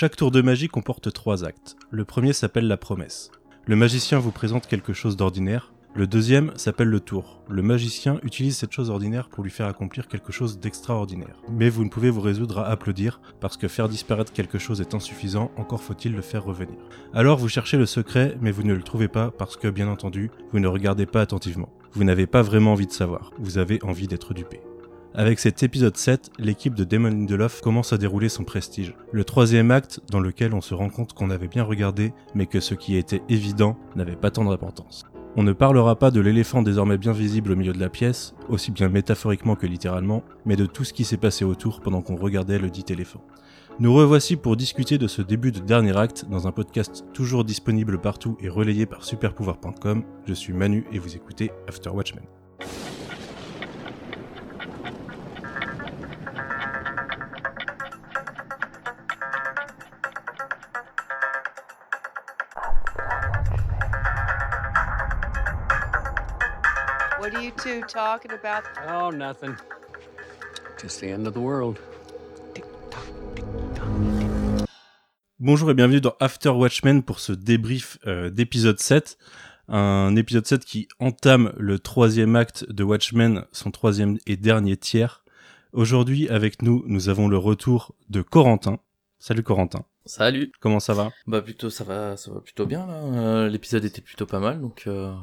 [0.00, 1.76] Chaque tour de magie comporte trois actes.
[1.90, 3.30] Le premier s'appelle la promesse.
[3.66, 5.74] Le magicien vous présente quelque chose d'ordinaire.
[5.94, 7.42] Le deuxième s'appelle le tour.
[7.50, 11.42] Le magicien utilise cette chose ordinaire pour lui faire accomplir quelque chose d'extraordinaire.
[11.50, 14.94] Mais vous ne pouvez vous résoudre à applaudir, parce que faire disparaître quelque chose est
[14.94, 16.78] insuffisant, encore faut-il le faire revenir.
[17.12, 20.30] Alors vous cherchez le secret, mais vous ne le trouvez pas parce que, bien entendu,
[20.50, 21.68] vous ne regardez pas attentivement.
[21.92, 24.62] Vous n'avez pas vraiment envie de savoir, vous avez envie d'être dupé.
[25.14, 28.94] Avec cet épisode 7, l'équipe de the Loft commence à dérouler son prestige.
[29.10, 32.60] Le troisième acte, dans lequel on se rend compte qu'on avait bien regardé, mais que
[32.60, 35.04] ce qui était évident n'avait pas tant d'importance.
[35.36, 38.70] On ne parlera pas de l'éléphant désormais bien visible au milieu de la pièce, aussi
[38.70, 42.60] bien métaphoriquement que littéralement, mais de tout ce qui s'est passé autour pendant qu'on regardait
[42.60, 43.24] le dit éléphant.
[43.80, 48.00] Nous revoici pour discuter de ce début de dernier acte dans un podcast toujours disponible
[48.00, 50.04] partout et relayé par superpouvoir.com.
[50.24, 52.24] Je suis Manu et vous écoutez After Watchmen.
[67.30, 68.64] What are you two talking about?
[68.88, 69.54] Oh, nothing.
[70.82, 71.78] Just the end of the world.
[75.38, 79.16] Bonjour et bienvenue dans After Watchmen pour ce débrief euh, d'épisode 7.
[79.68, 85.22] Un épisode 7 qui entame le troisième acte de Watchmen, son troisième et dernier tiers.
[85.72, 88.80] Aujourd'hui avec nous, nous avons le retour de Corentin.
[89.20, 89.84] Salut Corentin.
[90.04, 90.50] Salut.
[90.58, 91.12] Comment ça va?
[91.28, 92.94] Bah plutôt ça va, ça va plutôt bien là.
[92.94, 95.14] Euh, L'épisode était plutôt pas mal, donc euh,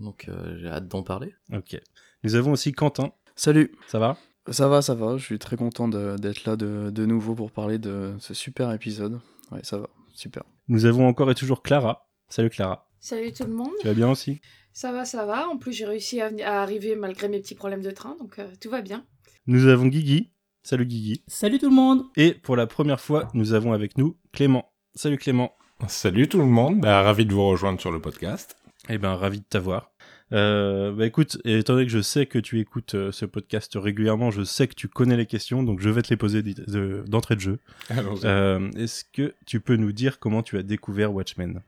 [0.00, 1.34] donc euh, j'ai hâte d'en parler.
[1.52, 1.78] Ok.
[2.22, 3.12] Nous avons aussi Quentin.
[3.36, 4.16] Salut, Ça va?
[4.50, 7.50] Ça va, ça va, je suis très content de- d'être là de, de nouveau pour
[7.50, 9.20] parler de ce super épisode.
[9.50, 10.42] Ouais, ça va, super.
[10.68, 12.08] Nous avons encore et toujours Clara.
[12.28, 12.86] Salut Clara.
[13.00, 13.70] Salut tout le monde.
[13.80, 14.40] Tu vas bien aussi?
[14.74, 15.48] Ça va, ça va.
[15.48, 18.46] En plus, j'ai réussi à, à arriver malgré mes petits problèmes de train, donc euh,
[18.60, 19.06] tout va bien.
[19.46, 20.30] Nous avons Guigui.
[20.62, 21.22] Salut Guigui.
[21.26, 24.72] Salut tout le monde Et pour la première fois, nous avons avec nous Clément.
[24.94, 25.52] Salut Clément.
[25.88, 28.56] Salut tout le monde, bah, ravi de vous rejoindre sur le podcast.
[28.88, 29.90] Eh ben, ravi de t'avoir.
[30.32, 34.30] Euh, bah écoute, étant donné que je sais que tu écoutes euh, ce podcast régulièrement,
[34.30, 37.36] je sais que tu connais les questions, donc je vais te les poser de- d'entrée
[37.36, 37.58] de jeu.
[37.90, 38.20] Allons-y.
[38.24, 41.60] Euh, Est-ce que tu peux nous dire comment tu as découvert Watchmen?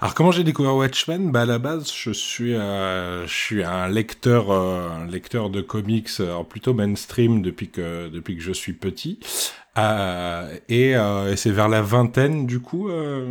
[0.00, 1.30] Alors comment j'ai découvert Watchmen?
[1.30, 5.62] Bah à la base, je suis euh, je suis un lecteur euh, un lecteur de
[5.62, 9.20] comics euh, alors plutôt mainstream depuis que depuis que je suis petit.
[9.78, 13.26] Euh, et, euh, c'est vers la vingtaine du coup euh,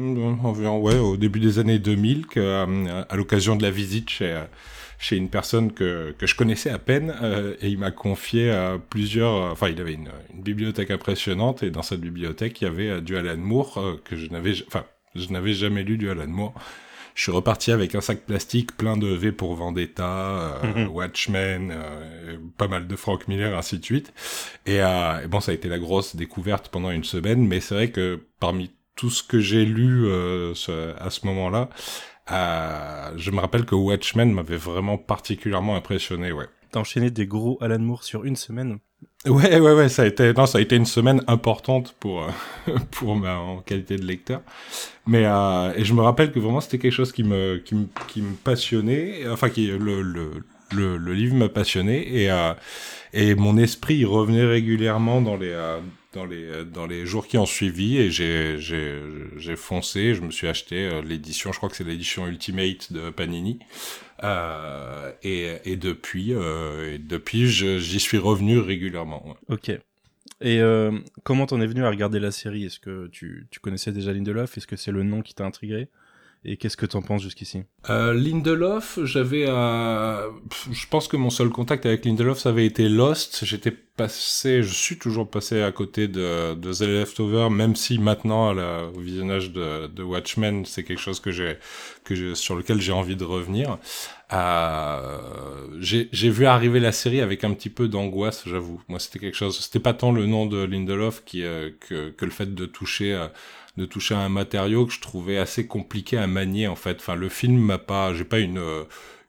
[0.78, 4.44] ouais au début des années 2000 que euh, à l'occasion de la visite chez euh,
[5.00, 7.14] chez une personne que, que je connaissais à peine
[7.62, 8.56] et il m'a confié
[8.90, 13.02] plusieurs enfin il avait une, une bibliothèque impressionnante et dans cette bibliothèque il y avait
[13.02, 16.54] du Alan Moore que je n'avais enfin je n'avais jamais lu du Alan Moore
[17.16, 20.06] je suis reparti avec un sac plastique plein de V pour Vendetta,
[20.64, 20.88] euh, Mhm.
[20.90, 24.14] Watchmen, euh, pas mal de Frank Miller, ainsi de suite.
[24.68, 27.74] Et, euh, et bon, ça a été la grosse découverte pendant une semaine, mais c'est
[27.76, 30.06] vrai que parmi tout ce que j'ai lu
[30.56, 31.70] ce- à ce moment-là,
[33.18, 36.46] je me rappelle que Watchmen m'avait vraiment particulièrement impressionné, ouais.
[36.78, 38.80] Enchaîné des gros Alan Moore sur une semaine.
[39.26, 42.30] Ouais, ouais, ouais, ça a été, non, ça a été une semaine importante pour, euh,
[42.92, 44.42] pour ma, en qualité de lecteur.
[45.08, 48.36] Mais, euh, et je me rappelle que vraiment c'était quelque chose qui me, qui me,
[48.36, 52.22] passionnait, enfin, qui, le, le, livre m'a passionné.
[52.22, 52.54] Et, euh,
[53.14, 55.80] et mon esprit revenait régulièrement dans les, euh,
[56.14, 57.98] dans les, dans les jours qui ont suivi.
[57.98, 62.94] Et j'ai, j'ai, foncé, je me suis acheté l'édition, je crois que c'est l'édition Ultimate
[62.94, 63.60] de Panini.
[64.24, 69.36] Euh, et, depuis, euh, depuis, j'y suis revenu régulièrement.
[69.50, 69.70] Ok.
[70.42, 70.92] Et euh,
[71.24, 72.66] comment t'en es venu à regarder la série?
[72.66, 74.58] Est-ce que tu, tu connaissais déjà Lindelof?
[74.58, 75.88] Est-ce que c'est le nom qui t'a intrigué?
[76.48, 77.64] Et qu'est-ce que t'en penses jusqu'ici?
[77.90, 82.88] Euh, Lindelof, j'avais, pff, je pense que mon seul contact avec Lindelof, ça avait été
[82.88, 83.44] Lost.
[83.44, 88.54] J'étais passé, je suis toujours passé à côté de, de The Leftover, même si maintenant,
[88.94, 91.58] au visionnage de, Watchmen, c'est quelque chose que j'ai,
[92.04, 93.80] que j'ai- sur lequel j'ai envie de revenir.
[94.34, 98.82] Euh, j'ai, j'ai vu arriver la série avec un petit peu d'angoisse, j'avoue.
[98.88, 102.26] Moi, c'était quelque chose, c'était pas tant le nom de Lindelof qui, euh, que, que
[102.26, 103.28] le fait de toucher, euh,
[103.78, 106.98] de toucher à un matériau que je trouvais assez compliqué à manier en fait.
[107.00, 108.84] Enfin, le film m'a pas, j'ai pas une euh,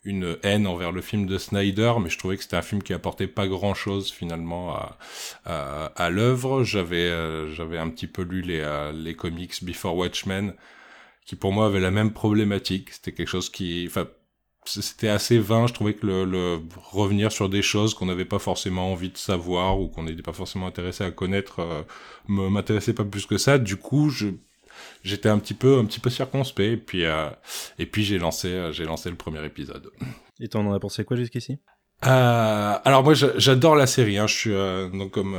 [0.04, 2.94] une haine envers le film de Snyder, mais je trouvais que c'était un film qui
[2.94, 4.96] apportait pas grand chose finalement à
[5.96, 6.62] à, l'œuvre.
[6.64, 10.54] J'avais euh, j'avais un petit peu lu les euh, les comics Before Watchmen,
[11.24, 12.90] qui pour moi avaient la même problématique.
[12.92, 14.06] C'était quelque chose qui, enfin
[14.66, 15.66] c'était assez vain.
[15.66, 16.58] Je trouvais que le, le
[16.90, 20.32] revenir sur des choses qu'on n'avait pas forcément envie de savoir ou qu'on n'était pas
[20.32, 21.82] forcément intéressé à connaître euh,
[22.28, 23.58] me m'intéressait pas plus que ça.
[23.58, 24.28] Du coup, je
[25.02, 27.28] j'étais un petit peu un petit peu circonspect et puis euh,
[27.78, 29.90] et puis j'ai lancé euh, j'ai lancé le premier épisode.
[30.40, 31.58] Et t'en as pensé quoi jusqu'ici?
[32.04, 34.18] Euh, alors moi j'a- j'adore la série.
[34.18, 34.26] Hein.
[34.26, 35.34] Je suis euh, donc comme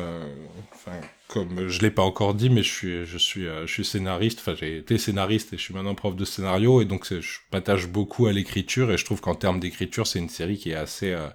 [0.74, 0.98] enfin
[1.28, 4.40] comme je l'ai pas encore dit, mais je suis, je suis, euh, je suis scénariste.
[4.40, 7.88] Enfin, j'ai été scénariste et je suis maintenant prof de scénario, et donc je m'attache
[7.88, 8.92] beaucoup à l'écriture.
[8.92, 11.28] Et je trouve qu'en termes d'écriture, c'est une série qui est assez, euh,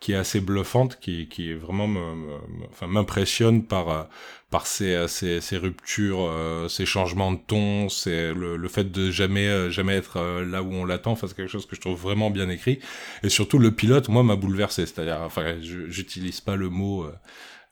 [0.00, 2.38] qui est assez bluffante, qui, qui est vraiment, me-
[2.70, 4.02] enfin, m'impressionne par, euh,
[4.50, 8.90] par ses, euh, ses, ses ruptures, euh, ses changements de ton, c'est le, le fait
[8.92, 11.12] de jamais, jamais être là où on l'attend.
[11.12, 12.78] Enfin, c'est quelque chose que je trouve vraiment bien écrit.
[13.22, 14.86] Et surtout, le pilote, moi, m'a bouleversé.
[14.86, 17.04] C'est-à-dire, enfin, j'utilise pas le mot.
[17.04, 17.12] euh,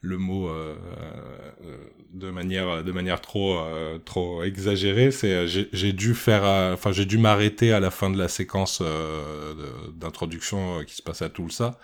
[0.00, 0.76] le mot euh,
[1.64, 1.76] euh,
[2.12, 7.18] de manière de manière trop euh, trop exagérée c'est j'ai dû faire enfin j'ai dû
[7.18, 8.82] m'arrêter à la fin de la séquence
[9.94, 11.78] d'introduction qui se passait à Tulsa.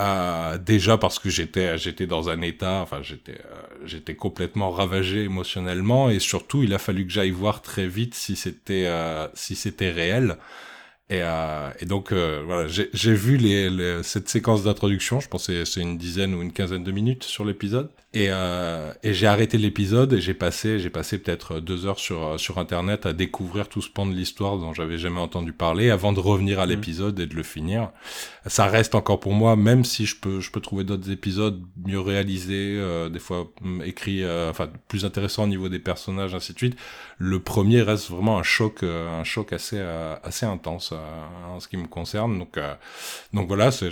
[0.00, 5.24] Euh, déjà parce que j'étais j'étais dans un état enfin j'étais euh, j'étais complètement ravagé
[5.24, 9.54] émotionnellement et surtout il a fallu que j'aille voir très vite si c'était euh, si
[9.54, 10.38] c'était réel
[11.12, 15.20] et, euh, et donc euh, voilà, j'ai vu les, les- cette séquence d'introduction.
[15.20, 17.90] Je pense que c'est- une dizaine ou une quinzaine de minutes sur l'épisode.
[18.14, 22.38] Et, euh, et j'ai arrêté l'épisode et j'ai passé j'ai passé peut-être deux heures sur
[22.38, 26.12] sur internet à découvrir tout ce pan de l'histoire dont j'avais jamais entendu parler avant
[26.12, 27.90] de revenir à l'épisode et de le finir.
[28.46, 32.00] Ça reste encore pour moi, même si je peux je peux trouver d'autres épisodes mieux
[32.00, 36.52] réalisés, euh, des fois hum, écrits, euh, enfin plus intéressants au niveau des personnages, ainsi
[36.52, 36.76] de suite
[37.22, 40.96] le premier reste vraiment un choc, euh, un choc assez euh, assez intense euh,
[41.46, 42.36] en ce qui me concerne.
[42.38, 42.58] Donc
[43.32, 43.88] donc voilà, j'ai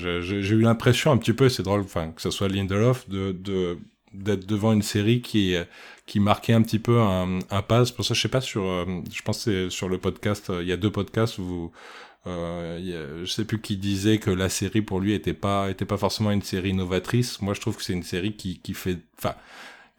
[0.54, 3.78] eu l'impression un petit peu, c'est drôle, enfin que ce soit Lindelof, de de
[4.12, 5.54] d'être devant une série qui
[6.06, 7.84] qui marquait un petit peu un, un pas.
[7.84, 10.72] C'est pour ça, je sais pas sur, je pense c'est sur le podcast, il y
[10.72, 11.72] a deux podcasts où vous,
[12.26, 15.96] euh, je sais plus qui disait que la série pour lui était pas était pas
[15.96, 17.40] forcément une série novatrice.
[17.40, 19.34] Moi, je trouve que c'est une série qui qui fait, enfin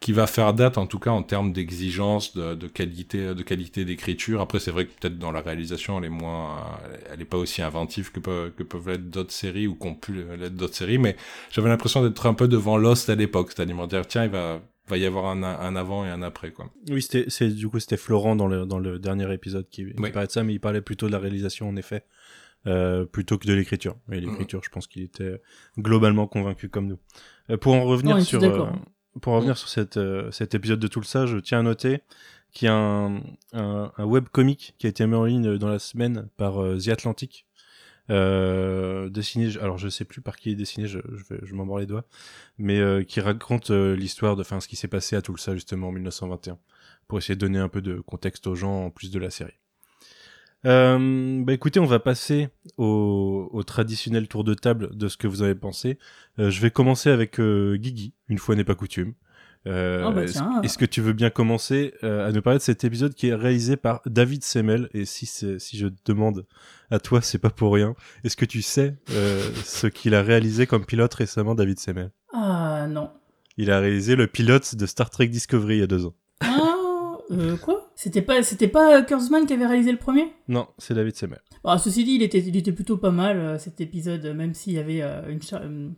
[0.02, 3.84] qui va faire date en tout cas en termes d'exigence, de, de qualité, de qualité
[3.86, 4.40] d'écriture.
[4.42, 6.62] Après, c'est vrai que peut-être dans la réalisation, elle est moins,
[7.10, 10.12] elle est pas aussi inventive que, peut- que peuvent l'être d'autres séries ou qu'ont pu
[10.38, 10.98] l'être d'autres séries.
[10.98, 11.16] Mais
[11.50, 14.96] j'avais l'impression d'être un peu devant Lost à l'époque, c'est-à-dire dire tiens, il va, va
[14.98, 16.68] y avoir un, un avant et un après quoi.
[16.90, 19.94] Oui, c'était, c'est, du coup, c'était Florent dans le, dans le dernier épisode qui, qui
[19.98, 20.10] Oui.
[20.10, 22.04] parlait de ça, mais il parlait plutôt de la réalisation, en effet,
[22.66, 23.96] euh, plutôt que de l'écriture.
[24.10, 24.24] Et Mm.
[24.24, 25.40] l'écriture, je pense qu'il était
[25.78, 26.98] globalement convaincu comme nous.
[27.50, 28.66] Euh, pour en revenir Non, sur, euh,
[29.20, 32.00] pour en revenir sur euh, cet épisode de Tulsa, je tiens à noter
[32.52, 33.16] qu'il y a un,
[33.52, 36.88] un, un webcomic qui a été mis en ligne dans la semaine par euh, The
[36.88, 37.46] Atlantic.
[38.10, 40.98] Euh, dessiné, alors je sais plus par qui est dessiné, je,
[41.42, 42.04] je, m'en les doigts,
[42.58, 45.92] mais euh, qui raconte l'histoire de, enfin, ce qui s'est passé à Tulsa justement en
[45.92, 46.58] 1921,
[47.06, 49.61] pour essayer de donner un peu de contexte aux gens en plus de la série.
[50.64, 52.48] Euh, bah écoutez, on va passer
[52.78, 55.98] au, au traditionnel tour de table de ce que vous avez pensé.
[56.38, 59.14] Euh, je vais commencer avec euh, Guigui, une fois n'est pas coutume.
[59.68, 62.82] Euh, Ah bah est-ce- que tu veux bien commencer euh, à nous parler de cet
[62.82, 66.46] épisode qui est réalisé par David Semel Et si, c'est- si je te demande
[66.90, 67.94] à toi, c'est pas pour rien.
[68.24, 72.86] Est-ce que tu sais euh, ce qu'il a réalisé comme pilote récemment, David Semel Ah
[72.88, 73.10] non.
[73.56, 76.14] Il a réalisé le pilote de Star Trek Discovery il y a deux ans.
[76.40, 76.76] Ah,
[77.32, 77.90] euh, quoi?
[77.96, 80.32] C'était pas, c'était pas euh, Kurtzman qui avait réalisé le premier?
[80.48, 81.40] Non, c'est David Semel.
[81.64, 84.74] Bah, Ceci dit, il était, il était plutôt pas mal euh, cet épisode, même s'il
[84.74, 85.88] y avait euh, une, cha- euh,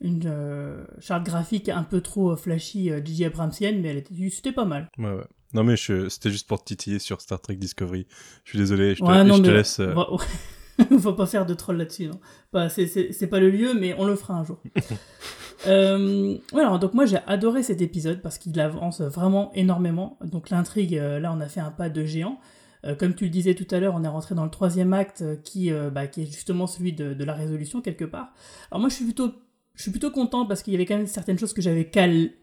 [0.00, 4.64] une euh, charte graphique un peu trop euh, flashy, euh, Gigi Abramsienne, mais c'était pas
[4.64, 4.88] mal.
[4.98, 5.24] Ouais, ouais.
[5.52, 8.06] Non mais c'était juste pour te titiller sur Star Trek Discovery.
[8.44, 9.80] Je suis désolé, je te, Ouais, non, je te mais laisse.
[9.80, 10.08] euh, va-
[11.00, 12.20] Faut pas faire de troll là-dessus, non.
[12.52, 14.60] Bah, c'est- pas le lieu, mais on le fera un jour.
[15.66, 20.18] euh, voilà, donc moi j'ai adoré cet épisode parce qu'il avance vraiment énormément.
[20.24, 22.38] Donc l'intrigue, euh, là on a fait un pas de géant.
[22.86, 25.20] Euh, comme tu le disais tout à l'heure, on est rentré dans le troisième acte
[25.22, 28.28] euh, qui, euh, bah, qui est justement celui de, de la résolution quelque part.
[28.70, 29.32] Alors moi je suis plutôt,
[29.74, 32.36] je suis plutôt content parce qu'il y avait quand même certaines choses que j'avais calées.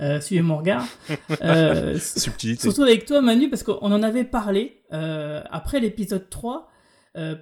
[0.00, 0.86] Euh, suivez mon regard.
[1.42, 2.62] Euh, Subtilité.
[2.62, 6.70] Surtout avec toi, Manu, parce qu'on en avait parlé euh, après l'épisode 3, euh,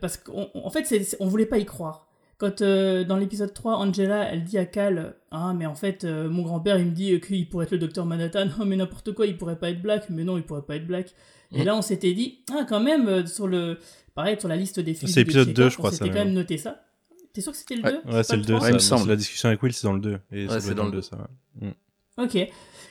[0.00, 2.06] parce qu'en en fait, c'est- c'est- on voulait pas y croire.
[2.38, 6.28] Quand euh, dans l'épisode 3, Angela, elle dit à Cal, ah, mais en fait, euh,
[6.28, 9.26] mon grand-père, il me dit qu'il pourrait être le docteur Manhattan, oh, mais n'importe quoi,
[9.26, 11.14] il pourrait pas être black, mais non, il pourrait pas être black.
[11.52, 11.64] Et Mm.
[11.64, 13.78] là, on s'était dit, ah, quand même, euh, sur le,
[14.14, 15.12] pareil, sur la liste des films.
[15.12, 16.32] C'est épisode 2, je crois, On ça, s'était quand même.
[16.34, 16.82] noté ça.
[17.32, 17.92] T'es sûr que c'était le Ouais.
[18.04, 18.68] 2 Ouais, c'est le 2, Ouais, ça.
[18.70, 19.08] il me semble.
[19.08, 20.18] la discussion avec Will, c'est dans le 2.
[20.32, 21.16] Et ça Ouais, c'est dans le 2, ça.
[21.60, 21.68] Mm.
[22.18, 22.36] Ok.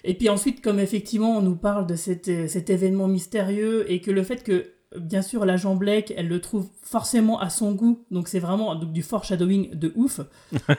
[0.05, 4.01] Et puis ensuite, comme effectivement on nous parle de cet, euh, cet événement mystérieux et
[4.01, 8.05] que le fait que, bien sûr, l'agent Blake, elle le trouve forcément à son goût,
[8.11, 10.21] donc c'est vraiment donc, du foreshadowing de ouf.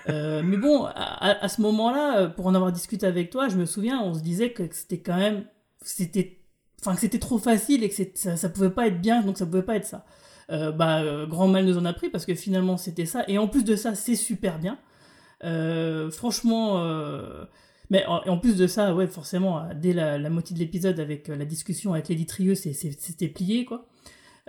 [0.09, 3.65] Euh, mais bon, à, ce moment-là, euh, pour en avoir discuté avec toi, je me
[3.65, 5.45] souviens, on se disait que c'était quand même,
[5.83, 6.41] c'était,
[6.81, 9.47] enfin que c'était trop facile et que ça, ça pouvait pas être bien, donc ça
[9.47, 10.05] pouvait pas être ça.
[10.51, 13.25] Euh, bah, euh, grand mal nous en a pris parce que finalement c'était ça.
[13.29, 14.79] Et en plus de ça, c'est super bien.
[15.43, 16.83] Euh, franchement,
[17.91, 21.45] mais en, plus de ça, ouais, forcément, dès la, la moitié de l'épisode avec la
[21.45, 23.87] discussion avec Lady Trieux, c'était plié, quoi.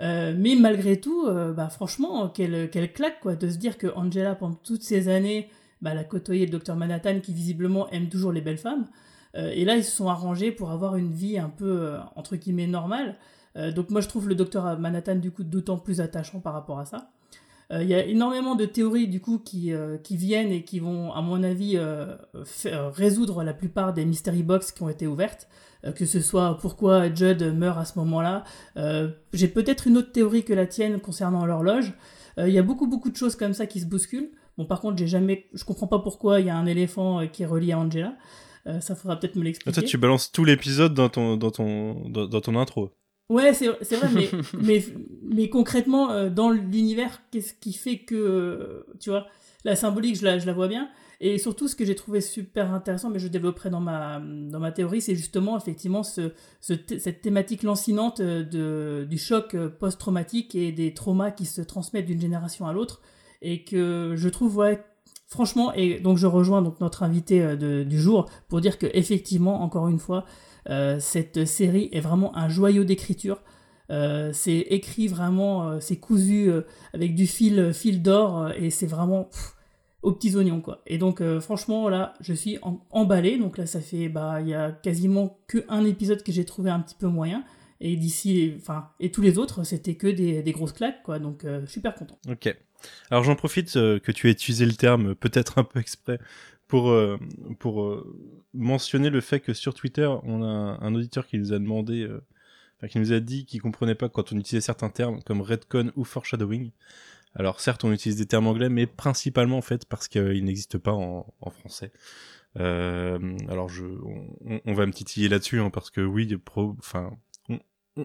[0.02, 3.86] Euh, mais malgré tout, euh, bah, franchement, quelle, quelle claque, quoi, de se dire que
[3.96, 5.48] Angela, pendant toutes ces années,
[5.80, 8.86] bah, elle a côtoyé le docteur Manhattan qui visiblement aime toujours les belles femmes.
[9.36, 12.66] Euh, et là, ils se sont arrangés pour avoir une vie un peu, entre guillemets,
[12.66, 13.16] normale.
[13.74, 16.84] Donc moi, je trouve le docteur Manhattan, du coup, d'autant plus attachant par rapport à
[16.84, 17.10] ça.
[17.70, 19.72] Il y a énormément de théories, du coup, qui,
[20.02, 21.78] qui viennent et qui vont, à mon avis,
[22.68, 25.48] résoudre la plupart des mystery box qui ont été ouvertes.
[25.86, 28.44] Euh, que ce soit pourquoi Judd meurt à ce moment-là.
[28.76, 31.92] Euh, J'ai peut-être une autre théorie que la tienne concernant l'horloge.
[32.38, 34.30] Euh, Il y a beaucoup, beaucoup de choses comme ça qui se bousculent.
[34.58, 37.42] Bon, par contre, j'ai jamais, je comprends pas pourquoi il y a un éléphant qui
[37.42, 38.16] est relié à Angela.
[38.66, 39.80] Euh, ça faudra peut-être me l'expliquer.
[39.80, 42.90] toi, tu balances tout l'épisode dans ton, dans, ton, dans, dans ton intro.
[43.28, 44.28] Ouais, c'est vrai, mais,
[44.60, 44.84] mais,
[45.22, 49.26] mais concrètement, dans l'univers, qu'est-ce qui fait que, tu vois,
[49.64, 50.88] la symbolique, je la, je la vois bien.
[51.20, 54.70] Et surtout, ce que j'ai trouvé super intéressant, mais je développerai dans ma, dans ma
[54.70, 60.72] théorie, c'est justement, effectivement, ce, cette thématique lancinante euh, de, du choc euh, post-traumatique et
[60.72, 63.00] des traumas qui se transmettent d'une génération à l'autre.
[63.40, 64.84] Et que je trouve, ouais,
[65.26, 68.86] franchement, et donc je rejoins donc notre invité euh, de- du jour pour dire que,
[68.92, 70.24] effectivement, encore une fois,
[70.98, 73.40] cette série est vraiment un joyau d'écriture.
[73.88, 76.50] C'est écrit vraiment, c'est cousu
[76.92, 79.30] avec du fil, fil d'or et c'est vraiment
[80.02, 80.82] aux petits oignons quoi.
[80.86, 82.58] Et donc euh, franchement là, je suis
[82.90, 83.38] emballé.
[83.38, 86.70] Donc là, ça fait bah il y a quasiment que un épisode que j'ai trouvé
[86.70, 87.44] un petit peu moyen.
[87.80, 91.18] Et d'ici, enfin et tous les autres, c'était que des, des grosses claques quoi.
[91.18, 92.18] Donc euh, super content.
[92.28, 92.54] Ok.
[93.10, 96.18] Alors j'en profite euh, que tu aies utilisé le terme, peut-être un peu exprès,
[96.68, 96.92] pour,
[97.60, 98.04] pour
[98.54, 102.08] mentionner le fait que sur Twitter, on a un, auditeur qui nous a demandé,
[102.76, 105.92] enfin, qui nous a dit qu'il comprenait pas quand on utilisait certains termes comme redcon
[105.94, 106.72] ou foreshadowing.
[107.36, 110.92] Alors certes, on utilise des termes anglais, mais principalement en fait parce qu'ils n'existent pas
[110.92, 111.92] en, français.
[112.58, 113.84] Euh, alors je,
[114.64, 116.34] on, va me titiller là-dessus hein, parce que oui,
[116.78, 117.10] enfin,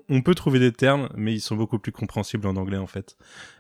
[0.09, 3.17] on, peut trouver des termes, mais ils sont beaucoup plus compréhensibles en anglais en fait.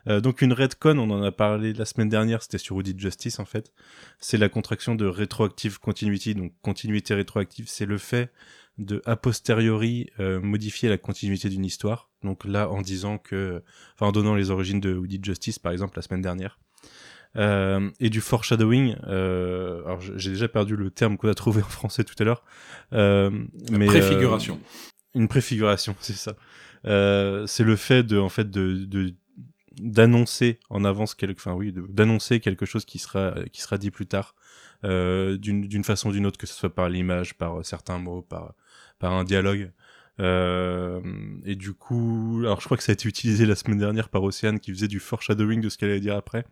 [0.07, 3.39] Euh, donc une redcon, on en a parlé la semaine dernière, c'était sur Audit Justice
[3.39, 3.71] en fait.
[4.19, 8.31] C'est la contraction de retroactive continuity, donc continuité rétroactive, c'est le fait
[8.77, 12.09] de a posteriori euh, modifier la continuité d'une histoire.
[12.23, 13.63] Donc là, en disant que,
[13.95, 16.59] enfin en donnant les origines de Audit Justice par exemple la semaine dernière.
[17.37, 18.95] Euh, et du foreshadowing.
[19.07, 22.43] Euh, alors j'ai déjà perdu le terme qu'on a trouvé en français tout à l'heure.
[22.93, 23.29] Euh,
[23.71, 24.59] mais Préfiguration.
[25.15, 26.35] une préfiguration, c'est ça.
[26.83, 29.13] C'est le fait de, en fait, de,
[29.79, 34.07] d'annoncer en avance quelque, enfin oui, d'annoncer quelque chose qui sera, qui sera dit plus
[34.07, 34.35] tard,
[34.83, 38.21] d'une, d'une façon ou d'une autre, que ce soit par l'image, par euh, certains mots,
[38.21, 38.53] par,
[38.99, 39.71] par un dialogue.
[40.19, 41.01] Euh,
[41.45, 44.23] et du coup, alors je crois que ça a été utilisé la semaine dernière par
[44.23, 46.45] Océane qui faisait du foreshadowing de ce qu'elle allait dire après,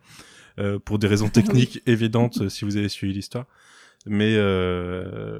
[0.58, 3.46] euh, pour des raisons techniques évidentes euh, si vous avez suivi l'histoire.
[4.06, 5.38] Mais euh,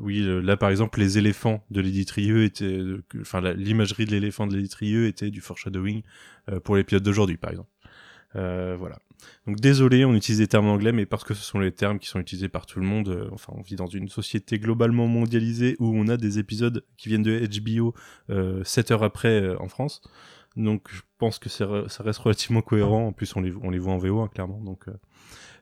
[0.00, 4.12] oui, euh, là par exemple, les éléphants de Lady Trieux étaient, euh, enfin l'imagerie de
[4.12, 6.02] l'éléphant de Lady Trieux était du foreshadowing
[6.50, 7.68] euh, pour l'épisode d'aujourd'hui, par exemple.
[8.36, 8.98] Euh, voilà.
[9.46, 12.08] Donc désolé, on utilise des termes anglais, mais parce que ce sont les termes qui
[12.08, 13.08] sont utilisés par tout le monde.
[13.08, 17.08] euh, enfin, on vit dans une société globalement mondialisée où on a des épisodes qui
[17.08, 17.94] viennent de HBO
[18.30, 20.02] euh, 7 heures après euh, en France.
[20.56, 23.06] Donc je pense que ça reste relativement cohérent.
[23.08, 24.60] En plus, on les, voit en VO, hein, clairement.
[24.60, 24.86] Donc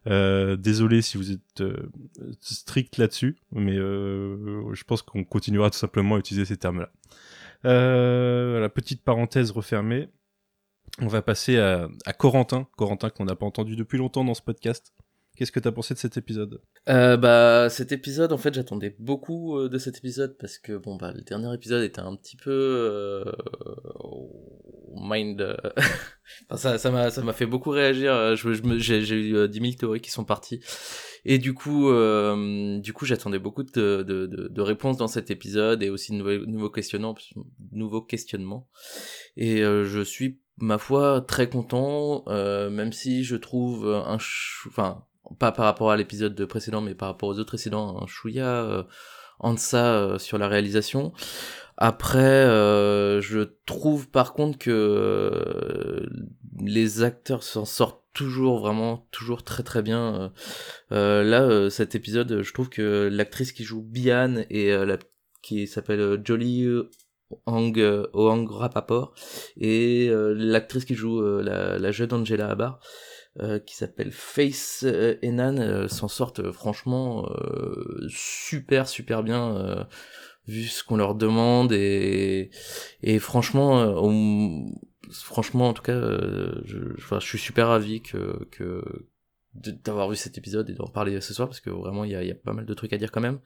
[0.07, 1.63] euh, désolé si vous êtes
[2.41, 6.91] strict là-dessus, mais je pense qu'on continuera tout simplement à utiliser ces termes-là.
[7.63, 10.09] Voilà, petite parenthèse refermée.
[11.01, 11.89] On va passer à,
[12.19, 14.93] Corentin, Corentin qu'on n'a pas entendu depuis longtemps dans ce podcast.
[15.37, 16.63] Qu'est-ce que t'as pensé de cet épisode?
[16.89, 20.97] Euh, bah cet épisode en fait j'attendais beaucoup euh, de cet épisode parce que bon
[20.97, 23.25] bah le dernier épisode était un petit peu euh,
[24.99, 25.57] mind euh,
[26.51, 28.13] enfin, ça m'a ça m'a fait beaucoup réagir.
[28.13, 30.61] Euh, j'ai eu euh, 10 000 théories qui sont parties.
[31.25, 31.91] Et du coup
[32.81, 36.71] du coup j'attendais beaucoup de, de, de, réponses dans cet épisode et aussi de nouveaux,
[36.71, 37.17] questionnements
[37.73, 38.69] nouveaux questionnements.
[39.37, 44.19] Et je suis ma foi très content euh, même si je trouve un
[44.69, 45.05] enfin
[45.39, 48.83] pas par rapport à l'épisode précédent, mais par rapport aux autres précédents, un chouïa euh,
[49.39, 51.13] en deçà euh, sur la réalisation.
[51.77, 56.07] Après, euh, je trouve par contre que
[56.61, 60.33] les acteurs s'en sortent toujours vraiment toujours très très bien.
[60.93, 64.97] Euh, là, cet épisode, je trouve que l'actrice qui joue Bian et euh,
[65.43, 66.67] qui s'appelle Jolie
[67.47, 69.15] Hang euh, Ohang Rapaport.
[69.57, 72.81] Et euh, l'actrice qui joue euh, la, la jeune Angela Abar
[73.41, 74.85] euh, qui s'appelle Face
[75.23, 77.29] Enan euh, s'en sortent euh, franchement
[78.09, 79.87] super super bien
[80.47, 81.73] vu ce qu'on leur demande.
[81.73, 82.51] Et
[83.03, 84.67] et franchement on-
[85.11, 86.01] franchement en tout cas
[86.65, 88.83] je, je, je suis super ravi que que
[89.55, 92.23] d'avoir vu cet épisode et d'en parler ce soir parce que vraiment il y a,
[92.23, 93.41] y a pas mal de trucs à dire quand même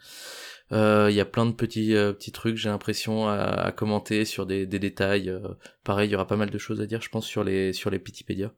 [0.72, 4.24] euh, il y a plein de petits euh, petits trucs j'ai l'impression à, à commenter
[4.24, 5.40] sur des, des détails euh,
[5.84, 7.90] pareil il y aura pas mal de choses à dire je pense sur les sur
[7.90, 8.52] les Pitipédia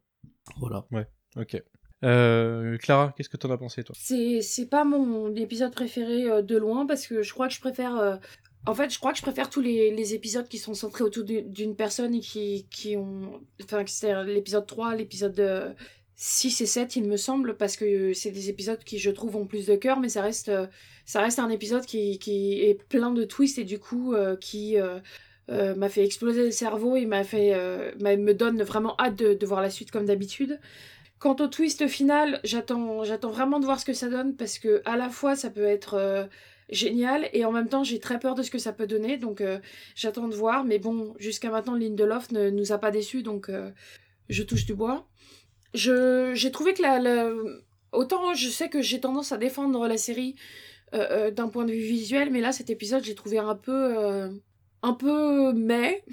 [0.59, 0.87] voilà
[1.37, 1.62] Ok.
[2.04, 3.95] Euh, Clara, qu'est-ce que t'en as pensé toi?
[3.99, 7.61] C'est c'est pas mon épisode préféré euh, de loin parce que je crois que je
[7.61, 7.97] préfère.
[7.97, 8.16] euh,
[8.66, 11.25] En fait, je crois que je préfère tous les, les épisodes qui sont centrés autour
[11.25, 13.40] du- d'une personne et qui, qui ont.
[13.62, 15.75] Enfin, c'est l'épisode 3, l'épisode
[16.25, 19.45] 6 et 7, il me semble, parce que c'est des épisodes qui, je trouve, ont
[19.45, 20.69] plus de cœur, mais ça reste, euh,
[21.05, 24.79] ça reste un épisode qui, qui est plein de twists et du coup, euh, qui.
[24.79, 25.00] euh,
[25.75, 27.52] m'a fait exploser le cerveau et m'a fait
[28.00, 30.61] me donne vraiment hâte de, de voir la suite comme d'habitude.
[31.19, 34.81] Quant au twist final, j'attends j'attends vraiment de voir ce que ça donne parce que
[34.85, 36.29] à la fois ça peut être
[36.71, 39.43] génial et en même temps j'ai très peur de ce que ça peut donner donc
[39.97, 43.50] j'attends de voir mais bon jusqu'à maintenant Lindelof ne nous a pas déçus donc
[44.29, 45.07] je touche du bois.
[45.75, 47.00] J'ai trouvé que la,
[47.93, 50.35] autant je sais que j'ai tendance à défendre la série
[50.95, 53.99] euh, euh, d'un point de vue visuel mais là cet épisode j'ai trouvé un peu
[53.99, 54.29] euh,
[54.83, 56.05] un peu mais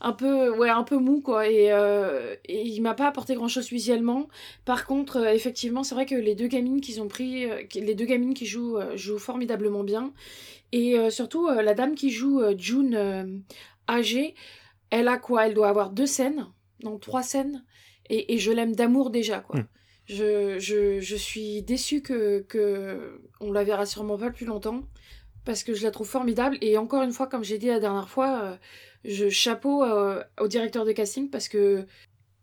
[0.00, 1.48] un peu ouais un peu mou quoi.
[1.48, 1.66] Et,
[2.46, 4.28] et il m'a pas apporté grand chose visuellement.
[4.64, 8.34] Par contre effectivement c'est vrai que les deux gamines qu'ils ont pris les deux gamines
[8.34, 10.12] qui jouent jouent formidablement bien.
[10.72, 13.44] Et surtout la dame qui joue June
[13.88, 14.34] âgée
[14.90, 15.46] elle a quoi?
[15.46, 16.46] Elle doit avoir deux scènes
[16.82, 17.64] non trois scènes
[18.10, 19.66] et, et je l'aime d'amour déjà quoi Mm.
[20.06, 24.82] je, je, je suis déçue que, que on la verra sûrement pas plus longtemps
[25.44, 28.08] parce que je la trouve formidable et encore une fois comme j'ai dit la dernière
[28.08, 28.56] fois euh,
[29.04, 31.86] je chapeau euh, au directeur de casting parce que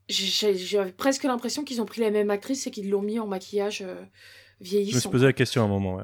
[0.10, 3.28] j'ai- j'avais presque l'impression qu'ils ont pris la même actrice et qu'ils l'ont mis en
[3.28, 5.00] maquillage euh, Je me vieillissant.
[5.00, 6.04] suis posé la question à un moment, ouais.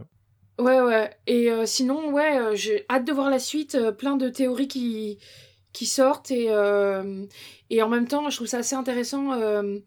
[0.60, 1.12] Ouais, ouais.
[1.28, 3.78] Et sinon, ouais, j'ai hâte de voir la suite.
[4.00, 5.20] plein de théories qui,
[5.78, 6.32] qui sortent.
[6.32, 7.26] Et, euh,
[7.70, 9.78] et en même temps, je trouve ça assez intéressant euh,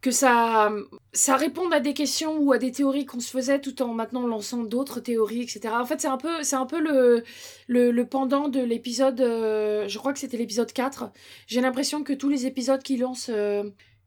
[0.00, 0.72] que ça,
[1.12, 4.26] ça réponde à des questions ou à des théories qu'on se faisait tout en maintenant
[4.26, 5.74] lançant d'autres théories, etc.
[5.78, 7.22] En fait, c'est un peu, c'est un peu le,
[7.68, 9.20] le, pendant de l'épisode.
[9.20, 11.10] euh, je crois que c'était l'épisode 4.
[11.46, 13.30] J'ai l'impression que tous les épisodes qui lancent.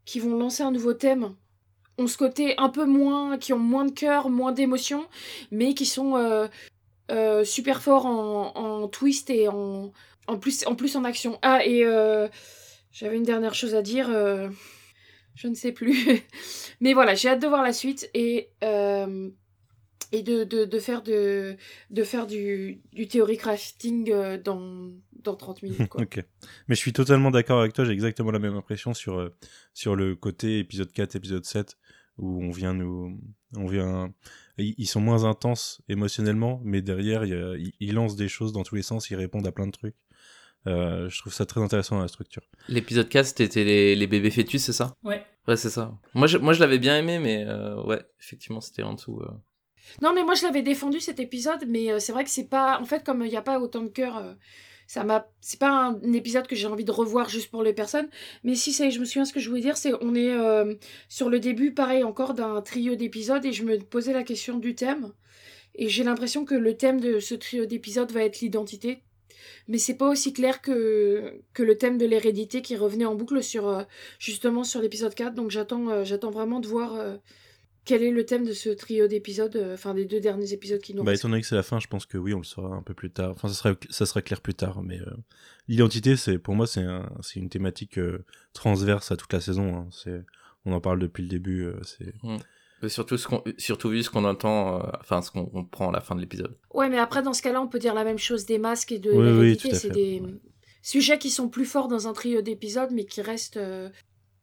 [0.05, 1.35] qui vont lancer un nouveau thème
[1.99, 5.05] ont ce côté un peu moins, qui ont moins de cœur, moins d'émotion,
[5.51, 6.15] mais qui sont
[7.43, 9.91] super forts en, en twist et en,
[10.27, 11.39] en, plus, en plus en action.
[11.41, 12.27] Ah, et euh,
[12.91, 14.49] j'avais une dernière chose à dire, euh,
[15.35, 16.21] je ne sais plus.
[16.81, 19.29] mais voilà, j'ai hâte de voir la suite et, euh,
[20.11, 21.55] et de, de, de faire, de,
[21.89, 24.11] de faire du, du theory crafting
[24.43, 24.91] dans,
[25.23, 25.89] dans 30 minutes.
[25.89, 26.05] Quoi.
[26.67, 29.31] Mais je suis totalement d'accord avec toi, j'ai exactement la même impression sur,
[29.73, 31.77] sur le côté épisode 4, épisode 7,
[32.17, 33.19] où on vient nous.
[33.55, 34.13] On vient.
[34.57, 39.09] Ils sont moins intenses émotionnellement, mais derrière, ils lancent des choses dans tous les sens,
[39.09, 39.95] ils répondent à plein de trucs.
[40.67, 42.43] Euh, je trouve ça très intéressant dans la structure.
[42.67, 45.23] L'épisode 4, c'était les, les bébés fœtus, c'est ça Ouais.
[45.47, 45.93] Ouais, c'est ça.
[46.13, 49.19] Moi, je, moi, je l'avais bien aimé, mais euh, ouais, effectivement, c'était en dessous.
[49.21, 49.31] euh.
[50.01, 52.77] Non, mais moi je l'avais défendu cet épisode, mais euh, c'est vrai que c'est pas.
[52.81, 54.33] En fait, comme il n'y a pas autant de cœur, euh,
[54.85, 55.25] ça m'a.
[55.39, 58.09] C'est pas un, un épisode que j'ai envie de revoir juste pour les personnes.
[58.43, 60.75] Mais si c'est, je me souviens ce que je voulais dire, c'est on est euh,
[61.07, 64.75] sur le début, pareil, encore d'un trio d'épisodes, et je me posais la question du
[64.75, 65.13] thème.
[65.75, 69.03] Et j'ai l'impression que le thème de ce trio d'épisodes va être l'identité.
[69.67, 73.43] Mais c'est pas aussi clair que, que le thème de l'hérédité qui revenait en boucle
[73.43, 73.83] sur euh,
[74.19, 75.33] justement sur l'épisode 4.
[75.35, 77.17] Donc j'attends euh, j'attends vraiment de voir euh,
[77.85, 81.03] quel est le thème de ce trio d'épisodes, enfin des deux derniers épisodes qui nous
[81.03, 81.21] Bah, restent.
[81.21, 82.93] étant donné que c'est la fin, je pense que oui, on le saura un peu
[82.93, 83.31] plus tard.
[83.31, 85.05] Enfin, ça sera, ça sera clair plus tard, mais euh,
[85.69, 89.75] l'identité, c'est pour moi, c'est un, c'est une thématique euh, transverse à toute la saison.
[89.75, 89.87] hein.
[89.91, 90.21] C'est,
[90.65, 91.63] on en parle depuis le début.
[91.63, 92.37] euh, c'est Mais
[92.87, 96.01] surtout, ce qu'on, surtout vu ce qu'on entend, euh, enfin, ce qu'on comprend à la
[96.01, 96.57] fin de l'épisode.
[96.73, 98.99] Ouais, mais après, dans ce cas-là, on peut dire la même chose des masques et
[98.99, 100.21] de Oui, c'est des
[100.81, 103.89] sujets qui sont plus forts dans un trio d'épisodes, mais qui restent euh,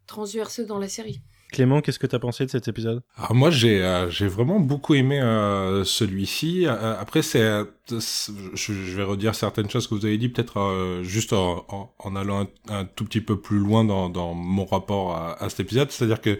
[0.07, 1.21] transversaux dans la série.
[1.53, 3.01] Clément, qu'est-ce que t'as pensé de cet épisode?
[3.17, 6.67] Alors moi j'ai euh, j'ai vraiment beaucoup aimé euh, celui-ci.
[6.67, 11.05] Euh, après c'est euh, je, vais redire certaines choses que vous avez dit peut-être euh,
[11.05, 14.65] juste en, en, en allant un, un tout petit peu plus loin dans, dans mon
[14.65, 16.39] rapport à, à cet épisode, c'est-à-dire que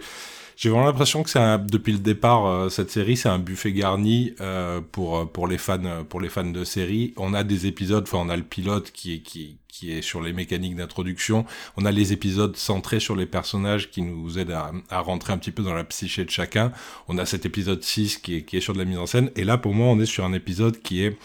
[0.55, 4.33] j'ai vraiment l'impression que c'est depuis le départ euh, cette série c'est un buffet garni
[4.39, 7.13] euh, pour euh, pour les fans pour les fans de série.
[7.17, 10.21] On a des épisodes, enfin on a le pilote qui est qui qui est sur
[10.21, 11.45] les mécaniques d'introduction.
[11.75, 15.37] On a les épisodes centrés sur les personnages qui nous aident à, à rentrer un
[15.37, 16.71] petit peu dans la psyché de chacun.
[17.09, 19.31] On a cet épisode 6 qui est, qui est sur de la mise en scène.
[19.35, 21.17] Et là, pour moi, on est sur un épisode qui est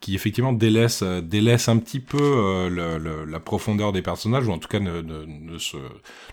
[0.00, 4.46] qui effectivement délaisse euh, délaisse un petit peu euh, le, le- la profondeur des personnages
[4.46, 5.76] ou en tout cas ne, ne, ne se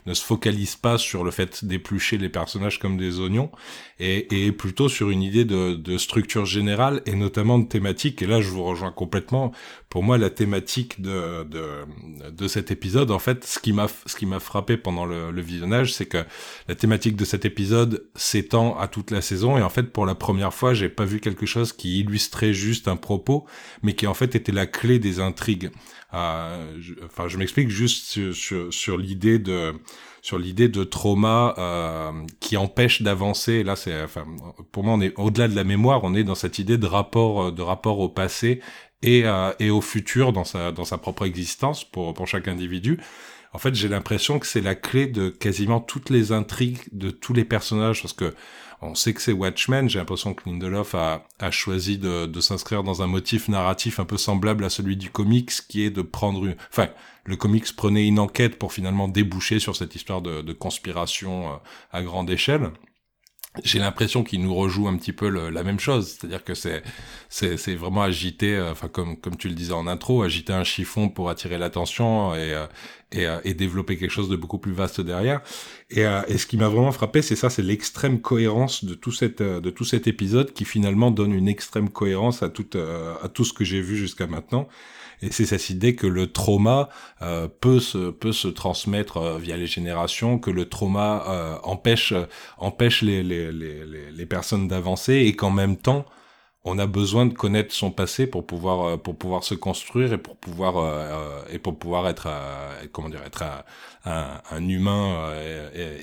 [0.05, 3.51] ne se focalise pas sur le fait d'éplucher les personnages comme des oignons
[3.99, 8.21] et, et plutôt sur une idée de, de structure générale et notamment de thématique.
[8.21, 9.51] Et là je vous rejoins complètement.
[9.89, 11.63] Pour moi la thématique de de,
[12.31, 15.41] de cet épisode en fait ce qui m'a ce qui m'a frappé pendant le, le
[15.41, 16.23] visionnage c'est que
[16.67, 19.57] la thématique de cet épisode s'étend à toute la saison.
[19.57, 22.87] Et en fait pour la première fois j'ai pas vu quelque chose qui illustrait juste
[22.87, 23.45] un propos
[23.83, 25.71] mais qui en fait était la clé des intrigues.
[26.13, 29.73] Euh, je, enfin, je m'explique juste sur, sur, sur l'idée de
[30.21, 33.63] sur l'idée de trauma euh, qui empêche d'avancer.
[33.63, 34.25] Là, c'est, enfin,
[34.71, 37.51] pour moi, on est au-delà de la mémoire, on est dans cette idée de rapport,
[37.51, 38.59] de rapport au passé
[39.03, 42.99] et, euh, et au futur dans sa, dans sa propre existence pour, pour chaque individu.
[43.53, 47.33] En fait, j'ai l'impression que c'est la clé de quasiment toutes les intrigues de tous
[47.33, 48.33] les personnages, parce que
[48.85, 49.89] on sait que c'est Watchmen.
[49.89, 54.63] J'ai l'impression que Lindelof a, choisi de, s'inscrire dans un motif narratif un peu semblable
[54.63, 56.55] à celui du comics, qui est de prendre une...
[56.69, 56.89] Enfin,
[57.25, 61.55] le comics prenait une enquête pour finalement déboucher sur cette histoire de, de conspiration euh,
[61.91, 62.71] à grande échelle
[63.63, 66.83] j'ai l'impression qu'il nous rejoue un petit peu la même chose, c'est-à-dire que c'est
[67.29, 70.63] c'est c'est vraiment agiter, euh, enfin comme comme tu le disais en intro, agiter un
[70.63, 72.67] chiffon pour attirer l'attention et euh,
[73.11, 75.41] et, euh, et, développer quelque chose de beaucoup plus vaste derrière.
[75.89, 79.41] Et, et ce qui m'a vraiment frappé, c'est ça, c'est l'extrême cohérence de tout cette
[79.41, 82.67] de tout cet épisode qui finalement donne une extrême cohérence à tout
[83.23, 84.67] à tout ce que j'ai vu jusqu'à maintenant.
[85.21, 86.89] Et c'est cette idée que le trauma
[87.21, 92.13] euh, peut se peut se transmettre euh, via les générations, que le trauma euh, empêche
[92.57, 96.05] empêche les les les, les personnes d'avancer et qu'en même temps
[96.65, 100.17] on a besoin de connaître son passé pour pouvoir euh, pour pouvoir se construire et
[100.17, 102.27] pour pouvoir euh, et pour pouvoir être
[102.91, 103.43] comment dire être
[104.05, 105.31] un, un, humain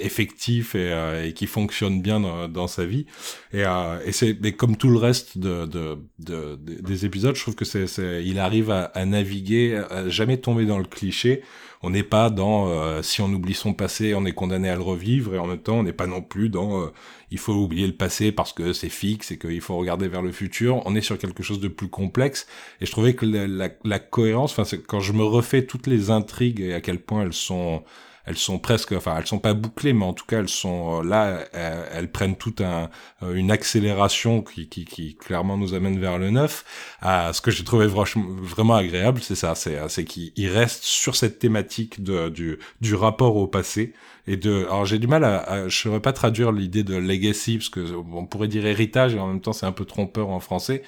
[0.01, 0.93] effectif et,
[1.25, 3.07] et, qui fonctionne bien dans, dans sa vie.
[3.53, 3.63] Et,
[4.05, 7.87] et c'est comme tout le reste de, de, de, des épisodes je trouve que c'est
[8.25, 11.43] il arrive à, à naviguer à jamais tomber dans le cliché.
[11.85, 14.83] On n'est pas dans euh, si on oublie son passé, on est condamné à le
[14.83, 16.87] revivre, et en même temps, on n'est pas non plus dans euh,
[17.33, 20.33] il faut oublier le passé parce que c'est fixe et qu'il faut regarder vers le
[20.33, 20.83] futur.
[20.87, 22.47] On est sur quelque chose de plus complexe,
[22.81, 26.11] et je trouvais que la, la, la cohérence, enfin, quand je me refais toutes les
[26.11, 27.83] intrigues et à quel point elles sont
[28.25, 31.05] elles sont presque, enfin, elles sont pas bouclées, mais en tout cas, elles sont euh,
[31.05, 32.89] là, elles, prennent toute un,
[33.23, 36.65] euh, une accélération qui, qui, qui, clairement nous amène vers le neuf.
[37.03, 42.03] Ce que j'ai trouvé vraiment agréable, c'est ça, c'est, c'est qu'il reste sur cette thématique
[42.03, 43.93] de, du, du rapport au passé
[44.27, 44.65] et de.
[44.65, 47.95] Alors j'ai du mal à, à je saurais pas traduire l'idée de legacy parce que
[47.95, 50.83] on pourrait dire héritage et en même temps c'est un peu trompeur en français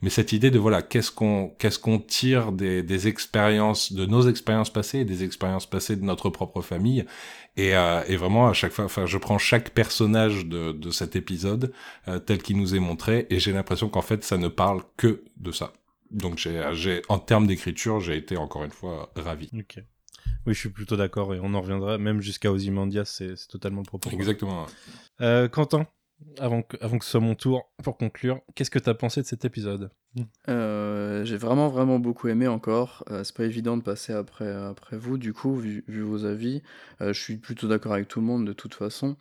[0.00, 4.28] mais cette idée de voilà qu'est-ce qu'on qu'est-ce qu'on tire des, des expériences de nos
[4.28, 7.04] expériences passées et des expériences passées de notre propre famille.
[7.56, 11.16] Et, euh, et vraiment à chaque fois enfin je prends chaque personnage de, de cet
[11.16, 11.72] épisode
[12.06, 15.24] euh, tel qu'il nous est montré et j'ai l'impression qu'en fait ça ne parle que
[15.36, 15.72] de ça.
[16.12, 19.50] Donc j'ai en termes d'écriture j'ai été encore une fois ravi.
[19.58, 19.82] Ok
[20.46, 23.86] oui, je suis plutôt d'accord et on en reviendra même jusqu'à Ozymandias, c'est totalement le
[23.86, 24.10] propos.
[24.10, 24.66] Exactement.
[25.20, 25.86] Euh, Quentin,
[26.38, 29.20] avant que, avant que ce soit mon tour, pour conclure, qu'est-ce que tu as pensé
[29.22, 29.90] de cet épisode?
[30.48, 33.04] Euh, J'ai vraiment, vraiment beaucoup aimé encore.
[33.10, 36.62] Euh, c'est pas évident de passer après, après vous, du coup, vu, vu vos avis.
[37.00, 39.16] Euh, je suis plutôt d'accord avec tout le monde, de toute façon.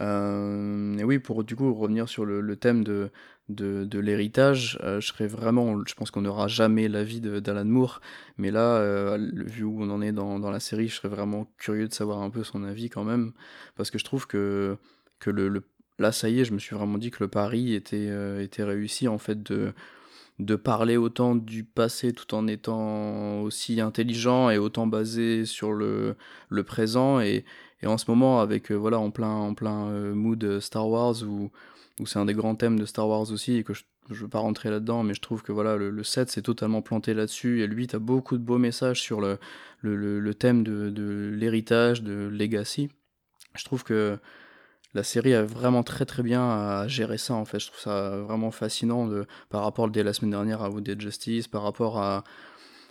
[0.00, 3.10] Euh, et oui, pour du coup revenir sur le, thème de,
[3.48, 8.00] de, l'héritage, euh, je serais vraiment, je pense qu'on n'aura jamais l'avis d'Alan Moore,
[8.38, 11.50] mais là, euh, vu où on en est dans, dans la série, je serais vraiment
[11.58, 13.32] curieux de savoir un peu son avis quand même,
[13.76, 14.76] parce que je trouve que,
[15.18, 15.62] que le, le
[15.98, 18.10] là, ça y est, je me suis vraiment dit que le pari était,
[18.42, 19.72] était réussi, en fait, de,
[20.38, 26.16] de parler autant du passé tout en étant aussi intelligent et autant basé sur le,
[26.50, 27.20] le présent.
[27.20, 27.46] Et,
[27.82, 31.22] et en ce moment, avec, euh, voilà, en plein, en plein euh, mood Star Wars,
[31.22, 31.50] où,
[32.00, 34.28] où c'est un des grands thèmes de Star Wars aussi, et que je ne veux
[34.28, 37.62] pas rentrer là-dedans, mais je trouve que voilà, le, le set s'est totalement planté là-dessus,
[37.62, 39.38] et lui, tu as beaucoup de beaux messages sur le,
[39.80, 42.88] le, le, thème de, de l'héritage, de legacy.
[43.54, 44.18] Je trouve que
[44.94, 47.58] la série a vraiment très très bien à gérer ça en fait.
[47.58, 51.48] Je trouve ça vraiment fascinant de, par rapport dès la semaine dernière à Wounded Justice,
[51.48, 52.24] par rapport à.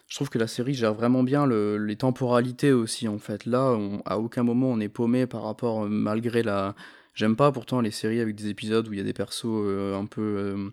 [0.08, 3.46] Je trouve que la série gère vraiment bien le, les temporalités aussi en fait.
[3.46, 6.76] Là, à aucun moment on est paumé par rapport, malgré la.
[7.14, 9.98] J'aime pas pourtant les séries avec des épisodes où il y a des persos euh,
[9.98, 10.70] un peu euh,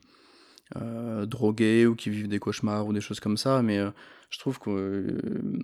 [0.77, 3.90] euh, drogués ou qui vivent des cauchemars ou des choses comme ça, mais euh,
[4.31, 5.59] je trouve que euh,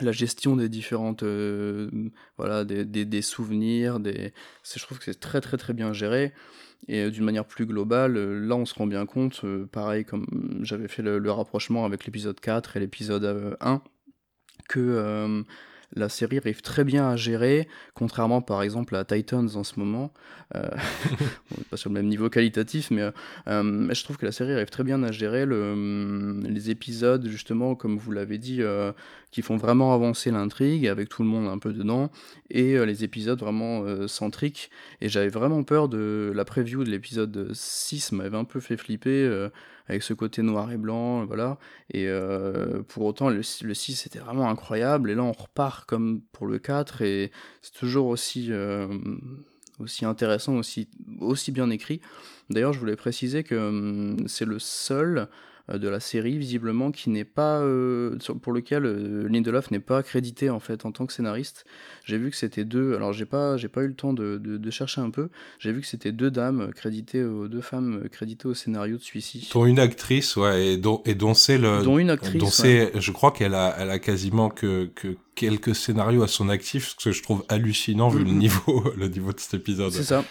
[0.00, 1.90] la gestion des différentes euh,
[2.38, 4.32] voilà des, des, des, souvenirs des
[4.64, 6.32] je trouve que c'est très très très bien géré
[6.88, 10.04] et euh, d'une manière plus globale euh, là on se rend bien compte euh, pareil
[10.04, 10.26] comme
[10.62, 13.82] j'avais fait le, le, rapprochement avec l'épisode 4 et l'épisode 1
[14.68, 15.44] que
[15.94, 20.12] la série arrive très bien à gérer, contrairement par exemple à Titans en ce moment.
[20.54, 20.68] Euh,
[21.52, 23.02] on n'est pas sur le même niveau qualitatif, mais
[23.48, 27.74] euh, je trouve que la série arrive très bien à gérer le, les épisodes, justement,
[27.74, 28.92] comme vous l'avez dit, euh,
[29.30, 32.10] qui font vraiment avancer l'intrigue, avec tout le monde un peu dedans,
[32.50, 34.70] et euh, les épisodes vraiment euh, centriques.
[35.00, 39.24] Et j'avais vraiment peur de la preview de l'épisode 6, m'avait un peu fait flipper
[39.24, 39.48] euh,
[39.90, 41.58] avec ce côté noir et blanc, voilà.
[41.92, 46.20] Et euh, pour autant, le, le 6 était vraiment incroyable, et là on repart comme
[46.30, 48.86] pour le 4, et c'est toujours aussi, euh,
[50.02, 50.54] intéressant,
[51.20, 52.00] aussi, bien écrit.
[52.50, 55.28] D'ailleurs, je voulais préciser que hum, c'est le seul
[55.78, 60.50] de la série, visiblement, qui n'est pas, euh, pour lequel euh, Lindelof n'est pas crédité
[60.50, 61.64] en fait en tant que scénariste.
[62.04, 62.94] J'ai vu que c'était deux.
[62.94, 65.28] Alors j'ai pas, j'ai pas eu le temps de, de- de chercher un peu.
[65.58, 69.48] J'ai vu que c'était deux dames créditées, aux, deux femmes créditées au scénario de celui-ci.
[69.52, 71.82] Dont une actrice, ouais, et dont, et dont c'est le.
[71.82, 72.92] Dont une actrice, dont ouais.
[72.94, 77.04] je crois qu'elle a, elle a quasiment que, que quelques scénarios à son actif, ce
[77.04, 78.38] que je trouve hallucinant vu le Mhm.
[78.38, 79.92] niveau, le niveau de cet épisode.
[79.92, 80.24] C'est ça.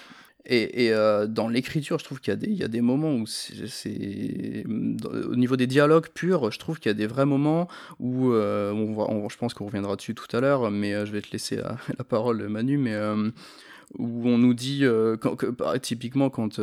[0.51, 3.25] Et, euh, dans l'écriture, je trouve qu'il y, a des- moments où
[4.65, 7.67] Au niveau des dialogues purs, je trouve qu'il y a des vrais moments
[7.99, 8.31] où.
[8.31, 8.73] euh,
[9.29, 11.77] je pense qu'on reviendra dessus tout à l'heure, mais euh, je vais te laisser la,
[12.09, 12.95] parole, Manu, mais.
[13.97, 14.83] où on nous dit.
[15.57, 16.59] par- typiquement, quand.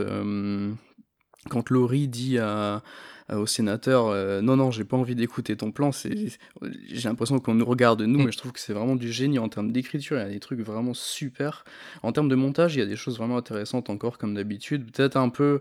[1.49, 2.83] quand Laurie dit à-
[3.33, 6.15] au sénateur euh, non non j'ai pas envie d'écouter ton plan c'est
[6.89, 9.49] j'ai l'impression qu'on nous regarde nous mais je trouve que c'est vraiment du génie en
[9.49, 11.65] termes d'écriture il y a des trucs vraiment super.
[12.03, 15.17] En termes de montage il y a des choses vraiment intéressantes encore comme d'habitude peut-être
[15.17, 15.61] un peu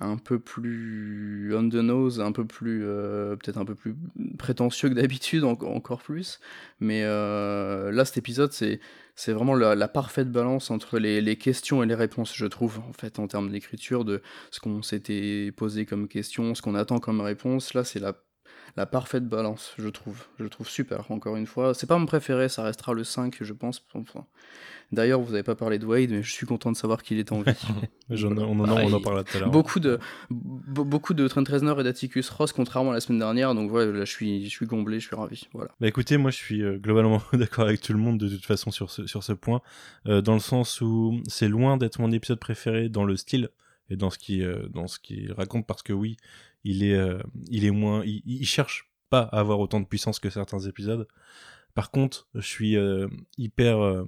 [0.00, 3.94] un peu plus on the nose un peu plus euh, peut-être un peu plus
[4.38, 6.40] prétentieux que d'habitude en- encore plus
[6.80, 8.80] mais euh, là cet épisode c'est
[9.14, 12.78] c'est vraiment la, la parfaite balance entre les, les questions et les réponses, je trouve,
[12.88, 16.98] en fait, en termes d'écriture, de ce qu'on s'était posé comme question, ce qu'on attend
[16.98, 17.74] comme réponse.
[17.74, 18.14] Là, c'est la,
[18.76, 20.24] la parfaite balance, je trouve.
[20.38, 21.74] Je trouve super, encore une fois.
[21.74, 23.84] C'est pas mon préféré, ça restera le 5, je pense.
[23.94, 24.24] Enfin,
[24.90, 27.32] D'ailleurs, vous n'avez pas parlé de Wade, mais je suis content de savoir qu'il est
[27.32, 27.52] en vie.
[28.10, 28.60] On, en, on
[28.92, 29.50] en tout à l'heure.
[29.50, 29.98] Beaucoup de,
[30.30, 33.54] be- beaucoup de Trent Reznor et d'Atticus Ross, contrairement à la semaine dernière.
[33.54, 35.48] Donc voilà, là, je suis, je suis comblé, je suis ravi.
[35.54, 35.70] Voilà.
[35.80, 38.70] Bah écoutez, moi je suis euh, globalement d'accord avec tout le monde de toute façon
[38.70, 39.62] sur ce, sur ce point,
[40.08, 43.48] euh, dans le sens où c'est loin d'être mon épisode préféré dans le style
[43.88, 46.18] et dans ce qui euh, dans ce qu'il raconte parce que oui,
[46.64, 47.18] il est euh,
[47.50, 51.06] il est moins il, il cherche pas à avoir autant de puissance que certains épisodes.
[51.74, 54.04] Par contre, je suis euh, hyper euh,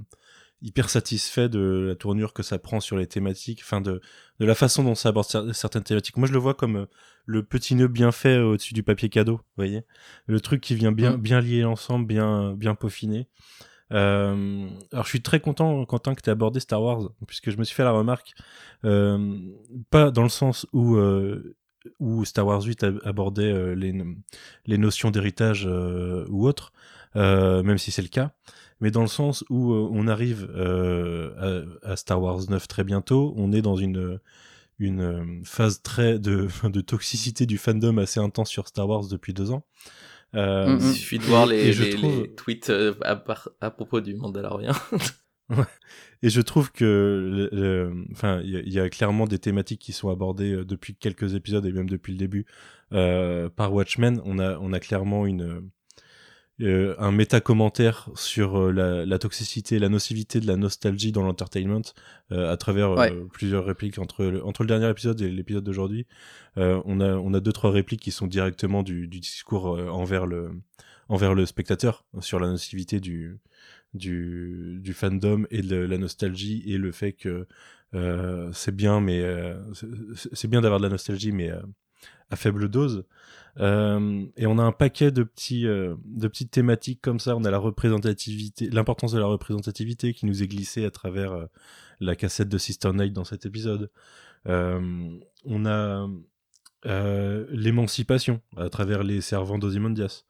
[0.62, 4.01] hyper satisfait de la tournure que ça prend sur les thématiques, enfin de
[4.40, 6.17] de la façon dont ça aborde cer- certaines thématiques.
[6.17, 6.87] Moi, je le vois comme euh,
[7.27, 9.83] le petit nœud bien fait euh, au-dessus du papier cadeau, vous voyez
[10.27, 11.21] le truc qui vient bien Mm.
[11.21, 13.29] bien lier ensemble, bien bien peaufiné.
[13.93, 17.59] Euh, alors je suis très content Quentin que tu aies abordé Star Wars puisque je
[17.59, 18.33] me suis fait la remarque
[18.85, 19.38] euh,
[19.90, 21.55] pas dans le sens où euh,
[21.99, 23.94] où Star Wars 8 a- abordait euh, les
[24.66, 26.73] les notions d'héritage euh, ou autre
[27.16, 28.33] euh, même si c'est le cas
[28.81, 33.35] mais dans le sens où on arrive euh, à, à Star Wars 9 très bientôt
[33.37, 34.18] on est dans une
[34.81, 39.53] une phase très de, de toxicité du fandom assez intense sur Star Wars depuis deux
[39.53, 39.64] ans.
[40.35, 42.73] Euh, Il suffit de voir les, les- trouve- les tweets
[43.05, 43.23] à,
[43.61, 44.73] à propos du Mandalorien.
[46.23, 49.93] Et je trouve que, enfin, il y, a- il y a clairement des thématiques qui
[49.93, 52.47] sont abordées euh, depuis quelques épisodes et même depuis le début
[52.93, 54.21] euh, par Watchmen.
[54.25, 55.71] On a, on a clairement une
[56.61, 61.83] euh, un méta commentaire sur la, la toxicité, la nocivité de la nostalgie dans l'entertainment
[62.31, 63.13] euh, à travers Ouais.
[63.33, 66.07] plusieurs répliques entre le, entre le dernier épisode et l'épisode d'aujourd'hui.
[66.57, 70.53] On a on a deux trois répliques qui sont directement du, du discours envers le
[71.09, 73.37] envers le spectateur sur la nocivité du
[73.95, 77.47] du, fandom et de la nostalgie et le fait que
[77.95, 79.55] euh, c'est bien mais euh,
[80.33, 81.61] c'est- bien d'avoir de la nostalgie mais euh,
[82.31, 83.05] à faible dose.
[83.57, 87.37] Et on a un paquet de petits de petites thématiques comme ça.
[87.37, 91.47] On a la représentativité l'importance de la représentativité qui nous est glissée à travers
[92.01, 93.91] la cassette de Sister Night dans cet épisode.
[94.47, 96.09] On a
[97.53, 100.25] l'émancipation à travers les servants d'Ozymandias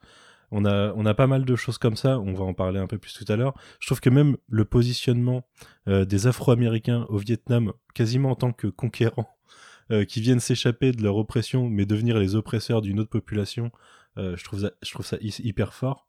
[0.50, 3.12] on a, pas mal de choses comme ça, on va en parler un peu plus
[3.14, 3.54] tout à l'heure.
[3.80, 5.46] Je trouve que même le positionnement
[5.88, 9.28] euh, des Afro-Américains au Vietnam, quasiment en tant que conquérants,
[9.90, 13.70] euh, qui viennent s'échapper de leur oppression, mais devenir les oppresseurs d'une autre population,
[14.16, 16.06] euh, je, trouve ça, hyper fort.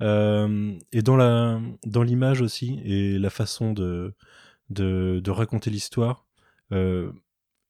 [0.00, 4.14] Et dans l'image aussi, et la façon de,
[5.30, 6.26] raconter l'histoire,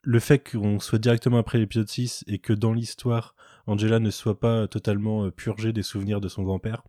[0.09, 3.35] le fait qu'on soit directement après l'épisode 6 et que dans l'histoire,
[3.67, 6.83] Angela ne soit pas totalement euh, purgée des souvenirs de son grand-père,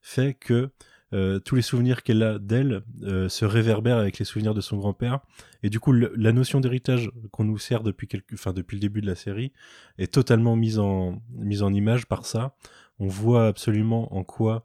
[0.00, 0.70] fait que
[1.12, 4.78] euh, tous les souvenirs qu'elle a d'elle euh, se réverbèrent avec les souvenirs de son
[4.78, 5.20] grand-père.
[5.62, 9.02] Et du coup, la notion d'héritage qu'on nous sert depuis, quelque, enfin, depuis le début
[9.02, 9.52] de la série
[9.98, 12.56] est totalement mise en, mise en image par ça.
[12.98, 14.64] On voit absolument en quoi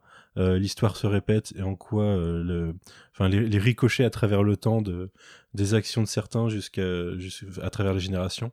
[0.58, 2.74] l'histoire se répète et en quoi euh, le,
[3.12, 5.10] enfin, les, les ricochets à travers le temps de,
[5.54, 8.52] des actions de certains jusqu'à jusqu'à travers les générations.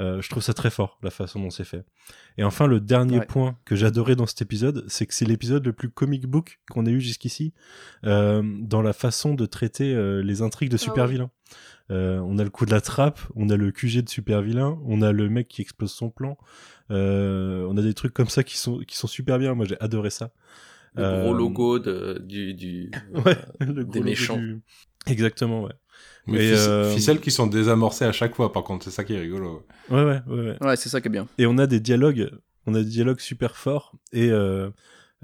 [0.00, 1.84] Euh, je trouve ça très fort la façon dont c'est fait.
[2.36, 3.26] Et enfin le dernier Ouais.
[3.26, 6.86] point que j'adorais dans cet épisode, c'est que c'est l'épisode le plus comic book qu'on
[6.86, 7.52] ait eu jusqu'ici
[8.04, 11.10] euh, dans la façon de traiter euh, les intrigues de Ah super ouais.
[11.10, 11.30] vilains.
[11.90, 14.78] Euh, on a le coup de la trappe, on a le QG de super vilain,
[14.84, 16.38] on a le mec qui explose son plan.
[16.92, 19.54] Euh, on a des trucs comme ça qui sont qui sont super bien.
[19.54, 20.30] Moi j'ai adoré ça.
[20.98, 24.36] Le Euh, gros logo de, du, du, Ouais, le gros logo méchants.
[24.36, 24.60] du-
[25.06, 25.72] Exactement, ouais.
[26.26, 29.14] Mais Et, euh, ficelles qui sont désamorcées à chaque fois, par contre, c'est ça qui
[29.14, 29.64] est rigolo.
[29.90, 30.40] Ouais, ouais, ouais.
[30.50, 30.56] ouais.
[30.60, 31.26] Ouais, c'est ça qui est bien.
[31.38, 32.30] Et on a des dialogues,
[32.66, 33.94] on a des dialogues super forts.
[34.12, 34.68] Et euh,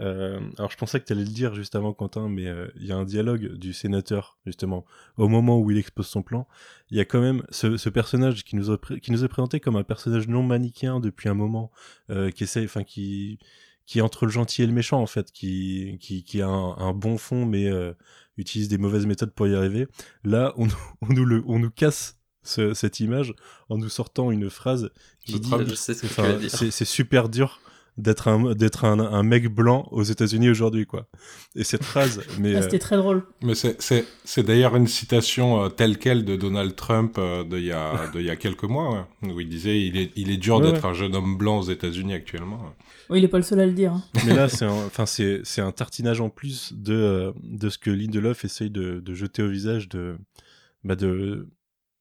[0.00, 2.86] euh, alors je pensais que tu allais le dire juste avant Quentin, mais euh, il
[2.86, 4.84] y a un dialogue du sénateur justement
[5.18, 6.48] au moment où il expose son plan.
[6.90, 9.60] Il y a quand même ce, ce personnage qui nous, a qui nous est présenté
[9.60, 11.70] comme un personnage non manichéen depuis un moment,
[12.10, 13.38] euh, qui essaie, enfin qui
[13.86, 16.76] qui est entre le gentil et le méchant en fait, qui qui, qui a un,
[16.78, 17.92] un bon fond mais euh,
[18.36, 19.86] utilise des mauvaises méthodes pour y arriver.
[20.24, 23.32] Là, on, nous- on nous le, on nous casse ce- cette image
[23.68, 24.90] en nous sortant une phrase
[25.24, 25.50] qui dit
[26.70, 27.60] c'est super dur
[27.96, 31.06] d'être un d'être un, un mec blanc aux États-Unis aujourd'hui quoi.
[31.54, 33.24] Et cette phrase, mais Ah, euh, C'était très drôle.
[33.42, 37.64] Mais c'est, c'est, c'est d'ailleurs une citation euh, telle quelle de Donald Trump euh, d'il
[37.66, 40.30] y a, de il y a quelques mois, ouais, où il disait il est, il
[40.30, 42.60] est dur Ouais, d'être un jeune homme blanc aux États-Unis actuellement.
[43.10, 43.92] Oui, il est pas le seul à le dire.
[43.92, 44.02] hein.
[44.26, 47.78] mais là c'est un, enfin c'est c'est un tartinage en plus de euh, de ce
[47.78, 50.16] que Lindelof essaye de, de jeter au visage de
[50.82, 51.48] bah de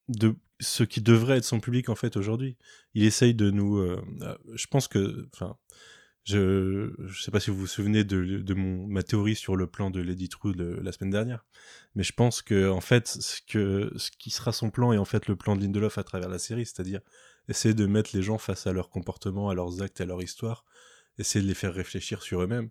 [0.09, 2.57] de ce qui devrait être son public en fait aujourd'hui.
[2.93, 5.57] Il essaye de nous, euh, euh, je pense que, enfin.
[6.25, 9.67] Je je sais pas si vous vous souvenez de, de mon ma théorie sur le
[9.67, 11.43] plan de Lady True la semaine dernière,
[11.95, 15.03] mais je pense que en fait ce que ce qui sera son plan est en
[15.03, 17.01] fait le plan de Lindelof à travers la série, c'est-à-dire
[17.49, 20.63] essayer de mettre les gens face à leur comportement, à leurs actes, à leur histoire,
[21.17, 22.69] essayer de les faire réfléchir sur eux-mêmes.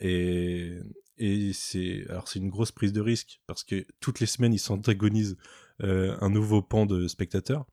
[0.00, 0.78] Et
[1.18, 5.36] et c'est une grosse prise de risque parce que toutes les semaines ils s'antagonisent
[5.82, 7.66] euh, un nouveau pan de spectateurs,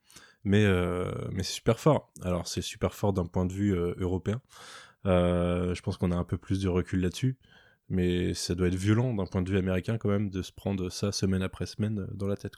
[0.44, 2.12] mais euh, mais c'est super fort.
[2.22, 4.42] Alors c'est super fort d'un point de vue euh, européen.
[5.06, 7.38] Je pense qu'on a un peu plus de recul là-dessus,
[7.90, 10.90] mais ça doit être violent d'un point de vue américain quand même de se prendre
[10.90, 12.56] ça semaine après semaine dans la tête.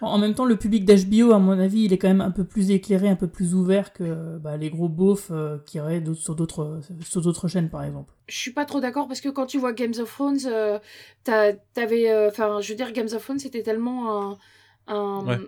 [0.00, 2.44] En même temps, le public d'HBO, à mon avis, il est quand même un peu
[2.44, 6.20] plus éclairé, un peu plus ouvert que bah, les gros beaufs euh, qui iraient d'autres-
[6.20, 8.12] sur d'autres sur d'autres chaînes, par exemple.
[8.28, 10.78] Je suis pas trop d'accord parce que quand tu vois Games of Thrones, euh,
[11.24, 14.38] t'avais, euh, enfin, je veux dire, Games of Thrones c'était tellement un,
[14.88, 15.38] un- Ouais.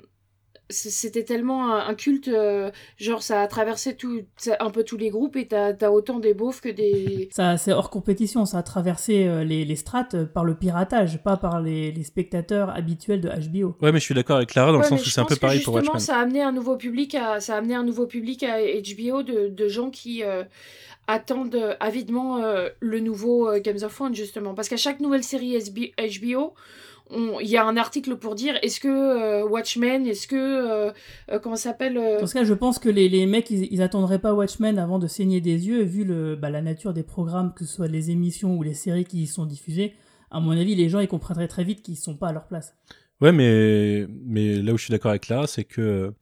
[0.71, 4.97] C'était tellement un, un culte, euh, genre ça a traversé tout, ça- un peu tous
[4.97, 7.29] les groupes et t'as as autant des beaufs que des.
[7.33, 11.23] Ça, c'est hors compétition, ça a traversé euh, les, les strates euh, par le piratage,
[11.23, 13.77] pas par les, les spectateurs habituels de HBO.
[13.81, 15.35] Ouais, mais je suis d'accord avec Clara dans Ouais, le sens où c'est un peu
[15.37, 16.01] que pareil pour justement, Watchmen.
[16.07, 19.23] Ça a amené un nouveau public à, ça a amené un nouveau public à HBO
[19.23, 20.45] de, de gens qui euh,
[21.07, 25.55] attendent avidement euh, le nouveau euh, Games of Thrones justement, parce qu'à chaque nouvelle série
[25.55, 26.55] SB HBO,
[27.11, 30.91] il y a un article pour dire est-ce que euh, Watchmen, est-ce que euh,
[31.31, 33.73] euh, comment ça s'appelle euh, Dans ce cas, je pense que les, les mecs, ils,
[33.73, 36.93] ils attendraient pas Watchmen avant de saigner des yeux, et vu le, bah, la nature
[36.93, 39.95] des programmes, que ce soit les émissions ou les séries qui y sont diffusées,
[40.31, 42.77] à mon avis, les gens, ils comprendraient très vite qu'ils sont pas à leur place.
[43.21, 46.13] Ouais, mais, mais là où je suis d'accord avec Clara, c'est que,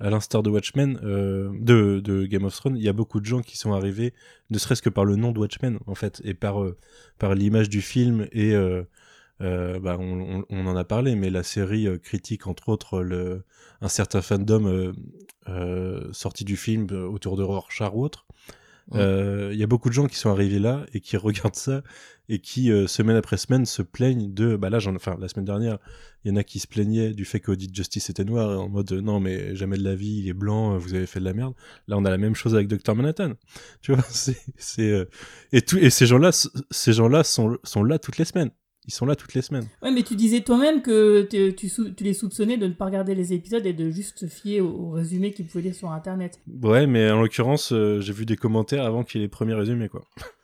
[0.00, 3.24] à l'instar de Watchmen, euh, de, de Game of Thrones, il y a beaucoup de
[3.24, 4.12] gens qui sont arrivés,
[4.50, 6.76] ne serait-ce que par le nom de Watchmen, en fait, et par, euh,
[7.18, 8.82] par l'image du film, et euh,
[9.40, 13.00] euh, bah, on, on, on en a parlé, mais la série euh, critique, entre autres,
[13.02, 13.44] le,
[13.80, 14.92] un certain fandom euh,
[15.48, 18.26] euh, sorti du film euh, autour de Rorschach ou autre.
[18.90, 19.00] Ouais.
[19.00, 21.82] Euh, Il y a beaucoup de gens qui sont arrivés là et qui regardent ça
[22.28, 24.56] et qui, euh, semaine après semaine, se plaignent de.
[24.56, 25.78] Bah là, j'en, enfin, la semaine dernière,
[26.24, 28.92] il y en a qui se plaignaient du fait qu'Audit Justice était noir, en mode
[28.92, 31.54] non, mais jamais de la vie, il est blanc, vous avez fait de la merde.
[31.88, 32.94] Là, on a la même chose avec Dr.
[32.94, 33.32] Manhattan.
[33.82, 34.36] Tu vois, c'est.
[34.80, 35.04] euh,
[35.52, 38.50] Et, tout, et ces gens-là, c- ces gens-là sont, sont là toutes les semaines.
[38.86, 39.66] Ils sont là toutes les semaines.
[39.82, 41.70] Ouais, mais tu disais toi-même que tu,
[42.00, 44.90] les soupçonnais de ne pas regarder les épisodes et de juste se fier au, au
[44.90, 46.40] résumé qu'ils pouvaient lire sur Internet.
[46.62, 49.54] Ouais, mais en l'occurrence, euh, j'ai vu des commentaires avant qu'il y ait les premiers
[49.54, 50.04] résumés, quoi.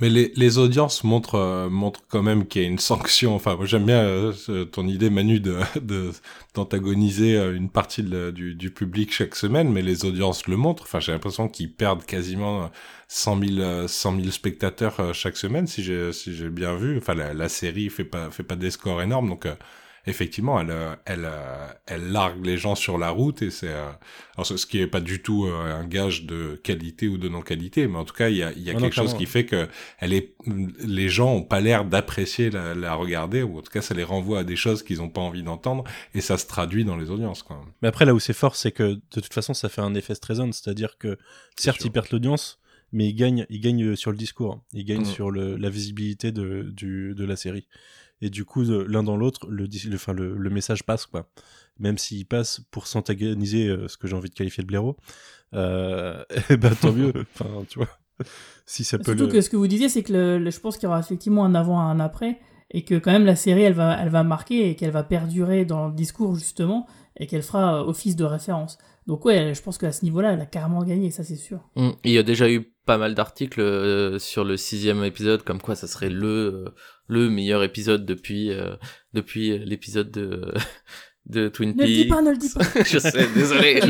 [0.00, 3.34] Mais les, les audiences montrent, euh, montrent quand même qu'il y a une sanction.
[3.34, 6.12] Enfin, moi j'aime bien euh, ton idée, Manu, de de-
[6.54, 10.84] d'antagoniser euh, une partie de du, du public chaque semaine, mais les audiences le montrent.
[10.84, 12.68] Enfin, j'ai l'impression qu'ils perdent quasiment euh,
[13.08, 16.98] 100 000, euh, 100 000 spectateurs chaque semaine, si j'ai si bien vu.
[16.98, 19.46] Enfin, la, la série fait pas fait pas des scores énormes, donc
[20.10, 23.88] effectivement, elle euh, elle euh, elle largue les gens sur la route et c'est euh,
[24.34, 27.86] alors ce qui est pas du tout un gage de qualité ou de non qualité,
[27.86, 29.46] mais en tout cas, il y a il y a non, quelque chose qui fait
[29.46, 29.68] que
[29.98, 30.34] elle est,
[30.84, 34.04] les gens ont pas l'air d'apprécier la, la regarder, ou en tout cas, ça les
[34.04, 37.10] renvoie à des choses qu'ils ont pas envie d'entendre, et ça se traduit dans les
[37.10, 37.64] audiences, quoi.
[37.82, 40.14] Mais après, là où c'est fort, c'est que de toute façon, ça fait un effet
[40.14, 41.18] Streisand, c'est-à-dire que
[41.56, 42.58] certes, ils perdent l'audience,
[42.92, 45.04] mais ils gagnent, ils gagnent sur le discours, ils gagnent Mhm.
[45.04, 47.66] sur le, la visibilité de, du, de la série.
[48.22, 51.26] Et du coup, l'un dans l'autre, le, le, enfin, le, le message passe, quoi.
[51.78, 54.96] Même s'il passe pour s'antagoniser, euh, ce que j'ai envie de qualifier de blaireau,
[55.54, 57.12] euh, eh ben, tant mieux.
[57.34, 57.88] Enfin, tu vois.
[58.66, 59.32] Si ça peut Surtout le...
[59.32, 61.44] que ce que vous disiez, c'est que le- le- je pense qu'il y aura effectivement
[61.44, 62.38] un avant et un après,
[62.70, 65.64] et que quand même la série, elle va, elle va marquer et qu'elle va perdurer
[65.64, 66.86] dans le discours justement,
[67.18, 68.78] et qu'elle fera euh, office de référence.
[69.06, 71.60] Donc ouais, je pense qu'à ce niveau-là, elle a carrément gagné, ça c'est sûr.
[71.74, 71.90] Mm.
[72.04, 75.74] Il y a déjà eu pas mal d'articles euh, sur le sixième épisode, comme quoi
[75.74, 76.74] ça serait le euh,
[77.10, 78.76] le meilleur épisode depuis euh,
[79.12, 80.52] depuis l'épisode de
[81.26, 82.08] de Twin Ne le dis Peaks.
[82.08, 82.60] pas, ne le dis pas.
[82.84, 83.80] je sais, désolé.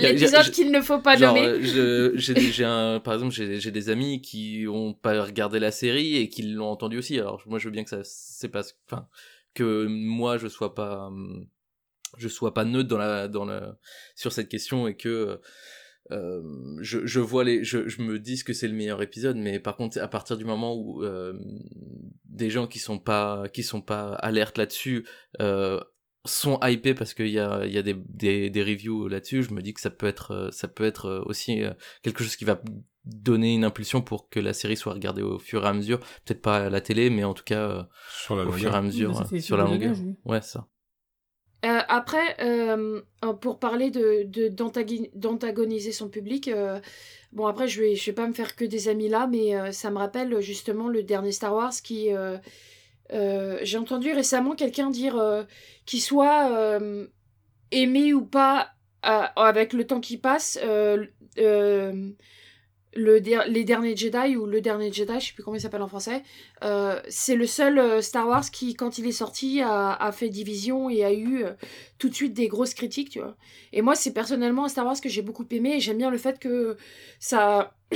[0.00, 1.46] L'épisode qu'il ne faut pas Genre, nommer.
[1.46, 5.70] euh, je, j'ai, un, par exemple, j'ai, j'ai des amis qui ont pas regardé la
[5.70, 7.18] série et qui l'ont entendu aussi.
[7.18, 9.06] Alors, moi, je veux bien que ça, c'est pas, enfin,
[9.54, 11.46] que moi, je sois pas, hum,
[12.16, 13.76] je sois pas neutre dans la, dans la,
[14.16, 15.40] sur cette question et que,
[16.12, 16.42] euh,
[16.80, 19.76] je, je vois les, je, je me dis que c'est le meilleur épisode, mais par
[19.76, 21.34] contre, à partir du moment où euh,
[22.24, 25.06] des gens qui sont pas, qui sont pas alertes là-dessus,
[25.40, 25.80] euh,
[26.26, 29.54] sont hypés parce qu'il y a, il y a des, des, des reviews là-dessus, je
[29.54, 31.62] me dis que ça peut être, euh, ça peut être euh, aussi
[32.02, 32.60] quelque chose qui va
[33.06, 36.42] donner une impulsion pour que la série soit regardée au fur et à mesure, peut-être
[36.42, 38.82] pas à la télé, mais en tout cas euh, Sur la au fur et à
[38.82, 38.82] longueur.
[38.82, 39.96] mesure, sur la longueur.
[39.98, 40.16] oui.
[40.26, 40.68] Ouais, ça.
[41.66, 43.02] Euh, après, euh,
[43.42, 46.80] pour parler de de- d'antagoni- d'antagoniser son public, euh,
[47.32, 49.90] bon après je vais je vais pas me faire que des amis là, mais ça
[49.90, 52.08] me rappelle justement le dernier Star Wars qui
[53.62, 55.46] j'ai entendu récemment quelqu'un dire
[55.86, 56.78] qu'il soit
[57.70, 58.70] aimé ou pas
[59.02, 60.58] avec le temps qui passe.
[62.94, 65.82] Le der- les derniers Jedi ou le dernier Jedi, je sais plus comment il s'appelle
[65.82, 66.22] en français,
[66.64, 70.90] euh, c'est le seul euh, Star Wars qui, quand il est sorti, a, fait division
[70.90, 71.52] et a eu euh,
[71.98, 73.36] tout de suite des grosses critiques, tu vois.
[73.72, 76.18] Et moi, c'est personnellement un Star Wars que j'ai beaucoup aimé et j'aime bien le
[76.18, 76.76] fait que
[77.18, 77.74] ça.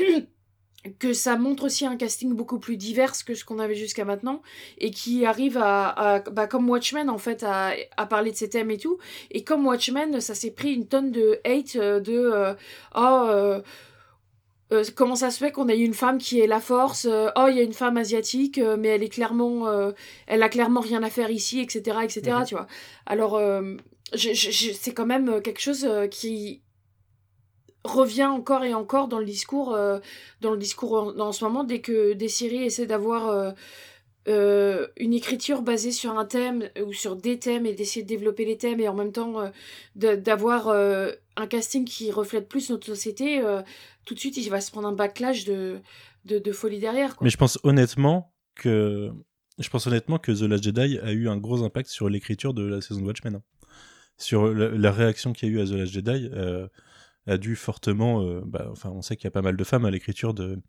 [0.99, 4.43] que ça montre aussi un casting beaucoup plus divers que ce qu'on avait jusqu'à maintenant
[4.77, 7.73] et qui arrive à, bah, comme Watchmen en fait à,
[8.11, 8.99] parler de ces thèmes et tout
[9.31, 12.53] et comme Watchmen ça s'est pris une tonne de hate de euh,
[12.95, 13.63] oh
[14.75, 17.47] euh, comment ça se fait qu'on ait une femme qui est la force euh, oh
[17.49, 19.67] il y a une femme asiatique euh, mais elle est clairement
[20.27, 22.45] elle a clairement rien à faire ici etc etc Mhm.
[22.47, 22.67] tu vois
[23.07, 23.41] alors
[24.15, 26.63] c'est quand même quelque chose qui
[27.85, 29.77] revient encore et encore dans le discours
[30.41, 33.55] dans le discours en, en ce moment dès que des séries essaient d'avoir
[34.27, 38.47] euh, une écriture basée sur un thème ou sur des thèmes et d'essayer de développer
[38.47, 42.87] les thèmes et en même temps euh, d'avoir euh, un casting qui reflète plus notre
[42.87, 43.43] société,
[44.05, 45.81] tout de suite il va se prendre un backlash de,
[46.25, 47.17] de, folie derrière.
[47.21, 49.11] Mais je pense honnêtement que
[49.59, 52.65] je pense honnêtement que The Last Jedi a eu un gros impact sur l'écriture de
[52.65, 53.37] la saison de Watchmen.
[53.37, 53.43] hein.
[54.17, 56.69] Sur la, réaction qu'il y a eu à The Last Jedi euh,
[57.27, 58.23] a dû fortement.
[58.23, 60.61] euh, bah, enfin, on sait qu'il y a pas mal de femmes à l'écriture de,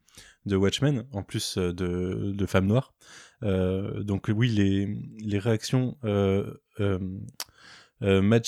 [0.46, 2.94] de Watchmen, en plus euh, de, de femmes noires.
[3.42, 5.98] Donc oui, les, les réactions
[8.02, 8.39] euh, euh,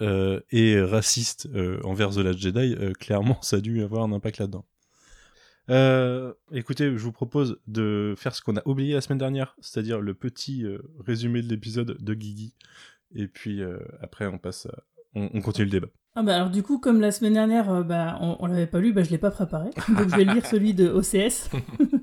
[0.00, 4.12] euh, et racistes euh, envers The Last Jedi, euh, clairement, ça a dû avoir un
[4.12, 4.64] impact là-dedans.
[5.68, 10.00] Euh, écoutez, je vous propose de faire ce qu'on a oublié la semaine dernière, c'est-à-dire
[10.00, 12.54] le petit euh, résumé de l'épisode de Guigui.
[13.14, 14.82] Et puis euh, après, on passe, à-
[15.14, 15.88] on, on continue le débat.
[16.14, 18.80] Ah bah alors du coup, comme la semaine dernière, euh, bah, on, on l'avait pas
[18.80, 19.70] lu, bah, je l'ai pas préparé.
[19.88, 21.50] Donc je vais lire celui de OCS.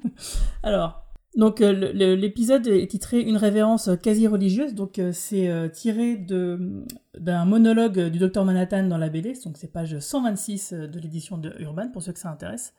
[0.63, 1.02] alors,
[1.35, 1.71] donc euh,
[2.15, 4.75] l'épisode est titré Une révérence quasi religieuse.
[4.75, 9.33] Donc euh, c'est euh, tiré d'un monologue du docteur Manhattan dans la BD.
[9.43, 12.73] Donc c'est page 126 de l'édition de Urban pour ceux que ça intéresse.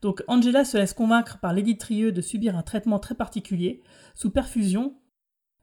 [0.00, 3.82] Donc Angela se laisse convaincre par Lady de subir un traitement très particulier
[4.14, 4.94] sous perfusion.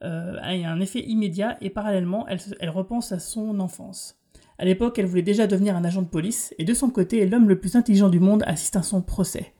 [0.04, 4.16] Euh, a un effet immédiat et parallèlement, elle repense à son enfance.
[4.56, 7.48] À l'époque, elle voulait déjà devenir un agent de police, et de son côté, l'homme
[7.48, 9.54] le plus intelligent du monde assiste à son procès.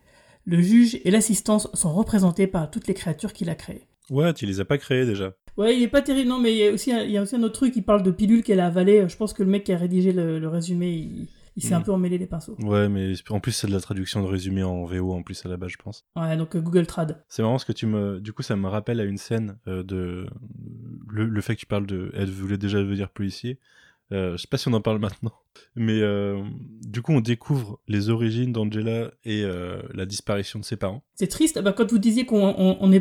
[0.50, 3.86] Le juge et l'assistance sont représentés par toutes les créatures qu'il a créées.
[4.08, 5.34] Ouais, tu les as pas créés déjà.
[5.58, 7.22] Ouais, il est pas terrible, non, mais il y a aussi un, il y a
[7.22, 9.06] aussi un autre truc, il parle de pilules qu'elle a avalées.
[9.10, 11.82] Je pense que le mec qui a rédigé le, le résumé, il, il s'est un
[11.82, 12.56] peu emmêlé les pinceaux.
[12.60, 15.50] Ouais, mais en plus, c'est de la traduction de résumé en VO en plus à
[15.50, 16.06] la base, je pense.
[16.16, 17.22] Ouais, donc euh, Google Trad.
[17.28, 18.18] C'est marrant ce que tu me.
[18.18, 20.26] Du coup, ça me rappelle à une scène euh, de.
[21.10, 22.10] Le, le fait que tu parles de.
[22.14, 23.58] Elle voulait déjà devenir policier.
[24.10, 25.32] Euh, je sais pas si on en parle maintenant.
[25.76, 26.42] Mais euh,
[26.82, 31.02] du coup, on découvre les origines d'Angela et euh, la disparition de ses parents.
[31.14, 32.92] C'est triste, bah, quand vous disiez qu'on on, on,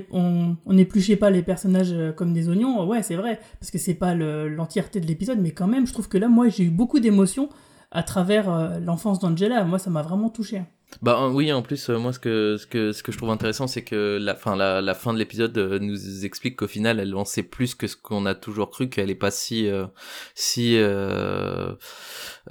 [1.16, 4.50] pas les personnages euh, comme des oignons, ouais, c'est vrai, parce que c'est pas le-
[4.50, 7.50] l'entièreté de l'épisode, mais quand même, je trouve que là, moi, j'ai eu beaucoup d'émotions
[7.92, 9.64] à travers l'enfance d'Angela.
[9.64, 10.64] Moi, ça m'a vraiment touché.
[11.02, 13.68] Bah oui, en plus, euh, moi ce que ce que ce que je trouve intéressant,
[13.68, 17.14] c'est que la fin la, la fin de l'épisode euh, nous explique qu'au final, elle
[17.16, 19.86] en sait plus que ce qu'on a toujours cru, qu'elle est pas si euh,
[20.34, 21.74] si euh,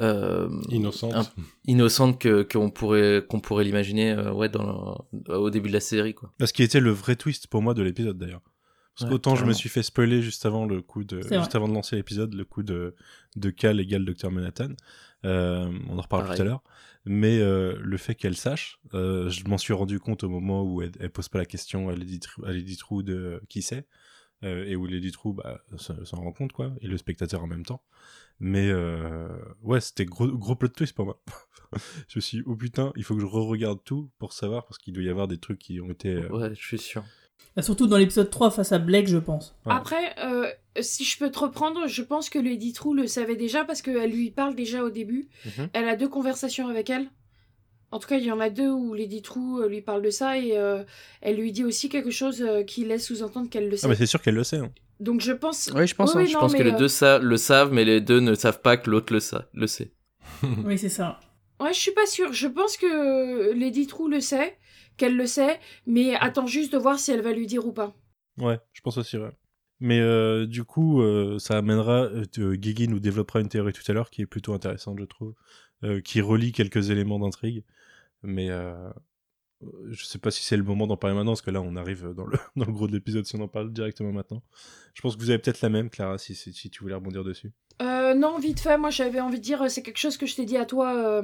[0.01, 1.14] euh, Innocente.
[1.14, 1.26] un-
[1.66, 5.80] innocente que qu'on pourrait qu'on pourrait l'imaginer euh, ouais dans le- au début de la
[5.80, 6.32] série quoi.
[6.45, 8.43] Ce qui était le vrai twist pour moi de l'épisode d'ailleurs.
[8.99, 11.68] Parce Ouais, qu'autant je me suis fait spoiler juste avant le coup de, juste avant
[11.68, 12.95] de lancer l'épisode, le coup de,
[13.37, 14.68] de Cal égale Dr Manhattan.
[15.24, 16.37] Euh, on en reparle Pareil.
[16.37, 16.62] tout à l'heure.
[17.09, 20.82] Mais euh, le fait qu'elle sache, euh, je m'en suis rendu compte au moment où
[20.82, 23.86] elle, elle pose pas la question à Lady, de euh, qui c'est.
[24.44, 26.72] euh, et où Lady True bah, s'en rend compte, quoi.
[26.80, 27.82] Et le spectateur en même temps.
[28.40, 29.28] Mais euh,
[29.62, 31.22] ouais, c'était gros, gros plot twist pour moi.
[32.09, 34.78] je me suis dit, oh putain, il faut que je re-regarde tout pour savoir, parce
[34.78, 36.11] qu'il doit y avoir des trucs qui ont été.
[36.12, 37.04] euh, Ouais, je suis sûr.
[37.54, 39.57] Bah, surtout dans l'épisode 3 face à Blake, je pense.
[39.64, 39.72] Ouais.
[39.72, 40.50] Après, euh,
[40.81, 44.11] si je peux te reprendre, je pense que Lady True le savait déjà parce qu'elle
[44.11, 45.29] lui parle déjà au début.
[45.45, 45.68] Mhm.
[45.72, 47.09] Elle a deux conversations avec elle.
[47.93, 50.11] En tout cas, il y en a deux où Lady True euh, lui parle de
[50.11, 50.83] ça et euh,
[51.20, 53.87] elle lui dit aussi quelque chose euh, qui laisse sous-entendre qu'elle le sait.
[53.87, 54.57] Ah, mais c'est sûr qu'elle le sait.
[54.59, 54.72] hein.
[54.99, 55.70] Donc je pense.
[55.74, 56.11] Oui, je pense.
[56.14, 56.24] Oui, hein.
[56.24, 58.18] oui, Je non, pense que mais, les euh, deux sa- le savent, mais les deux
[58.20, 59.93] ne savent pas que l'autre le, sa- le sait.
[60.64, 61.20] Oui, c'est ça.
[61.61, 62.33] Ouais, je suis pas sûre.
[62.33, 64.59] Je pense que Lady True le sait,
[64.97, 67.95] qu'elle le sait, mais attends juste de voir si elle va lui dire ou pas.
[68.39, 69.31] Ouais, je pense aussi, ouais.
[69.81, 72.05] Mais euh, du coup, euh, ça amènera.
[72.05, 75.05] euh, euh, Guigui nous développera une théorie tout à l'heure qui est plutôt intéressante, je
[75.05, 75.35] trouve,
[76.05, 77.62] qui relie quelques éléments d'intrigue.
[78.22, 78.49] Mais
[79.91, 82.12] je sais pas si c'est le moment d'en parler maintenant, parce que là, on arrive
[82.14, 84.43] dans le, dans le gros de l'épisode si on en parle directement maintenant.
[84.95, 87.53] Je pense que vous avez peut-être la même, Clara, si, si, tu voulais rebondir dessus.
[87.81, 90.57] Non, vite fait, moi j'avais envie de dire, c'est quelque chose que je t'ai dit
[90.57, 91.22] à toi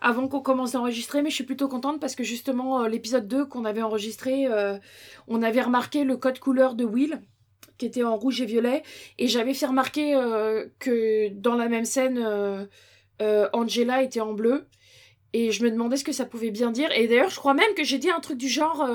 [0.00, 3.66] avant qu'on commence d'enregistrer, mais je suis plutôt contente parce que justement, l'épisode 2 qu'on
[3.66, 4.46] avait enregistré,
[5.28, 7.20] on avait remarqué le code couleur de Will,
[7.78, 8.82] qui était en rouge et violet,
[9.18, 12.66] et j'avais fait remarquer euh, que dans la même scène, euh,
[13.22, 14.66] euh, Angela était en bleu,
[15.32, 17.74] et je me demandais ce que ça pouvait bien dire, et d'ailleurs, je crois même
[17.76, 18.88] que j'ai dit un truc du genre.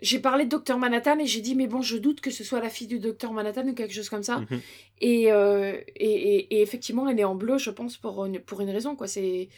[0.00, 2.60] j'ai parlé de Docteur Manhattan et j'ai dit mais bon je doute que ce soit
[2.60, 4.38] la fille du Docteur Manhattan ou quelque chose comme ça.
[4.38, 4.60] Mhm.
[5.00, 8.70] et, et, et, et effectivement elle est en bleu je pense pour une, pour une
[8.70, 9.06] raison quoi.
[9.06, 9.48] C'est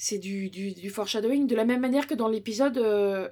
[0.00, 1.46] c'est du, du, du foreshadowing.
[1.46, 3.28] De la même manière que dans l'épisode euh,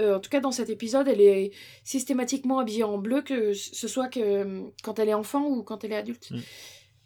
[0.00, 1.50] euh, en tout cas dans cet épisode elle est
[1.84, 5.92] systématiquement habillée en bleu que ce soit que quand elle est enfant ou quand elle
[5.92, 6.40] est adulte Mhm.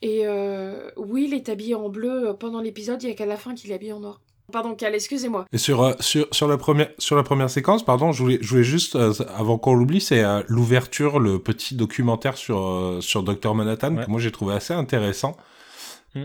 [0.03, 3.55] et euh, Will est habillé en bleu pendant l'épisode il y a qu'à la fin
[3.55, 4.21] qu'il est habillé en noir
[4.53, 8.13] pardon Cal excusez-moi Et sur, euh, sur, sur, la première, sur la première séquence, pardon,
[8.13, 12.37] je voulais, je voulais juste, euh, avant qu'on l'oublie, c'est euh, l'ouverture, le petit documentaire
[12.37, 13.55] sur, euh, sur Dr.
[13.55, 14.05] Manhattan, Ouais.
[14.05, 15.35] que moi j'ai trouvé assez intéressant.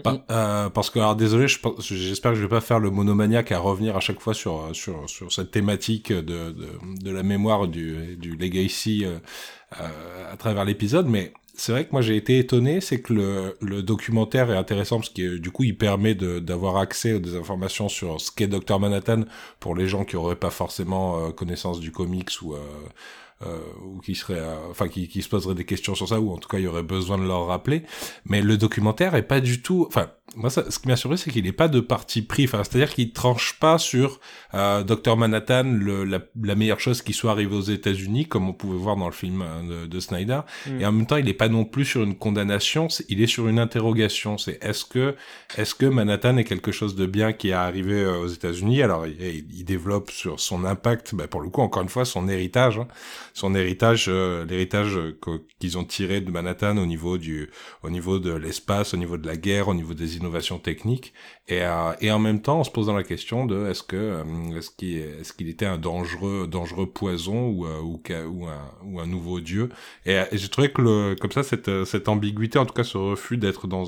[0.03, 1.47] Pas- euh, parce que, alors désolé,
[1.79, 4.73] j'espère que je vais pas faire le monomaniaque à revenir à chaque fois sur, euh,
[4.73, 6.21] sur, sur cette thématique de,
[6.51, 6.67] de,
[7.01, 9.17] de la mémoire du, du legacy euh,
[9.81, 13.57] euh, à travers l'épisode, mais c'est vrai que moi j'ai été étonné, c'est que le,
[13.61, 17.89] le documentaire est intéressant parce que du coup il permet d'avoir accès à des informations
[17.89, 19.23] sur ce qu'est Dr Manhattan
[19.59, 22.55] pour les gens qui auraient pas forcément euh, connaissance du comics ou
[23.85, 26.37] ou qui seraient, euh, enfin qui, qui se poseraient des questions sur ça ou en
[26.37, 27.83] tout cas il y aurait besoin de leur rappeler.
[28.25, 31.31] Mais le documentaire est pas du tout, enfin moi ça, ce qui m'a surpris c'est
[31.31, 34.19] qu'il est pas de parti pris, enfin c'est-à-dire qu'il tranche pas sur
[34.53, 38.53] euh, Dr Manhattan le, la, la meilleure chose qui soit arrivée aux États-Unis comme on
[38.53, 40.41] pouvait voir dans le film euh, de, de Snyder.
[40.67, 40.81] Mm.
[40.81, 43.27] Et en même temps, il est pas non plus sur une condamnation, c'est- il est
[43.27, 44.37] sur une interrogation.
[44.37, 45.15] C'est est-ce que,
[45.57, 48.81] est-ce que Manhattan est quelque chose de bien qui est arrivé euh, aux États-Unis?
[48.83, 52.27] Alors, il, il développe sur son impact, bah, pour le coup, encore une fois, son
[52.29, 52.87] héritage, hein.
[53.33, 54.97] son héritage, euh, l'héritage
[55.59, 57.49] qu'ils ont tiré de Manhattan au niveau du,
[57.83, 61.13] au niveau de l'espace, au niveau de la guerre, au niveau des innovations techniques.
[61.47, 61.61] Et,
[62.01, 64.69] et en même temps, on se pose dans la question de est-ce que, euh, est-ce
[64.69, 69.39] qu'il, est-ce qu'il était un dangereux, dangereux poison ou, euh, ou, un, ou un nouveau
[69.39, 69.69] dieu?
[70.05, 72.83] Et, euh, et j'ai trouvé que le, comme ça, cette, cette ambiguïté, en tout cas
[72.83, 73.85] ce refus d'être dans,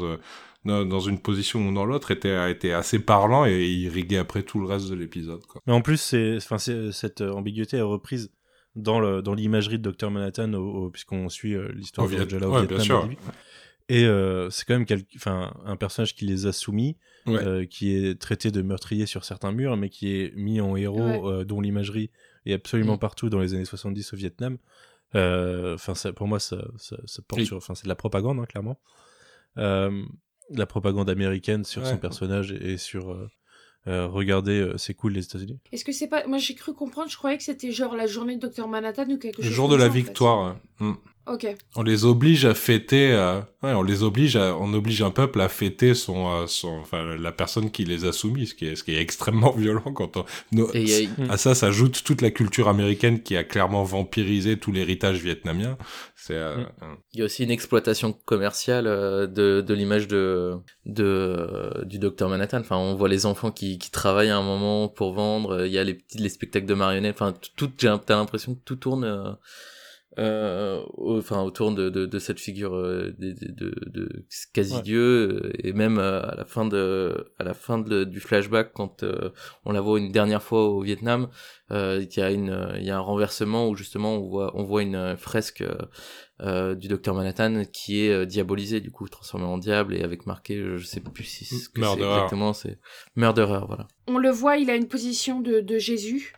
[0.65, 4.59] dans, une position ou dans l'autre, était, été assez parlant et il riguait après tout
[4.59, 5.45] le reste de l'épisode.
[5.45, 5.61] quoi.
[5.67, 8.31] Mais en plus, c'est, enfin, c'est- cette ambiguïté est reprise
[8.75, 12.51] dans, le, dans l'imagerie de Dr Manhattan, au- au- puisqu'on suit l'histoire Viet- d'Angela au
[12.53, 12.77] ouais, Vietnam.
[12.77, 13.09] bien sûr.
[13.93, 17.43] Et euh, c'est quand même quel- enfin, un personnage qui les a soumis, Ouais.
[17.45, 20.99] euh, qui est traité de meurtrier sur certains murs, mais qui est mis en héros,
[21.01, 21.21] Ouais.
[21.25, 22.09] euh, dont l'imagerie
[22.45, 22.99] est absolument Mm.
[22.99, 24.57] partout dans les années 70 au Vietnam.
[25.13, 27.45] Enfin, pour moi, ça, ça, ça porte Oui.
[27.45, 27.57] sur.
[27.57, 28.79] Enfin, c'est de la propagande, hein, clairement.
[29.57, 30.03] Euh,
[30.49, 33.11] la propagande américaine sur son personnage et, et sur.
[33.11, 33.27] euh,
[33.87, 35.59] euh, regardez, euh, c'est cool les États-Unis.
[35.71, 36.25] Est-ce que c'est pas.
[36.27, 39.17] Moi j'ai cru comprendre, je croyais que c'était genre la journée de Dr Manhattan ou
[39.17, 39.99] quelque Le chose jour de comme la ça, en fait.
[39.99, 40.39] victoire.
[40.45, 40.59] hein.
[40.79, 40.93] Mm.
[41.27, 41.47] Ok.
[41.75, 45.39] On les oblige à fêter, euh, ouais, on les oblige à, on oblige un peuple
[45.39, 48.75] à fêter son, euh, son, enfin, la personne qui les a soumis, ce qui est,
[48.75, 52.31] ce qui est extrêmement violent quand on, no- Et a- à ça s'ajoute toute la
[52.31, 55.77] culture américaine qui a clairement vampirisé tout l'héritage vietnamien.
[56.15, 56.97] C'est, euh, Mm.
[57.13, 60.53] Il y a aussi une exploitation commerciale euh, de, de l'image de,
[60.85, 62.59] de, euh, du docteur Manhattan.
[62.61, 65.65] Enfin, on voit les enfants qui, qui travaillent à un moment pour vendre.
[65.65, 67.15] Il y a les petits les spectacles de marionnettes.
[67.21, 69.37] Enfin, tout, j'ai- t'as l'impression que tout tourne,
[70.19, 74.75] euh, au- enfin, autour de, de, de cette figure euh, de, de, de, de quasi
[74.75, 74.81] Ouais.
[74.81, 74.99] dieu.
[75.45, 79.03] euh, Et même euh, à la fin de, à la fin de, du flashback, quand
[79.03, 79.29] euh,
[79.65, 81.29] on la voit une dernière fois au Vietnam,
[81.71, 84.63] euh, il y a une, il y a un renversement où justement on voit, on
[84.63, 85.63] voit une fresque.
[86.39, 90.57] du docteur Manhattan qui est euh, diabolisé du coup transformé en diable et avec marqué
[90.57, 92.15] je, je sais plus si c'est ce que c'est Murderer.
[92.15, 92.79] exactement c'est
[93.15, 96.33] murderer voilà On le voit, il a une position de, de Jésus,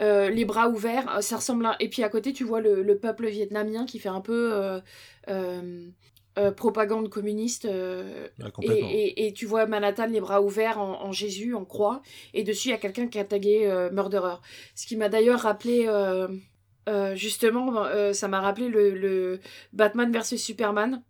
[0.00, 1.76] euh, les bras ouverts, euh, ça ressemble à...
[1.80, 4.80] Et puis à côté, tu vois le, le peuple vietnamien qui fait un peu
[5.28, 7.66] euh, propagande communiste.
[7.68, 8.88] Ah, et, complètement.
[8.90, 12.02] et, et tu vois Manhattan les bras ouverts en, en Jésus, en croix,
[12.34, 14.36] et dessus il y a quelqu'un qui a tagué Murderer.
[14.74, 15.86] Ce qui m'a d'ailleurs rappelé
[17.14, 19.40] justement, ça m'a rappelé le, le
[19.72, 21.02] Batman versus Superman.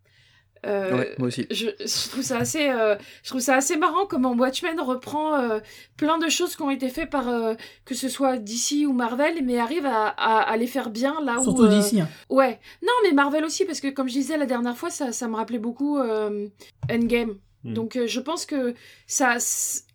[0.67, 1.47] Euh, Ouais, moi aussi.
[1.51, 5.61] je, je trouve ça assez, euh, je trouve ça assez marrant comment Watchmen reprend euh,
[5.97, 7.55] plein de choses qui ont été faites par euh,
[7.87, 11.39] que ce soit DC ou Marvel, mais arrive à, à, à les faire bien là
[11.41, 11.45] où.
[11.45, 12.01] Surtout d'ici.
[12.01, 12.09] hein.
[12.29, 15.29] Ouais, non, mais Marvel aussi parce que comme je disais la dernière fois, ça, ça
[15.29, 16.47] me rappelait beaucoup euh,
[16.91, 17.37] Endgame.
[17.65, 17.75] Hmm.
[17.75, 18.75] Donc euh, je pense que
[19.07, 19.37] ça,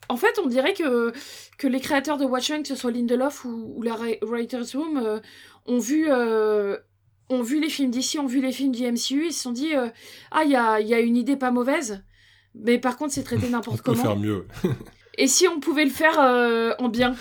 [0.10, 1.14] en fait, on dirait que
[1.58, 4.98] que les créateurs de Watchmen, que ce soit Lindelof ou, ou la Ri- Writers Room,
[4.98, 5.20] euh,
[5.68, 6.78] ont vu euh,
[7.30, 9.76] ont vu les films d'ici, ont vu les films du MCU, ils se sont dit
[9.76, 9.88] euh,
[10.32, 12.04] ah il y a, il y a une idée pas mauvaise,
[12.54, 14.02] mais par contre c'est traité On n'importe peut comment.
[14.04, 14.46] faire mieux.
[15.18, 17.16] Et si on pouvait le faire euh, en bien?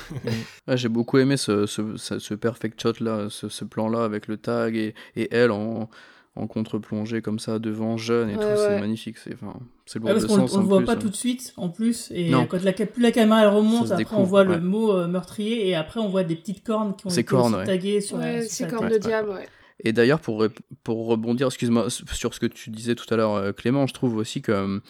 [0.66, 4.02] Ouais, j'ai beaucoup aimé ce, ce, ce- ce perfect shot là, ce, ce plan là
[4.02, 5.88] avec le tag et, et elle en,
[6.34, 9.16] en contre-plongée comme ça devant jeune et Ouais, tout, c'est magnifique.
[9.18, 10.86] C'est enfin, c'est lourd Ouais, parce de qu'on le- sens on le en voit plus,
[10.86, 10.96] pas hein.
[10.96, 12.46] tout de suite en plus et Non.
[12.46, 15.76] quand la, plus la caméra elle remonte après on voit le mot euh, meurtrier et
[15.76, 18.48] après on voit des petites cornes qui ont Ces été cornes, taguées sur la Ouais,
[18.48, 18.80] sur tête.
[18.80, 18.98] le ouais.
[18.98, 19.48] diable, ouais.
[19.85, 20.47] Et d'ailleurs, pour,
[20.82, 24.16] pour rebondir, excuse-moi, sur ce que tu disais tout à l'heure, euh, Clément, je trouve
[24.16, 24.80] aussi que euh,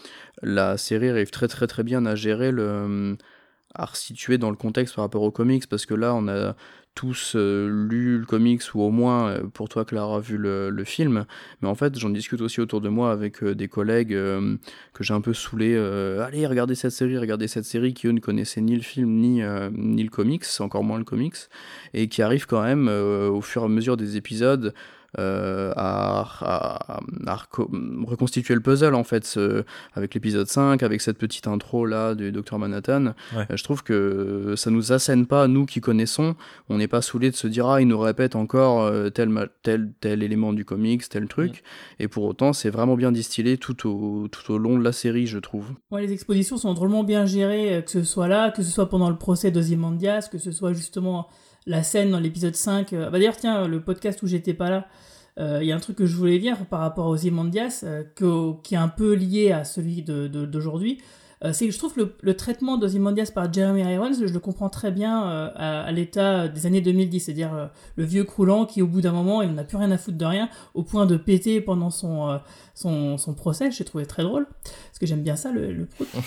[0.42, 2.62] la série arrive très très très bien à gérer le.
[2.62, 3.16] euh,
[3.74, 6.55] à resituer dans le contexte par rapport aux comics, parce que là, on a
[6.95, 10.84] tous euh, lu le comics, ou au moins, euh, pour toi, Clara, vu le, le
[10.84, 11.24] film.
[11.61, 14.57] Mais en fait, j'en discute aussi autour de moi avec euh, des collègues euh,
[14.92, 15.74] que j'ai un peu saoulés.
[15.76, 19.11] euh, Allez, regardez cette série, regardez cette série, qui eux ne connaissaient ni le film,
[19.18, 19.42] ni,
[19.72, 21.36] ni le comics, encore moins le comics
[21.92, 24.74] et qui arrive quand même au fur et à mesure des épisodes
[25.18, 27.70] euh, à, à- à reco-
[28.06, 32.32] reconstituer le puzzle en fait ce- avec l'épisode 5 avec cette petite intro là du
[32.32, 33.14] Docteur Manhattan.
[33.36, 33.46] Ouais.
[33.50, 36.34] Euh, je trouve que ça nous assène pas nous qui connaissons.
[36.68, 39.30] On n'est pas saoulé de se dire ah il nous répète encore euh, tel,
[39.62, 41.62] tel tel élément du comics tel truc.
[41.98, 45.26] Et pour autant c'est vraiment bien distillé tout au, tout au long de la série
[45.26, 45.66] je trouve.
[45.90, 49.10] Ouais, les expositions sont drôlement bien gérées, que ce soit là, que ce soit pendant
[49.10, 51.28] le procès d'Ozymandias, que ce soit justement
[51.66, 52.92] la scène dans l'épisode 5.
[52.92, 54.86] euh, Bah d'ailleurs, tiens, le podcast où j'étais pas là,
[55.38, 58.04] euh, il y a un truc que je voulais dire par rapport à Ozymandias, euh,
[58.62, 60.98] qui est un peu lié à celui de- de- d'aujourd'hui.
[61.43, 64.68] Euh, c'est que je trouve le, le traitement d'Ozymandias par Jeremy Irons, je le comprends
[64.68, 67.66] très bien euh, à, à l'état des années 2010, c'est-à-dire euh,
[67.97, 70.24] le vieux croulant qui, au bout d'un moment, il n'a plus rien à foutre de
[70.24, 72.39] rien, au point de péter pendant son, euh,
[72.74, 73.70] son, son procès.
[73.70, 76.07] J'ai trouvé très drôle, parce que j'aime bien ça, le, le prout.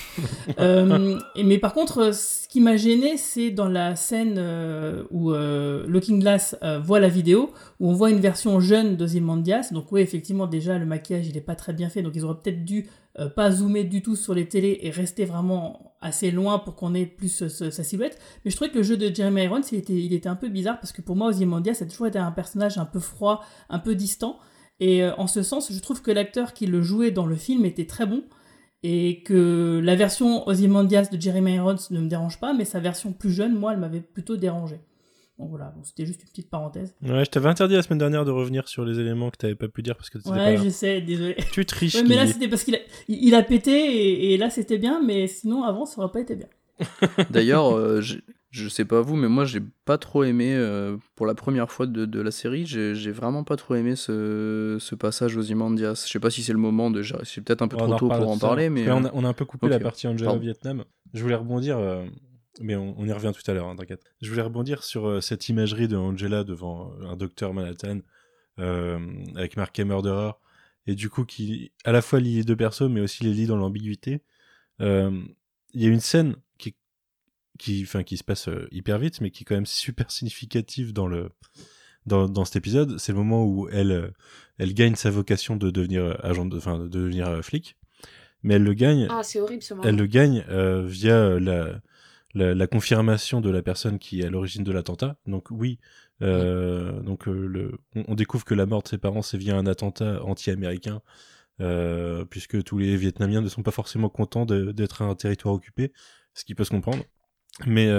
[0.59, 5.03] Euh, et- mais par contre, euh, ce qui m'a gêné, c'est dans la scène euh,
[5.11, 9.69] où euh, Looking Glass euh, voit la vidéo, où on voit une version jeune d'Ozymandias.
[9.71, 12.39] Donc oui, effectivement, déjà, le maquillage, il est pas très bien fait, donc ils auraient
[12.41, 12.87] peut-être dû
[13.19, 16.93] euh, pas zoomer du tout sur les télés et rester vraiment assez loin pour qu'on
[16.93, 18.19] ait plus sa silhouette.
[18.45, 20.91] Mais je trouvais que le jeu de Jeremy Irons, il était, un peu bizarre, parce
[20.91, 24.37] que pour moi, Ozymandias, a toujours été un personnage un peu froid, un peu distant.
[24.79, 27.65] Et euh, en ce sens, je trouve que l'acteur qui le jouait dans le film
[27.65, 28.23] était très bon
[28.83, 33.11] et que la version Ozymandias de Jeremy Irons ne me dérange pas, mais sa version
[33.11, 34.79] plus jeune, moi, elle m'avait plutôt dérangé.
[35.39, 36.95] Donc voilà, bon, c'était juste une petite parenthèse.
[37.03, 39.67] Ouais, je t'avais interdit la semaine dernière de revenir sur les éléments que t'avais pas
[39.67, 40.63] pu dire parce que t'étais pas Ouais, là.
[40.63, 41.35] je sais, désolé.
[41.51, 41.93] Tu triches.
[41.95, 44.99] Ouais, mais là, c'était parce qu'il a, il a pété et, et là, c'était bien,
[45.03, 46.47] mais sinon, avant, ça aurait pas été bien.
[47.29, 48.01] D'ailleurs, euh,
[48.49, 51.85] je sais pas vous, mais moi j'ai pas trop aimé, euh, pour la première fois
[51.85, 56.03] de, de la série, j'ai j'ai vraiment pas trop aimé ce, ce passage aux Imandias.
[56.07, 57.03] Je sais pas si c'est le moment de.
[57.23, 58.87] C'est peut-être un peu On trop tôt pour en parler, mais.
[58.87, 60.41] Euh, on, a, on a un peu coupé la partie Angela Pardon.
[60.41, 60.83] Vietnam.
[61.13, 62.03] Je voulais rebondir, euh,
[62.61, 64.03] mais on, on y revient tout à l'heure, hein, t'inquiète.
[64.21, 67.99] Je voulais rebondir sur euh, cette imagerie de Angela devant un docteur Manhattan
[68.59, 68.99] euh,
[69.35, 70.31] avec marqué Murderer
[70.87, 73.45] et du coup qui à la fois lie les deux persos mais aussi les lie
[73.47, 74.21] dans l'ambiguïté.
[74.81, 75.11] Euh,
[75.73, 76.75] Il y a une scène qui
[77.59, 81.07] qui qui se passe euh, hyper vite mais qui est quand même super significative dans
[81.07, 81.29] le
[82.05, 84.09] dans, dans cet épisode, c'est le moment où elle euh,
[84.59, 87.75] elle gagne sa vocation de devenir euh, agent de enfin de devenir euh, flic
[88.43, 89.87] mais elle le gagne Ah, c'est horrible ce moment.
[89.89, 91.81] elle le gagne euh, via euh, la,
[92.37, 95.17] la, la confirmation de la personne qui est à l'origine de l'attentat.
[95.25, 95.79] Donc oui,
[96.21, 99.55] euh, donc euh, le, on, on découvre que la mort de ses parents c'est via
[99.55, 101.01] un attentat anti-américain,
[101.59, 105.91] euh, puisque tous les Vietnamiens ne sont pas forcément contents d'être un territoire occupé,
[106.33, 107.03] ce qui peut se comprendre.
[107.65, 107.89] Mais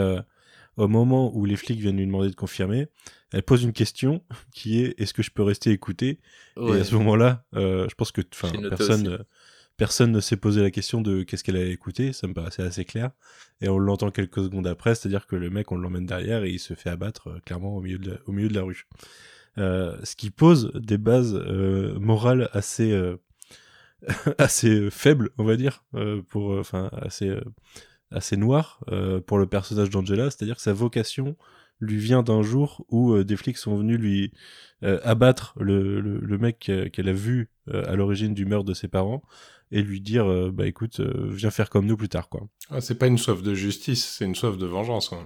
[0.76, 2.86] au moment où les flics viennent lui demander de confirmer,
[3.32, 4.22] elle pose une question
[4.52, 6.20] qui est est-ce que je peux rester écouter?
[6.56, 8.22] Et à ce moment-là, je pense que
[8.68, 9.24] personne
[9.78, 12.84] personne ne s'est posé la question de qu'est-ce qu'elle a écouté, ça me paraissait assez
[12.84, 13.12] clair.
[13.60, 16.58] Et on l'entend quelques secondes après, c'est-à-dire que le mec, on l'emmène derrière et il
[16.58, 18.86] se fait abattre euh, clairement au milieu de la, au rue.
[19.56, 22.92] Euh, ce qui pose des bases euh, morales assez
[24.38, 25.84] assez faibles, on va dire,
[26.28, 27.36] pour enfin assez
[28.10, 28.80] assez noires
[29.26, 31.36] pour le personnage d'Angela, c'est-à-dire que sa vocation
[31.80, 34.32] lui vient d'un jour où des flics sont venus lui
[34.82, 39.22] abattre le, mec qu'elle a vu à l'origine du meurtre de ses parents
[39.72, 42.80] et lui dire euh, bah écoute euh, viens faire comme nous plus tard quoi Ah,
[42.80, 45.08] c'est pas une soif de justice, c'est une soif de vengeance.
[45.10, 45.18] quoi.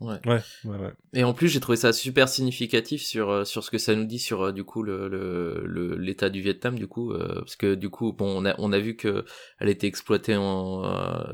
[0.00, 0.14] Ouais.
[0.26, 0.92] Ouais, ouais, ouais.
[1.12, 4.04] Et en plus, j'ai trouvé ça super significatif sur euh, sur ce que ça nous
[4.04, 7.74] dit sur du coup le le le- l'état du Vietnam du coup euh, parce que
[7.74, 9.24] du coup bon on a on a vu que
[9.58, 10.88] elle était exploitée en euh,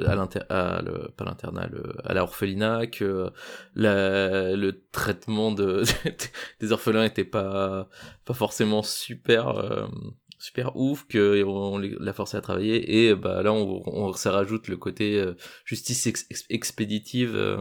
[0.09, 1.69] à l'inter à le pas l'internat
[2.05, 3.29] à l'orphelinat que
[3.75, 5.83] la le traitement de
[6.61, 7.89] des orphelins était pas
[8.25, 9.87] pas forcément super euh,
[10.45, 14.69] super ouf que on l'a forcé à travailler et bah là on, on ça rajoute
[14.69, 15.35] le côté euh,
[15.65, 17.57] justice ex- ex- expéditive euh,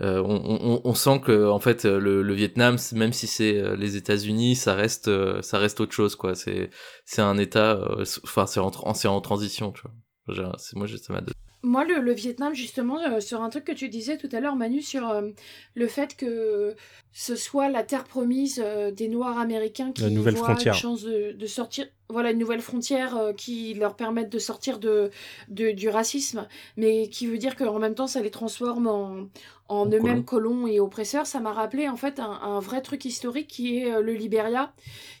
[0.00, 3.74] euh, on, on, on sent que en fait le, le Vietnam même si c'est euh,
[3.76, 5.10] les États-Unis ça reste
[5.42, 6.34] ça reste autre chose quoi.
[6.34, 6.70] C'est
[7.04, 7.80] c'est un état
[8.24, 10.52] enfin c'est en c'est en transition tu vois.
[10.58, 11.22] C'est moi ça m'a
[11.66, 14.54] Moi, le, le Vietnam, justement, euh, sur un truc que tu disais tout à l'heure,
[14.54, 15.30] Manu, sur euh,
[15.74, 16.76] le fait que
[17.12, 20.02] ce soit la terre promise euh, des Noirs américains qui
[20.36, 20.74] voient frontière.
[20.74, 25.10] une chance de, de sortir, voilà, une nouvelle frontière qui leur permette de sortir de,
[25.48, 26.46] de- du racisme,
[26.76, 29.26] mais qui veut dire qu'en même temps, ça les transforme en,
[29.68, 31.26] en eux-mêmes colons et oppresseurs.
[31.26, 34.72] Ça m'a rappelé, en fait, un, un vrai truc historique qui est le Libéria,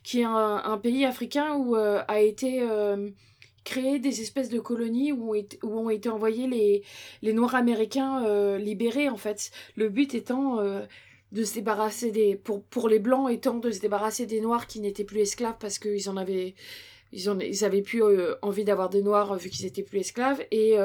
[0.04, 2.62] qui est un, un pays africain où a été...
[3.66, 6.82] créé des espèces de colonies où ont été, où ont été envoyés les,
[7.20, 9.50] les Noirs américains euh, libérés en fait.
[9.74, 10.86] Le but étant euh,
[11.32, 14.80] de se débarrasser des pour pour les blancs étant de se débarrasser des Noirs qui
[14.80, 16.54] n'étaient plus esclaves parce qu'ils en avaient
[17.12, 20.76] ils, ils avaient plus euh, envie d'avoir des noirs vu qu'ils étaient plus esclaves et,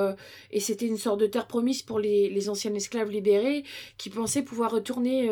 [0.52, 3.64] et c'était une sorte de terre promise pour les, les anciens esclaves libérés
[3.98, 5.30] qui pensaient pouvoir retourner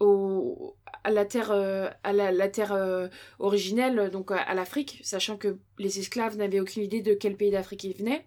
[0.00, 5.98] à la terre euh, à la, terre euh, originelle donc à, l'Afrique sachant que les
[6.00, 8.24] esclaves n'avaient aucune idée de quel pays d'Afrique ils venaient.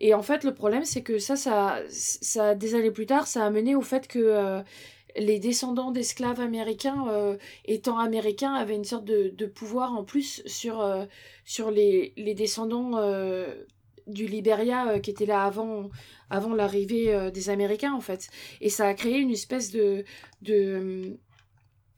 [0.00, 3.44] Et en fait le problème c'est que ça ça ça des années plus tard ça
[3.44, 4.60] a mené au fait que euh,
[5.16, 7.06] les descendants d'esclaves américains
[7.64, 10.86] étant américains avaient une sorte de, pouvoir en plus sur
[11.44, 12.92] sur les, les descendants
[14.08, 15.90] du Liberia euh, qui étaient là avant
[16.30, 18.28] avant l'arrivée euh, des Américains en fait.
[18.60, 20.04] Et ça a créé une espèce de
[20.42, 21.18] de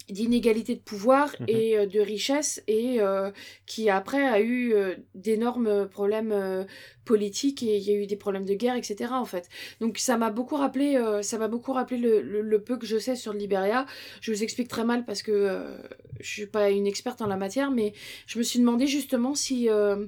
[0.08, 1.46] d'inégalité de pouvoir Mhm.
[1.48, 3.30] et euh, de richesse et euh,
[3.66, 6.64] qui après a eu euh, d'énormes problèmes euh,
[7.04, 9.48] politiques et il y a eu des problèmes de guerre etc en fait.
[9.80, 12.86] Donc ça m'a beaucoup rappelé euh, ça m'a beaucoup rappelé le, le, le peu que
[12.86, 13.86] je sais sur le Liberia.
[14.20, 15.76] Je vous explique très mal parce que euh,
[16.18, 17.92] je suis pas une experte en la matière mais
[18.26, 20.06] je me suis demandé justement si euh,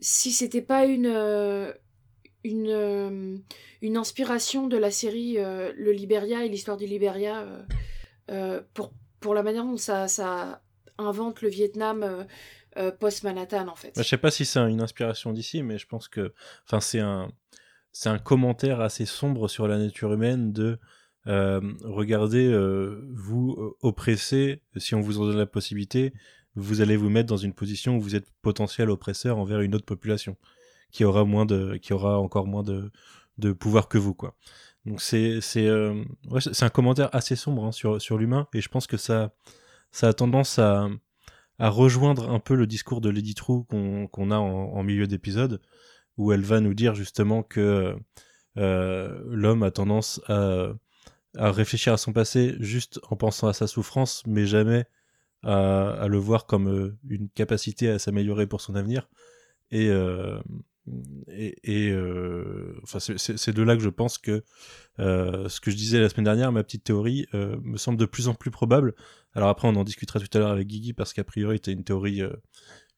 [0.00, 1.72] si c'était pas une euh,
[2.44, 3.36] une euh,
[3.82, 7.46] une inspiration de la série euh, Le Liberia et l'histoire du Liberia
[8.74, 10.62] pour pour la manière dont ça, ça
[10.96, 12.26] invente le Vietnam
[13.00, 13.92] post-Manhattan, en fait.
[13.96, 16.32] Bah, je sais pas si c'est une inspiration d'ici, mais je pense que,
[16.64, 17.30] enfin, c'est un,
[17.90, 20.78] c'est un commentaire assez sombre sur la nature humaine de
[21.26, 26.12] euh, regardez, euh, vous oppressés, si on vous en donne la possibilité,
[26.56, 29.84] vous allez vous mettre dans une position où vous êtes potentiel oppresseur envers une autre
[29.84, 30.36] population
[30.90, 32.90] qui aura moins de, qui aura encore moins de,
[33.38, 34.34] de pouvoir que vous, quoi.
[34.86, 36.04] Donc c'est c'est euh,
[36.40, 39.32] c'est un commentaire assez sombre hein, sur sur l'humain et je pense que ça
[39.92, 40.88] ça a tendance à
[41.58, 45.60] à rejoindre un peu le discours de Lady True qu'on a en, en milieu d'épisode
[46.16, 47.94] où elle va nous dire justement que
[48.56, 50.68] euh, l'homme a tendance à
[51.36, 54.86] à réfléchir à son passé juste en pensant à sa souffrance mais jamais
[55.42, 59.08] à, le voir comme euh, une capacité à s'améliorer pour son avenir
[59.70, 60.38] et euh,
[61.28, 64.42] et, euh, enfin c'est- de là que je pense que
[64.98, 68.34] ce que je disais la semaine dernière, ma petite théorie, me semble de plus en
[68.34, 68.94] plus probable.
[69.34, 71.84] Alors après, on en discutera tout à l'heure avec Guigui parce qu'a priori, c'était une
[71.84, 72.22] théorie,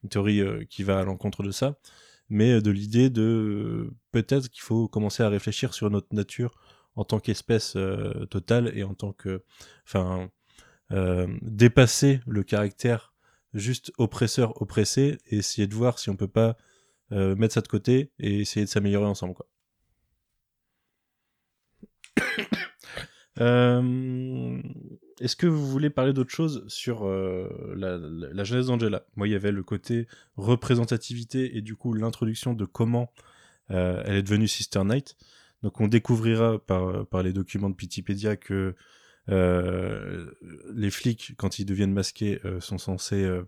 [0.03, 1.77] une théorie qui va à l'encontre de ça,
[2.31, 6.55] mais de l'idée de peut-être qu'il faut commencer à réfléchir sur notre nature
[6.97, 7.77] en tant qu'espèce
[8.31, 9.43] totale et en tant que,
[9.87, 10.31] enfin,
[10.91, 13.13] dépasser le caractère
[13.55, 16.57] juste oppresseur oppressé et essayer de voir si on peut pas
[17.13, 19.47] euh, mettre ça de côté et essayer de s'améliorer ensemble quoi.
[23.41, 24.61] Euh,
[25.19, 29.07] Est-ce que vous voulez parler d'autre chose sur euh, la, jeunesse d'Angela?
[29.17, 30.07] Moi, il y avait le côté
[30.37, 33.11] représentativité et du coup l'introduction de comment
[33.71, 35.17] euh, elle est devenue Sister Knight.
[35.63, 38.75] Donc on découvrira par, les documents de Wikipedia que euh,
[39.29, 43.45] les flics, quand ils deviennent masqués, euh, sont censés euh,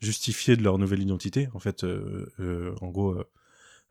[0.00, 1.48] justifier de leur nouvelle identité.
[1.54, 3.24] En fait, euh, euh, en gros, euh,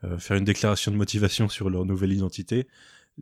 [0.06, 2.68] euh, faire une déclaration de motivation sur leur nouvelle identité.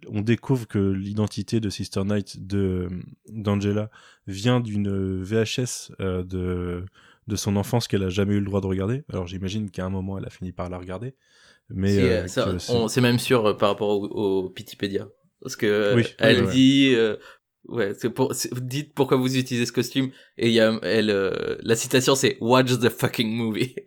[0.09, 2.89] On découvre que l'identité de Sister Knight de
[3.29, 3.89] d'Angela
[4.27, 6.85] vient d'une VHS euh, de
[7.27, 9.03] de son enfance qu'elle a jamais eu le droit de regarder.
[9.11, 11.15] Alors j'imagine qu'à un moment elle a fini par la regarder,
[11.69, 14.05] mais euh, euh, c'est- même sûr euh, par rapport au,
[14.45, 15.07] au Pitipédia.
[15.41, 17.17] Parce que euh, Oui, elle oui, dit, euh,
[17.67, 20.11] ouais, c'est pour, dites pourquoi vous utilisez ce costume.
[20.37, 23.75] Et il y a, elle, euh, la citation c'est Watch the fucking movie.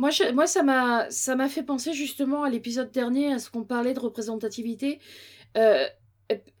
[0.00, 3.64] Moi, moi ça m'a ça m'a fait penser justement à l'épisode dernier, à ce qu'on
[3.64, 5.00] parlait de représentativité.
[5.56, 5.88] Euh,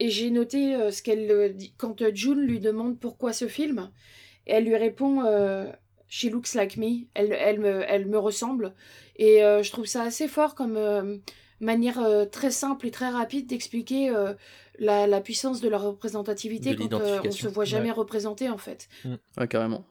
[0.00, 3.92] et j'ai noté euh, ce qu'elle dit quand June lui demande pourquoi ce film.
[4.44, 5.22] Elle lui répond
[6.08, 7.06] She looks like me.
[7.14, 8.74] Elle, elle, me, elle me ressemble.
[9.14, 11.20] Et je trouve ça assez fort comme
[11.60, 14.10] manière très simple et très rapide d'expliquer
[14.78, 17.92] la, la puissance de la représentativité De quand euh, on se voit jamais Ouais.
[17.92, 18.88] représenté en fait.
[19.36, 19.84] Ouais, carrément.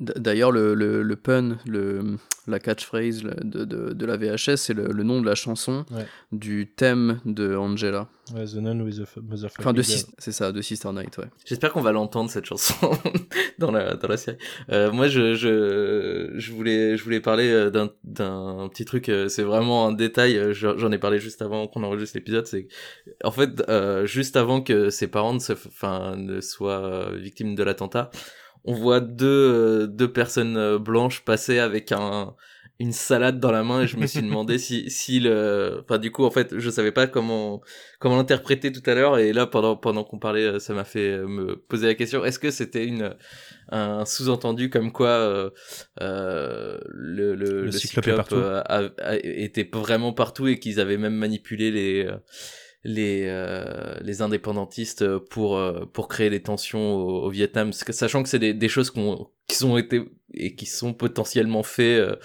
[0.00, 2.16] D'ailleurs, le, le, le pun, le,
[2.48, 6.04] la catchphrase de, de, de la VHS, c'est le, le nom de la chanson Ouais.
[6.32, 8.08] du thème de Angela.
[8.34, 11.26] Ouais, The Nun with the Motherfucking Enfin, c'est ça, de Sister Night, ouais.
[11.44, 12.74] J'espère qu'on va l'entendre cette chanson
[13.60, 14.38] dans la dans la série.
[14.70, 19.08] Euh, moi, je je je voulais je voulais parler euh, d'un d'un petit truc.
[19.08, 20.36] euh, C'est vraiment un détail.
[20.38, 22.46] euh, J'en ai parlé juste avant qu'on enregistre l'épisode.
[22.48, 22.66] C'est
[23.22, 27.62] en fait euh, juste avant que ses parents ne se enfin ne soient victimes de
[27.62, 28.10] l'attentat,
[28.64, 32.34] on voit deux euh, deux personnes euh, blanches passer avec un
[32.80, 36.10] une salade dans la main et je me suis demandé si si le enfin du
[36.10, 37.60] coup en fait je savais pas comment
[38.00, 41.18] comment l'interpréter tout à l'heure et là pendant pendant qu'on parlait euh, ça m'a fait
[41.18, 43.14] me poser la question est-ce que c'était une
[43.68, 45.50] un sous-entendu comme quoi euh,
[46.00, 48.36] euh, le, le, Le le cyclope est cyclope, partout.
[48.36, 52.16] a- a- était vraiment partout et qu'ils avaient même manipulé les euh,
[52.84, 58.28] les euh, les indépendantistes pour euh, pour créer les tensions au, au Vietnam sachant que
[58.28, 60.02] c'est des, des choses qu'on qui ont été
[60.34, 62.16] et qui sont potentiellement faits euh,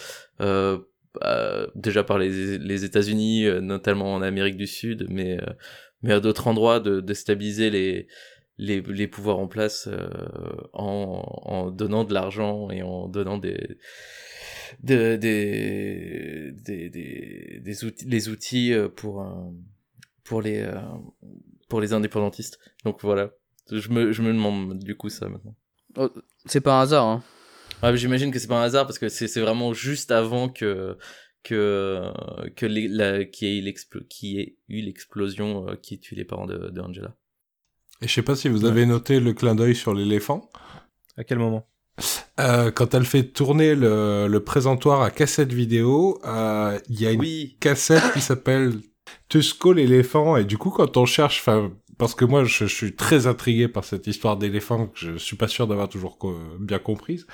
[0.42, 0.78] euh,
[1.24, 5.46] euh, déjà par les, les États-Unis, euh, notamment en Amérique du Sud, mais euh,
[6.02, 8.08] mais à d'autres endroits de, de stabiliser les
[8.58, 10.10] les, les pouvoirs en place euh,
[10.74, 13.78] en, en donnant de l'argent et en donnant des
[14.84, 19.26] de- des des des, des outils les outils euh, pour euh,
[20.30, 20.80] pour les euh,
[21.70, 22.60] pour les indépendantistes.
[22.86, 23.32] Donc voilà,
[23.72, 25.56] je me je me demande du coup ça maintenant.
[25.98, 26.10] Oh,
[26.46, 27.24] c'est pas un hasard, hein.
[27.82, 30.50] Ouais, mais j'imagine que c'est pas un hasard parce que c'est c'est vraiment juste avant
[30.50, 30.98] que
[31.44, 32.12] que
[32.56, 33.74] que les, la, qui ait
[34.10, 37.16] qui ait eu l'explosion euh, qui tue les parents de, de Angela.
[38.02, 40.50] Et je sais pas si vous avez noté le clin d'œil sur l'éléphant.
[41.18, 41.66] À quel moment?
[42.40, 47.12] Euh, quand elle fait tourner le, le présentoir à cassette vidéo, euh, il y a
[47.12, 47.58] une Oui.
[47.60, 48.80] cassette qui s'appelle
[49.30, 52.96] Tusco l'éléphant et du coup quand on cherche, enfin parce que moi je, je suis
[52.96, 56.80] très intrigué par cette histoire d'éléphant que je suis pas sûr d'avoir toujours co- bien
[56.80, 57.28] comprise.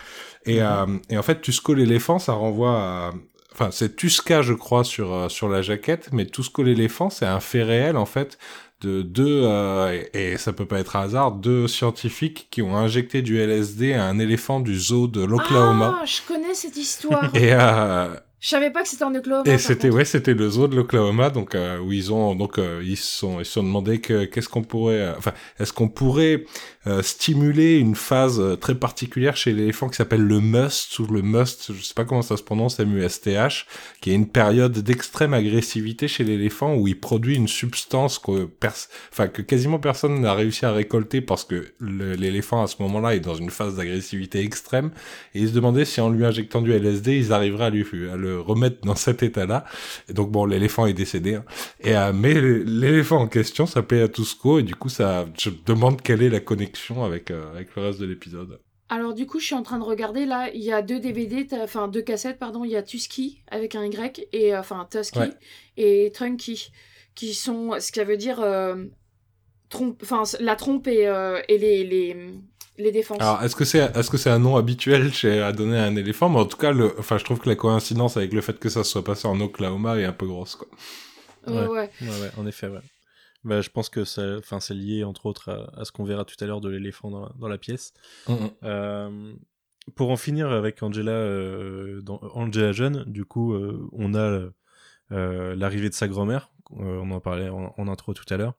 [0.45, 3.13] Et, euh, et en fait Tusco l'éléphant ça renvoie à
[3.53, 7.39] enfin c'est Tusca je crois sur euh, sur la jaquette mais Tusco l'éléphant c'est un
[7.39, 8.37] fait réel en fait
[8.81, 12.75] de deux euh, et, et ça peut pas être un hasard deux scientifiques qui ont
[12.75, 17.29] injecté du LSD à un éléphant du zoo de l'Oklahoma Ah, je connais cette histoire.
[17.35, 18.13] et euh,
[18.45, 19.51] Je savais pas que c'était en Oklahoma.
[19.51, 22.79] et c'était ouais, c'était le zoo de l'Oklahoma, donc euh, où ils ont donc euh,
[22.85, 25.87] ils se sont ils se sont demandé que qu'est-ce qu'on pourrait, euh, enfin est-ce qu'on
[25.89, 26.43] pourrait
[26.85, 31.23] euh, stimuler une phase euh, très particulière chez l'éléphant qui s'appelle le must ou le
[31.23, 33.65] must, je sais pas comment ça se prononce, M-U-S-T-H,
[33.99, 38.89] qui est une période d'extrême agressivité chez l'éléphant où il produit une substance que pers-
[39.11, 43.21] enfin que quasiment personne n'a réussi à récolter parce que l'éléphant à ce moment-là est
[43.21, 44.91] dans une phase d'agressivité extrême
[45.33, 47.83] et ils se demandaient si en lui injectant du LSD ils arriveraient à lui
[48.13, 49.65] à le remettre dans cet état-là.
[50.09, 51.35] Et donc bon, l'éléphant est décédé.
[51.35, 51.45] hein.
[51.81, 56.01] Et euh, mais l'éléphant en question s'appelait Atusco et du coup ça, je me demande
[56.01, 58.59] quelle est la connexion avec euh, avec le reste de l'épisode.
[58.89, 61.47] Alors du coup, je suis en train de regarder là, il y a deux DVD,
[61.61, 65.17] enfin deux cassettes, pardon, il y a Tusky avec un Y et euh, enfin Tusky
[65.19, 65.31] Ouais.
[65.77, 66.71] et Trunky
[67.15, 68.43] qui sont ce qui veut dire
[69.69, 71.03] trompe, enfin la trompe et,
[71.49, 72.15] et les, les
[72.77, 73.21] les défenses.
[73.21, 75.95] Alors est-ce que c'est est-ce que c'est un nom habituel chez à donner à un
[75.95, 76.29] éléphant?
[76.29, 78.69] Mais en tout cas, le, enfin je trouve que la coïncidence avec le fait que
[78.69, 80.67] ça se soit passé en Oklahoma est un peu grosse quoi.
[81.47, 81.67] Ouais, ouais.
[81.67, 81.89] ouais.
[82.01, 82.79] Ouais, ouais, en effet, ouais.
[83.43, 86.25] Bah, je pense que ça, enfin, c'est lié entre autres à, à ce qu'on verra
[86.25, 87.93] tout à l'heure de l'éléphant dans, dans la pièce.
[88.63, 89.33] Euh,
[89.93, 94.49] pour en finir avec Angela, euh, dans Angela jeune, du coup, euh, on a
[95.11, 96.49] euh, l'arrivée de sa grand-mère.
[96.79, 98.55] euh, on en parlait en, en intro tout à l'heure.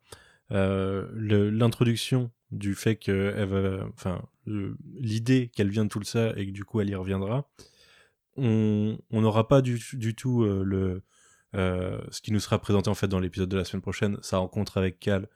[0.53, 1.09] Euh,
[1.51, 6.81] L'introduction du fait que enfin, l'idée qu'elle vient de tout ça et que du coup
[6.81, 7.49] elle y reviendra.
[8.37, 9.81] On n'aura pas du,
[10.15, 11.03] tout euh, le
[11.55, 14.39] euh, ce qui nous sera présenté en fait dans l'épisode de la semaine prochaine, sa
[14.39, 15.29] rencontre avec Cal,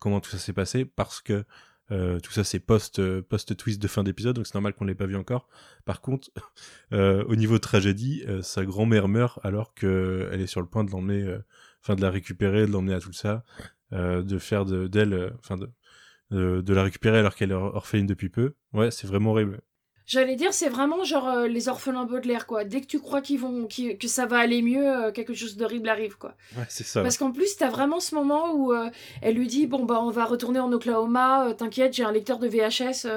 [0.00, 1.44] comment tout ça s'est passé, parce que
[1.88, 5.06] tout ça c'est post post twist de fin d'épisode, donc c'est normal qu'on l'ait pas
[5.06, 5.48] vu encore.
[5.84, 6.30] Par contre,
[6.92, 10.90] au niveau de tragédie, sa grand-mère meurt alors que elle est sur le point de
[10.90, 11.38] l'emmener,
[11.80, 13.44] enfin de la récupérer, de l'emmener à tout ça,
[13.92, 18.06] de faire de d'elle, euh, enfin de, de la récupérer alors qu'elle est or- orpheline
[18.06, 18.54] depuis peu.
[18.72, 19.60] Ouais, c'est vraiment horrible.
[20.06, 22.62] J'allais dire, c'est vraiment genre euh, les orphelins Baudelaire, quoi.
[22.62, 25.88] Dès que tu crois qu'ils vont, que ça va aller mieux, euh, quelque chose d'horrible
[25.88, 26.34] arrive, quoi.
[26.56, 27.02] Ouais, c'est ça.
[27.02, 28.88] Parce qu'en plus, t'as vraiment ce moment où euh,
[29.20, 32.46] elle lui dit Bon, bah, on va retourner en Oklahoma, t'inquiète, j'ai un lecteur de
[32.46, 33.08] VHS,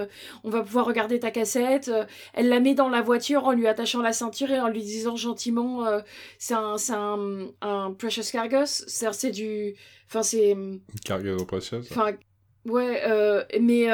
[0.44, 1.92] on va pouvoir regarder ta cassette.
[2.34, 5.16] Elle la met dans la voiture en lui attachant la ceinture et en lui disant
[5.16, 5.86] gentiment
[6.40, 9.76] C'est un, un, un Precious Cargos, c'est c'est du.
[10.08, 10.58] Enfin, c'est.
[11.06, 11.88] Cargo précieuse.
[11.92, 12.14] Enfin,
[12.66, 13.88] ouais, mais.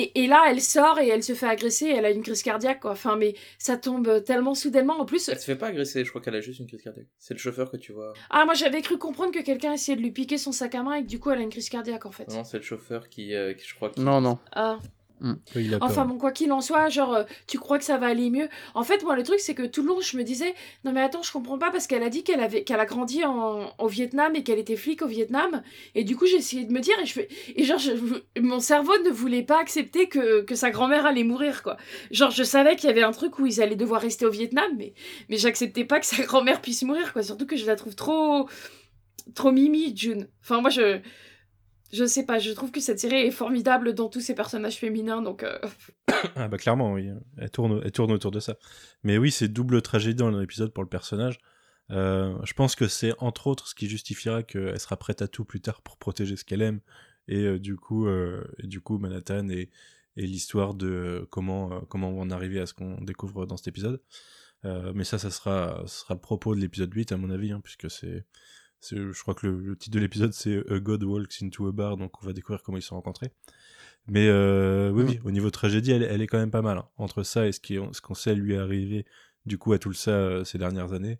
[0.00, 2.42] Euh, et, et là, elle sort et elle se fait agresser, elle a une crise
[2.42, 2.92] cardiaque, quoi.
[2.92, 4.98] Enfin, mais ça tombe tellement soudainement.
[5.00, 7.06] En plus, Elle se fait pas agresser, je crois qu'elle a juste une crise cardiaque.
[7.18, 8.12] C'est le chauffeur que tu vois.
[8.30, 10.94] ah, moi j'avais cru comprendre que quelqu'un essayait de lui piquer son sac à main
[10.94, 12.28] et que du coup, elle a une crise cardiaque, en fait.
[12.28, 14.00] Non, c'est le chauffeur qui, euh, qui je crois, qui...
[14.00, 14.38] Non, non.
[14.52, 14.78] Ah.
[15.54, 18.06] Oui, a Enfin bon, quoi qu'il en soit, genre, euh, tu crois que ça va
[18.06, 18.48] aller mieux.
[18.74, 20.54] En fait, moi, le truc, c'est que tout le long, je me disais,
[20.84, 23.24] non mais attends, je comprends pas parce qu'elle a dit qu'elle avait, qu'elle a grandi
[23.24, 25.62] en, au Vietnam et qu'elle était flic au Vietnam.
[25.94, 27.92] Et du coup, j'ai essayé de me dire, et je fais, et genre, je-
[28.40, 31.76] mon cerveau ne voulait pas accepter que, que sa grand-mère allait mourir, quoi.
[32.10, 34.70] Genre, je savais qu'il y avait un truc où ils allaient devoir rester au Vietnam,
[34.78, 34.94] mais,
[35.28, 37.22] mais j'acceptais pas que sa grand-mère puisse mourir, quoi.
[37.22, 38.48] Surtout que je la trouve trop,
[39.34, 40.28] trop mimi, June.
[40.42, 40.98] Enfin, moi, je,
[41.92, 45.22] je sais pas, je trouve que cette série est formidable dans tous ses personnages féminins,
[45.22, 45.42] donc.
[45.42, 45.58] euh,
[46.36, 47.10] Ah bah clairement, oui.
[47.38, 48.56] Elle tourne, elle tourne autour de ça.
[49.02, 51.38] Mais oui, c'est double tragédie dans l'épisode pour le personnage.
[51.90, 55.44] Euh, je pense que c'est entre autres ce qui justifiera qu'elle sera prête à tout
[55.44, 56.80] plus tard pour protéger ce qu'elle aime.
[57.28, 59.70] Et euh, du coup, euh, du coup, Manhattan et,
[60.16, 64.02] l'histoire de comment comment on en arriver à ce qu'on découvre dans cet épisode.
[64.64, 67.60] Mais ça, ça sera, ça sera le propos de l'épisode 8 à mon avis, hein,
[67.62, 68.26] puisque c'est,
[68.82, 71.96] je crois que le, le titre de l'épisode c'est A God Walks into a Bar,
[71.96, 73.30] donc on va découvrir comment ils se sont rencontrés.
[74.06, 75.08] Mais euh, oui, Mm.
[75.08, 76.78] oui, au niveau tragédie, elle, elle est quand même pas mal.
[76.78, 76.88] hein.
[76.96, 79.04] Entre ça et ce qu'on sait lui arriver
[79.46, 81.18] du coup à tout ça euh, ces dernières années,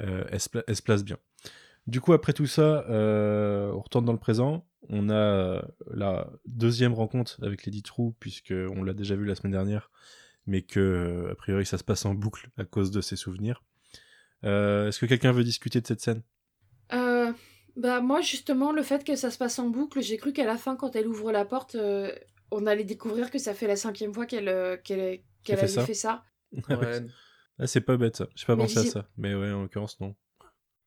[0.00, 1.18] euh, elle, se pla- elle se place bien.
[1.86, 4.64] Du coup, après tout ça, euh, on retourne dans le présent.
[4.88, 9.34] On a euh, la deuxième rencontre avec Lady True, puisque on l'a déjà vu la
[9.34, 9.90] semaine dernière,
[10.46, 13.62] mais que euh, a priori ça se passe en boucle à cause de ses souvenirs.
[14.44, 16.18] Euh, Est-ce que quelqu'un veut discuter de cette scène?
[16.18, 16.22] Euh,
[17.76, 20.56] bah moi justement le fait que ça se passe en boucle, j'ai cru qu'à la
[20.56, 22.12] fin quand elle ouvre la porte, euh,
[22.50, 25.72] on allait découvrir que ça fait la cinquième fois qu'elle euh, qu'elle qu'elle fait avait
[25.72, 26.24] ça fait ça.
[26.68, 27.00] Ouais.
[27.58, 28.28] Ah, c'est pas bête ça.
[28.34, 29.08] J'ai pas Mais pensé à ça.
[29.16, 30.14] Mais ouais, en l'occurrence, non.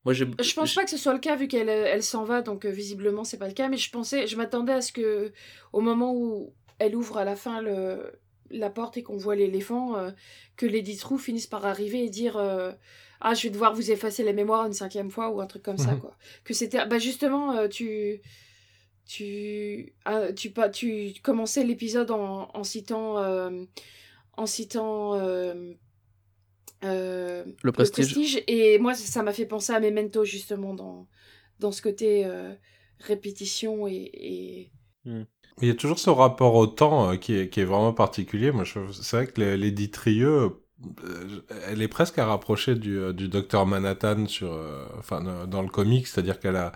[0.04, 0.14] Moi.
[0.14, 2.66] Je pense pas que ce soit le cas vu qu'elle euh, elle s'en va donc
[2.66, 5.34] euh, visiblement c'est pas le cas mais je pensais je m'attendais à ce que
[5.74, 8.12] au moment où elle ouvre à la fin le
[8.50, 10.12] la porte et qu'on voit l'éléphant euh,
[10.56, 12.72] que Lady True finisse par arriver et dire euh,
[13.22, 15.78] ah je vais devoir vous effacer la mémoire une cinquième fois ou un truc comme
[15.78, 16.00] ça Mhm.
[16.02, 18.22] quoi que c'était bah justement euh, tu
[19.08, 23.64] tu ah, tu pas tu commençais l'épisode en, en citant euh,
[24.38, 25.74] en citant euh,
[26.84, 28.44] euh, Le Prestige.
[28.48, 31.08] et moi ça m'a fait penser à Memento justement dans
[31.60, 32.54] dans ce côté euh,
[33.00, 34.72] répétition et, et...
[35.62, 38.52] Il y a toujours ce rapport au temps qui, est, qui est vraiment particulier.
[38.52, 40.50] Moi, c'est vrai que les- Lady Trieux, euh,
[41.68, 45.70] elle est presque à rapprocher du, euh, du docteur Manhattan sur, euh, enfin, dans- le
[45.70, 46.72] comic, c'est-à-dire qu'elle a,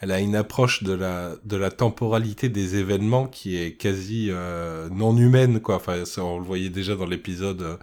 [0.00, 4.88] elle a une approche de la, de la temporalité des événements qui est quasi euh,
[4.90, 5.76] non humaine, quoi.
[5.76, 7.76] Enfin, ça, on le voyait déjà dans l'épisode euh,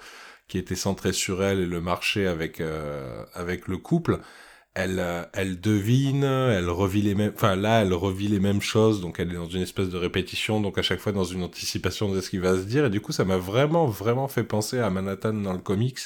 [0.47, 4.19] qui était centré sur elle et le marché avec, euh, avec le couple
[4.79, 9.01] elle, euh, elle devine, elle revit les mêmes, enfin là, elle revit les mêmes choses,
[9.01, 12.09] donc elle est dans une espèce de répétition, donc à chaque fois dans une anticipation
[12.09, 14.79] de ce qui va se dire, et du coup, ça m'a vraiment, vraiment fait penser
[14.79, 15.99] à Manhattan dans le comics,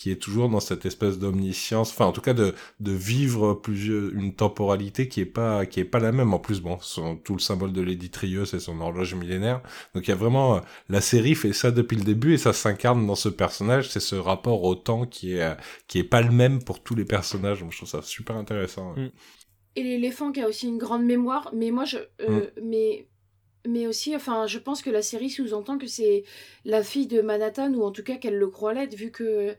[0.00, 4.10] qui est toujours dans cette espèce d'omniscience, enfin en tout cas de, de vivre plusieurs,
[4.14, 6.32] une temporalité qui est pas, qui est pas la même.
[6.32, 9.60] En plus, bon, son, tout le symbole de Lady Trieux, c'est son horloge millénaire,
[9.94, 12.52] donc il y a vraiment, euh, la série fait ça depuis le début, et ça
[12.54, 15.54] s'incarne dans ce personnage, c'est ce rapport au temps qui est, euh,
[15.86, 17.60] qui est pas le même pour tous les personnages.
[17.60, 18.94] Donc, je trouve ça super intéressant.
[18.94, 19.02] ouais.
[19.06, 19.10] Mm.
[19.76, 22.60] et l'éléphant qui a aussi une grande mémoire mais moi je euh, Mm.
[22.70, 23.08] mais
[23.66, 26.24] mais aussi enfin je pense que la série sous-entend que c'est
[26.64, 29.54] la fille de Manhattan ou en tout cas qu'elle le croit l'être vu que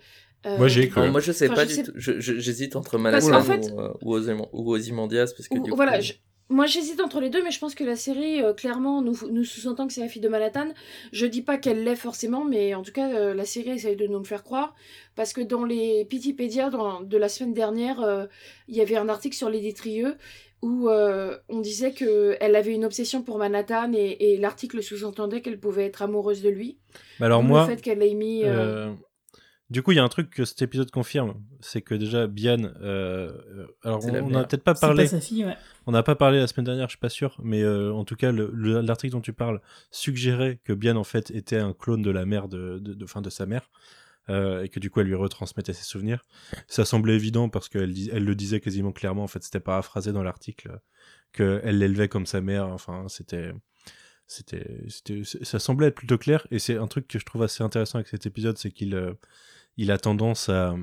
[0.46, 1.02] euh, Moi, j'ai cru.
[1.02, 1.92] Non, moi, je sais Enfin, pas je du sais- tout.
[1.98, 5.76] J'hésite entre Manhattan fait- ou, euh, ou, Ozyman- ou Ozymandias, parce que Ou- du coup...
[5.76, 6.14] voilà, je-
[6.50, 9.44] moi j'hésite entre les deux, mais je pense que la série, euh, clairement, nous, nous
[9.46, 10.68] sous-entend que c'est la fille de Manhattan.
[11.14, 14.06] Je dis pas qu'elle l'est forcément, mais en tout cas, euh, la série essaye de
[14.08, 14.76] nous le faire croire.
[15.16, 18.26] Parce que dans les Pitipédia de la semaine dernière, euh,
[18.68, 20.16] il y avait un article sur les détrieux
[20.64, 25.60] où euh, on disait qu'elle avait une obsession pour Manhattan et, et l'article sous-entendait qu'elle
[25.60, 26.78] pouvait être amoureuse de lui.
[27.20, 28.44] Bah alors moi, Le fait qu'elle ait mis.
[29.72, 32.62] Du coup, il y a un truc que cet épisode confirme, c'est que déjà Bian,
[32.82, 35.56] euh, euh, alors on n'a peut-être pas C'est parlé, pas sa fille, ouais.
[35.88, 38.16] on n'a pas parlé la semaine dernière, je suis pas sûr, mais euh, en tout
[38.18, 42.02] cas, le- le- l'article dont tu parles suggérait que Bian en fait était un clone
[42.02, 43.70] de la mère de, de, de, fin, de sa mère.
[44.30, 46.22] euh, et que du coup elle lui retransmettait ses souvenirs.
[46.68, 50.12] Ça semblait évident parce qu'elle dis- elle le disait quasiment clairement, en fait c'était paraphrasé
[50.14, 50.80] dans l'article,
[51.34, 53.52] qu'elle l'élevait comme sa mère, enfin c'était
[54.28, 56.46] c'était, c'était, ça semblait être plutôt clair.
[56.52, 59.14] Et c'est un truc que je trouve assez intéressant avec cet épisode, c'est qu'il euh,
[59.78, 60.76] il a tendance à,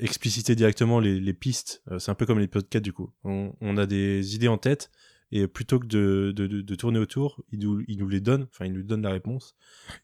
[0.00, 1.82] expliciter directement les, les pistes.
[1.90, 3.12] Euh, c'est un peu comme l'épisode 4 du coup.
[3.22, 4.90] On, a des idées en tête
[5.30, 8.72] et plutôt que de, de, tourner autour, il nous, il nous les donne, enfin il
[8.72, 9.54] nous donne la réponse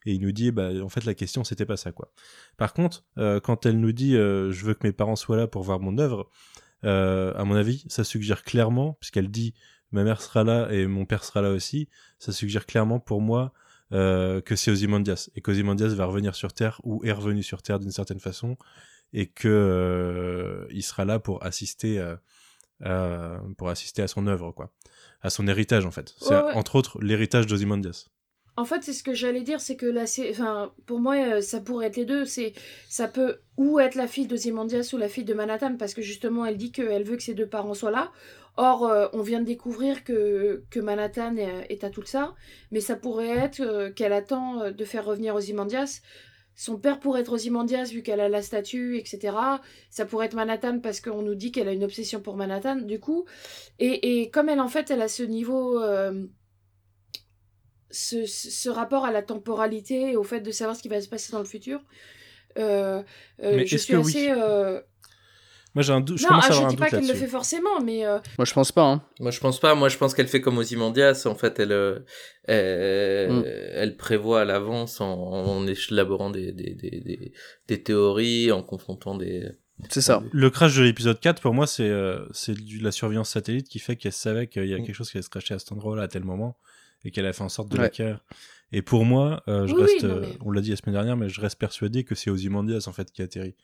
[0.05, 2.11] et il nous dit bah en fait la question c'était pas ça quoi.
[2.57, 5.47] Par contre, euh, quand elle nous dit euh, je veux que mes parents soient là
[5.47, 6.29] pour voir mon œuvre,
[6.81, 9.53] à mon avis, ça suggère clairement puisqu'elle dit
[9.91, 13.53] ma mère sera là et mon père sera là aussi, ça suggère clairement pour moi
[13.91, 17.79] euh, que c'est Ozymandias et qu'Ozymandias va revenir sur Terre ou est revenu sur Terre
[17.79, 18.57] d'une certaine façon
[19.13, 22.21] et que euh, il sera là pour assister à,
[22.83, 24.71] à- pour assister à son œuvre quoi,
[25.21, 26.13] à son héritage en fait.
[26.19, 26.53] C'est Ouais, ouais.
[26.53, 28.07] entre autres l'héritage d'Ozymandias.
[28.57, 31.39] En fait, c'est ce que j'allais dire, c'est que là, c'est, enfin, pour moi, euh,
[31.41, 32.25] ça pourrait être les deux.
[32.25, 32.51] C'est,
[32.89, 36.45] ça peut ou être la fille d'Ozymandias ou la fille de Manhattan, parce que justement,
[36.45, 38.11] elle dit qu'elle veut que ses deux parents soient là.
[38.61, 42.35] Or, euh, on vient de découvrir que, que Manhattan est, à tout ça,
[42.71, 46.01] mais ça pourrait être euh, qu'elle attend euh, de faire revenir Ozymandias.
[46.55, 49.33] Son père pourrait être Ozymandias vu qu'elle a la statue, etc.
[49.89, 52.99] Ça pourrait être Manhattan parce qu'on nous dit qu'elle a une obsession pour Manhattan, du
[52.99, 53.23] coup.
[53.79, 55.81] Et, et comme elle, en fait, elle a ce niveau.
[55.81, 56.27] euh,
[57.91, 61.31] ce, rapport à la temporalité et au fait de savoir ce qui va se passer
[61.31, 61.81] dans le futur.
[62.57, 63.03] Euh,
[63.43, 64.31] euh, je suis que oui assez.
[64.31, 64.81] euh,
[65.75, 67.07] Moi j'ai un doute, je non, commence ah, à je avoir un dis pas qu'elle
[67.07, 68.83] le fait forcément, mais euh, Moi, je pense pas.
[68.85, 69.03] Hein.
[69.19, 69.75] Moi, je pense pas.
[69.75, 71.23] Moi, je pense qu'elle fait comme Ozymandias.
[71.27, 71.99] En fait, elle, euh,
[72.45, 73.43] elle, Mm.
[73.73, 77.31] elle prévoit à l'avance en, en élaborant des, des, des, des,
[77.67, 79.47] des théories, en confrontant des.
[79.89, 80.21] C'est ça.
[80.33, 83.79] Le crash de l'épisode 4, pour moi, c'est euh, c'est du- la surveillance satellite qui
[83.79, 84.83] fait qu'elle savait qu'il y a Mm.
[84.85, 86.57] quelque chose qui allait se cracher à cet endroit-là à tel moment
[87.05, 87.83] et qu'elle a fait en sorte de Ouais.
[87.83, 88.19] l'acquérir.
[88.71, 90.93] Et pour moi, euh, je Oui, reste, oui, non, mais- on l'a dit la semaine
[90.95, 93.55] dernière, mais je reste persuadé que c'est Ozymandias en fait qui atterrit.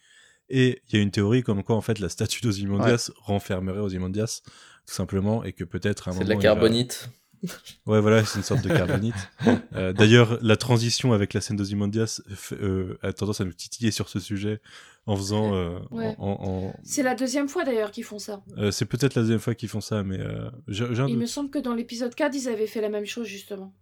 [0.49, 4.41] Et il y a une théorie comme quoi en fait la statue d'Ozymandias renfermerait Ozymandias
[4.85, 7.09] tout simplement et que peut-être à un C'est de moment la va- carbonite.
[7.85, 9.13] Ouais, voilà, c'est une sorte de carbonite.
[9.75, 12.21] Euh, D'ailleurs, la transition avec la scène d'Ozymandias
[12.53, 14.61] euh, a tendance à nous titiller sur ce sujet
[15.05, 15.53] en faisant.
[15.53, 16.15] euh, Ouais.
[16.17, 18.41] en- c'est la deuxième fois d'ailleurs qu'ils font ça.
[18.57, 21.09] euh, c'est peut-être la deuxième fois qu'ils font ça, mais euh, Il doute.
[21.17, 23.73] me semble que dans l'épisode 4, ils avaient fait la même chose justement.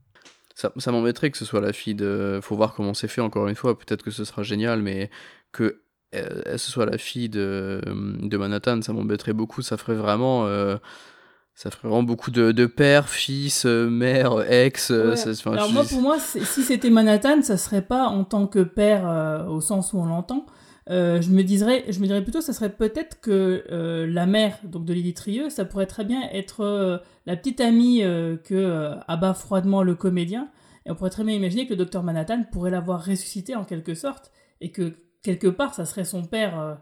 [0.56, 2.40] Ça, ça m'embêterait que ce soit la fille de.
[2.42, 3.78] Faut voir comment c'est fait encore une fois.
[3.78, 5.10] Peut-être que ce sera génial, mais
[5.52, 5.83] que
[6.16, 7.82] euh, ce soit la fille de,
[8.22, 9.62] de Manhattan, ça m'embêterait beaucoup.
[9.62, 10.46] Ça ferait vraiment.
[10.46, 10.78] euh,
[11.56, 14.90] ça ferait vraiment beaucoup de, de père, fils, euh, mère, ex.
[14.90, 15.16] euh, Ouais.
[15.16, 18.60] ça- enfin, Alors moi, pour moi, si c'était Manhattan, ça serait pas en tant que
[18.64, 20.46] père euh, au sens où on l'entend.
[20.90, 24.58] Euh, je me dirais, je me dirais plutôt, ça serait peut-être que euh, la mère
[24.64, 28.54] donc de Lily Trieux, ça pourrait très bien être euh, la petite amie euh, que
[28.56, 30.50] euh, abat froidement le comédien.
[30.86, 33.94] Et on pourrait très bien imaginer que le docteur Manhattan pourrait l'avoir ressuscité en quelque
[33.96, 34.94] sorte et que
[35.24, 36.76] quelque part, ça serait son père euh,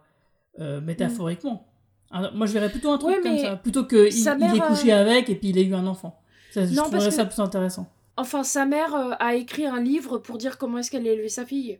[0.59, 1.67] euh, métaphoriquement.
[2.11, 4.91] Alors, moi, je verrais plutôt un truc Ouais, comme ça, plutôt que il, ait couché
[4.91, 6.19] euh, avec et puis il ait eu un enfant.
[6.51, 7.87] Ça, je Non, que- ça plus intéressant.
[8.17, 11.45] Enfin, sa mère a écrit un livre pour dire comment est-ce qu'elle a élevé sa
[11.45, 11.79] fille.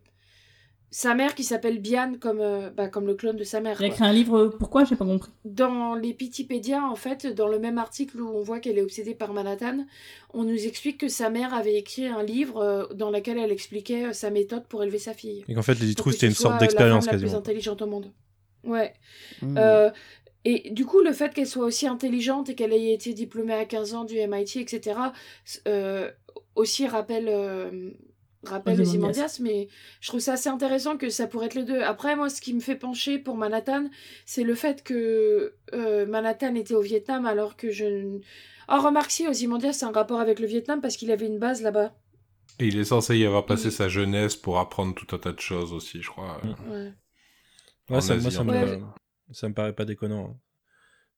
[0.93, 3.77] Sa mère qui s'appelle Biane comme, euh, bah, comme le clone de sa mère.
[3.79, 5.31] Il a écrit un livre, pourquoi J'ai pas compris.
[5.45, 9.15] Dans les Pitipédia, en fait, dans le même article où on voit qu'elle est obsédée
[9.15, 9.85] par Manhattan,
[10.33, 14.07] on nous explique que sa mère avait écrit un livre euh, dans lequel elle expliquait
[14.07, 15.45] euh, sa méthode pour élever sa fille.
[15.47, 17.39] Et qu'en fait, True, que c'était une sorte d'expérience femme la plus quasiment.
[17.39, 18.11] intelligente au monde.
[18.63, 18.93] Ouais.
[19.41, 19.57] Hmm.
[19.57, 19.89] Euh,
[20.43, 23.65] et du coup, le fait qu'elle soit aussi intelligente et qu'elle ait été diplômée à
[23.65, 24.97] 15 ans du MIT, etc.,
[25.67, 26.09] euh,
[26.55, 27.91] aussi rappelle, euh,
[28.43, 29.25] rappelle Ozymandias.
[29.25, 29.67] Ozymandias, mais
[29.99, 31.81] je trouve ça assez intéressant que ça pourrait être les deux.
[31.81, 33.89] Après, moi, ce qui me fait pencher pour Manhattan,
[34.25, 37.85] c'est le fait que euh, Manhattan était au Vietnam alors que je...
[37.85, 38.19] ne-
[38.67, 41.61] Ah, remarque si, Ozymandias, c'est un rapport avec le Vietnam parce qu'il avait une base
[41.61, 41.93] là-bas.
[42.59, 45.39] Et il est censé y avoir passé sa jeunesse pour apprendre tout un tas de
[45.39, 46.39] choses aussi, je crois.
[46.69, 46.91] Ouais.
[48.01, 48.81] Ça, moi, ça me, Ouais.
[49.31, 50.25] ça me paraît pas déconnant.
[50.31, 50.37] hein.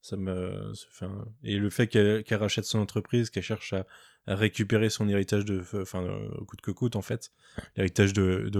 [0.03, 3.87] Ça me, enfin, et le fait qu'elle qu'elle rachète son entreprise, qu'elle cherche à,
[4.27, 7.31] à récupérer son héritage de, enfin, euh, coûte que coûte en fait,
[7.77, 8.59] l'héritage de, de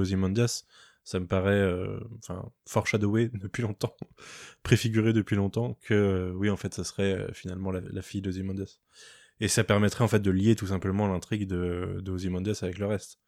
[1.04, 3.96] ça me paraît, euh, enfin, foreshadowé depuis longtemps,
[4.64, 8.80] préfiguré depuis longtemps que, euh, oui, en fait, ça serait euh, finalement la, fille d'Ozymandias.
[9.40, 13.20] Et ça permettrait en fait de lier tout simplement l'intrigue de, de avec le reste.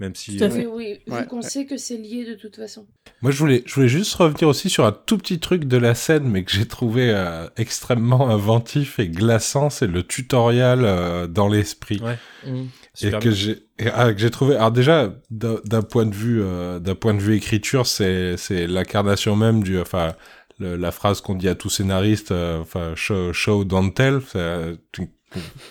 [0.00, 0.36] Même si.
[0.36, 0.66] Tout à euh, fait.
[0.66, 1.42] Oui, vu Ouais, qu'on ouais.
[1.48, 2.86] sait que c'est lié de toute façon.
[3.22, 5.94] Moi, je voulais, je voulais juste revenir aussi sur un tout petit truc de la
[5.94, 11.48] scène, mais que j'ai trouvé euh, extrêmement inventif et glaçant, c'est le tutoriel euh, dans
[11.48, 12.00] l'esprit.
[12.02, 12.18] Ouais.
[12.44, 12.64] Mm.
[13.02, 13.62] et que j'ai
[13.92, 17.34] ah, que j'ai trouvé alors déjà d'un point de vue euh, d'un point de vue
[17.34, 20.14] écriture c'est c'est l'incarnation même du enfin
[20.60, 24.76] le- la phrase qu'on dit à tout scénariste euh, enfin show, show don't tell c'est
[24.98, 25.08] une-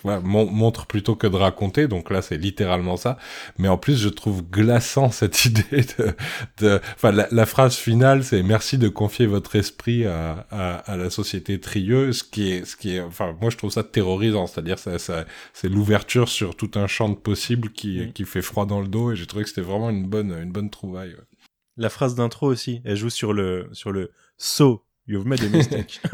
[0.04, 1.88] voilà, mon- montre plutôt que de raconter.
[1.88, 3.18] Donc là, c'est littéralement ça.
[3.58, 5.86] Mais en plus, je trouve glaçant cette idée
[6.60, 10.98] de, enfin, la, la phrase finale, c'est merci de confier votre esprit à, à, à
[10.98, 14.48] la société trieuse, ce qui est, ce qui est, enfin, moi, je trouve ça terrorisant.
[14.48, 18.14] C'est-à-dire, ça, ça, c'est l'ouverture sur tout un champ de possibles qui, Mm.
[18.14, 19.12] qui fait froid dans le dos.
[19.12, 21.10] Et j'ai trouvé que c'était vraiment une bonne, une bonne trouvaille.
[21.12, 21.24] ouais.
[21.78, 26.00] La phrase d'intro aussi, elle joue sur le, sur le so, you've made a mistake.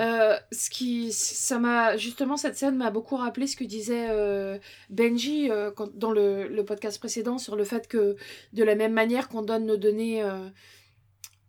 [0.00, 4.56] Euh, ce qui, ça m'a justement cette scène m'a beaucoup rappelé ce que disait euh,
[4.88, 8.14] Benji euh, quand- dans le, le podcast précédent sur le fait que
[8.52, 10.22] de la même manière qu'on donne nos données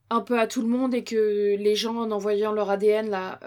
[0.10, 3.40] un peu à tout le monde et que les gens en envoyant leur ADN là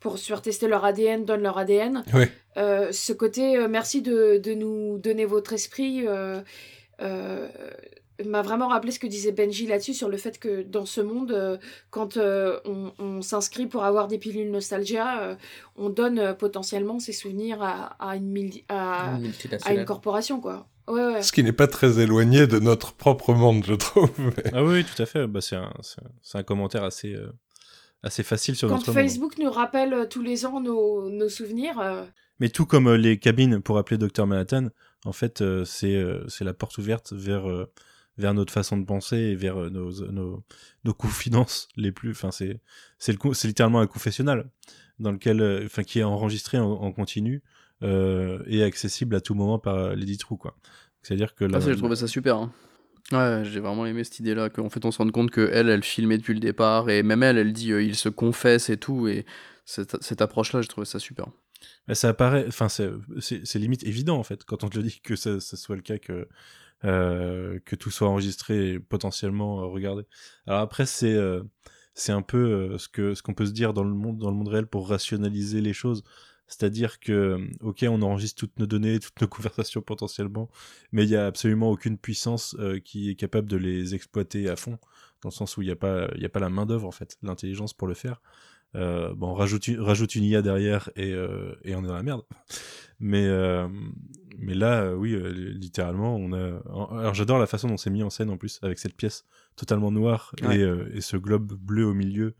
[0.00, 2.02] pour se faire tester leur ADN donnent leur ADN.
[2.56, 6.40] Euh, ce côté merci de, de nous donner votre esprit euh,
[8.26, 11.32] m'a vraiment rappelé ce que disait Benji là-dessus sur le fait que dans ce monde,
[11.32, 11.56] euh,
[11.90, 15.36] quand euh, on, on s'inscrit pour avoir des pilules nostalgia, euh,
[15.76, 19.78] on donne euh, potentiellement ses souvenirs à, à une, mili- à, Une à multinationale.
[19.78, 20.66] une corporation, quoi.
[20.88, 21.22] Ouais, ouais.
[21.22, 24.10] Ce qui n'est pas très éloigné de notre propre monde, je trouve.
[24.18, 25.26] mais- ah oui, tout à fait.
[25.26, 27.30] Bah, c'est un, c'est un- c'est un commentaire assez, euh,
[28.02, 28.96] assez facile sur Quand notre monde.
[29.02, 32.04] Facebook nous rappelle tous les ans nos, nos souvenirs, euh,
[32.40, 34.68] Mais tout comme euh, les cabines pour appeler Dr Manhattan,
[35.04, 37.70] en fait, euh, c'est euh, c'est la porte ouverte vers, euh,
[38.18, 40.44] vers notre façon de penser et vers euh, nos, nos,
[40.84, 42.10] nos confidences les plus.
[42.10, 42.60] Enfin, c'est
[42.98, 44.50] c'est le c'est littéralement un confessionnal
[44.98, 47.42] dans lequel, euh, enfin, qui est enregistré en, en continu
[47.82, 50.56] euh, et accessible à tout moment par Lady True, quoi.
[51.02, 52.36] C'est-à-dire que là, Ah, j'ai trouvé ça super.
[52.36, 52.52] hein.
[53.12, 55.82] Ouais, j'ai vraiment aimé cette idée-là, qu'en fait on se rende compte que elle, elle
[55.84, 59.08] filmait depuis le départ, et même elle, elle dit euh, il se confesse et tout,
[59.08, 59.24] et
[59.64, 61.26] cette, cette approche-là, j'ai trouvé ça super.
[61.92, 62.90] Ça apparaît, enfin c'est
[63.20, 65.74] c'est- c'est limite évident en fait quand on te le dit que ça, ça soit
[65.76, 66.28] le cas que
[66.84, 70.04] euh, que tout soit enregistré et potentiellement euh, regardé.
[70.46, 71.42] Alors après c'est euh,
[72.06, 74.48] un peu ce que ce qu'on peut se dire dans le monde dans le monde
[74.48, 76.04] réel pour rationaliser les choses.
[76.46, 80.48] C'est-à-dire que, ok, on enregistre toutes nos données, toutes nos conversations potentiellement,
[80.92, 84.78] mais il n'y a absolument aucune puissance qui est capable de les exploiter à fond,
[85.22, 87.18] dans le sens où il n'y a pas, a pas la main d'œuvre en fait,
[87.22, 88.20] l'intelligence pour le faire.
[88.74, 92.02] Euh, bon, rajoute une, rajoute une IA derrière et, euh, et on est dans la
[92.02, 92.22] merde.
[93.00, 93.66] Mais, euh,
[94.38, 96.60] mais là, euh, oui, euh, littéralement, on a.
[97.00, 99.24] Alors j'adore la façon dont c'est mis en scène en plus, avec cette pièce
[99.56, 100.58] totalement noire Ouais.
[100.58, 102.34] et, euh, et ce globe bleu au milieu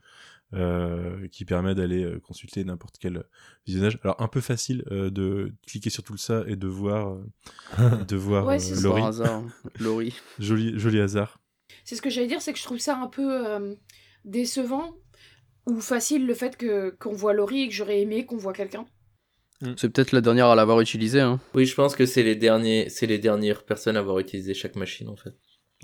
[0.54, 3.24] euh, qui permet d'aller consulter n'importe quel
[3.66, 3.98] visionnage.
[4.02, 7.16] Alors un peu facile euh, de cliquer sur tout ça et de voir,
[8.08, 8.80] de voir Ouais, euh.
[8.82, 9.02] Laurie.
[9.02, 9.42] Hasard,
[9.80, 10.14] Laurie.
[10.38, 11.40] Joli, joli hasard.
[11.84, 13.74] c'est ce que j'allais dire, c'est que je trouve ça un peu euh,
[14.24, 14.94] décevant
[15.68, 18.86] ou facile le fait que qu'on voit Laurie et que j'aurais aimé qu'on voit quelqu'un.
[19.76, 21.20] C'est peut-être la dernière à l'avoir utilisé.
[21.20, 21.40] Hein.
[21.54, 24.76] Oui, je pense que c'est les derniers, c'est les dernières personnes à avoir utilisé chaque
[24.76, 25.34] machine en fait.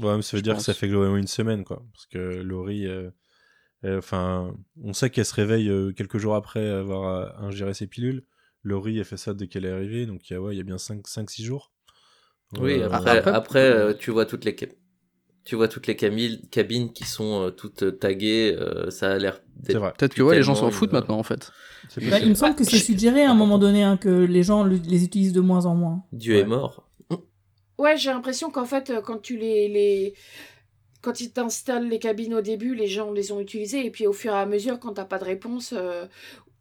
[0.01, 0.66] Ouais, mais ça veut Je dire pense.
[0.66, 1.85] que ça fait globalement une semaine, quoi.
[1.93, 3.11] Parce que Laurie, euh,
[3.85, 8.24] euh, enfin, on sait qu'elle se réveille euh, quelques jours après avoir ingéré ses pilules.
[8.62, 10.61] Laurie, elle fait ça dès qu'elle est arrivée, donc il y a, ouais, il y
[10.61, 11.73] a bien 5-6 jours.
[12.59, 14.69] Oui, Euh, après, après- après, euh, tu vois toutes les ca-
[15.45, 19.41] tu vois toutes les cabines qui sont euh, toutes euh, taguées, euh, ça a l'air
[19.62, 19.93] C'est d'être vrai.
[19.99, 21.53] Peut-être que ouais, les gens s'en foutent une- maintenant en fait.
[21.89, 24.43] c'est Bah, il me semble que c'est suggéré à un moment donné hein, que les
[24.43, 26.03] gens le- les utilisent de moins en moins.
[26.12, 26.41] Dieu Ouais.
[26.41, 26.89] est mort.
[27.77, 30.15] Ouais, j'ai l'impression qu'en fait, quand tu les, les...
[31.03, 34.12] Quand ils t'installes les cabines au début, les gens les ont utilisées, et puis au
[34.12, 36.07] fur et à mesure, quand t'as pas de réponse, euh,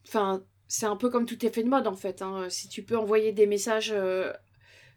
[0.07, 2.21] enfin, c'est un peu comme tout effet de mode, en fait.
[2.21, 2.47] hein.
[2.49, 4.33] Si tu peux envoyer des messages euh,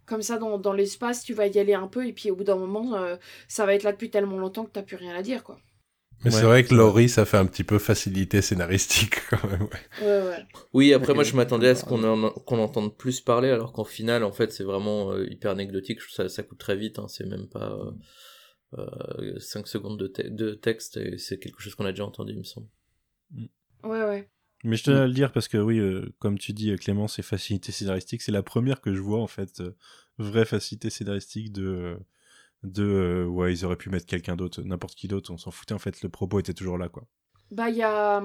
[0.06, 2.44] comme ça dans, dans l'espace, tu vas y aller un peu, et puis au bout
[2.44, 3.16] d'un moment, euh,
[3.48, 5.58] ça va être là depuis tellement longtemps que t'as plus rien à dire, quoi.
[6.24, 6.74] Mais Ouais, c'est vrai que.
[6.74, 9.62] Laurie, ça fait un petit peu facilité scénaristique quand même.
[9.62, 9.68] ouais.
[10.00, 10.44] Ouais, ouais.
[10.72, 13.84] Oui, après moi je m'attendais à ce qu'on en, qu'on entende plus parler, alors qu'en
[13.84, 16.00] final en fait c'est vraiment euh, hyper anecdotique.
[16.10, 17.78] Ça, ça coûte très vite, hein, c'est même pas
[18.78, 22.32] euh, 5 secondes de, te- de texte et c'est quelque chose qu'on a déjà entendu,
[22.32, 22.68] il me semble.
[23.82, 24.28] Ouais, ouais.
[24.66, 27.06] Mais je tenais à le dire parce que, oui, euh, comme tu dis, euh, Clément,
[27.06, 28.20] c'est facilité scénaristique.
[28.20, 29.76] C'est la première que je vois, en fait, euh,
[30.18, 31.96] vraie facilité scénaristique de.
[32.64, 35.74] de euh, ouais, ils auraient pu mettre quelqu'un d'autre, n'importe qui d'autre, on s'en foutait,
[35.74, 37.06] en fait, le propos était toujours là, quoi.
[37.52, 38.22] Bah, il y a,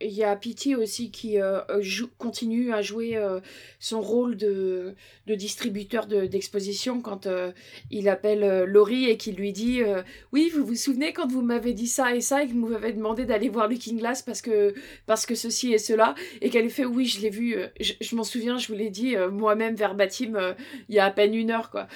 [0.00, 1.60] y a Pity aussi qui euh,
[2.18, 3.40] continue à jouer euh,
[3.78, 4.94] son rôle de,
[5.26, 7.52] de distributeur de- d'exposition quand euh,
[7.90, 9.82] il appelle Laurie et qui lui dit
[10.32, 12.92] Oui, vous vous souvenez quand vous m'avez dit ça et ça et que vous m'avez
[12.94, 14.74] demandé d'aller voir Looking Glass parce que,
[15.06, 16.14] parce que ceci et cela?
[16.40, 19.16] Et qu'elle fait Oui, je l'ai vu, je, je m'en souviens, je vous l'ai dit
[19.30, 20.56] moi-même verbatim
[20.88, 21.86] il y a à peine une heure, quoi.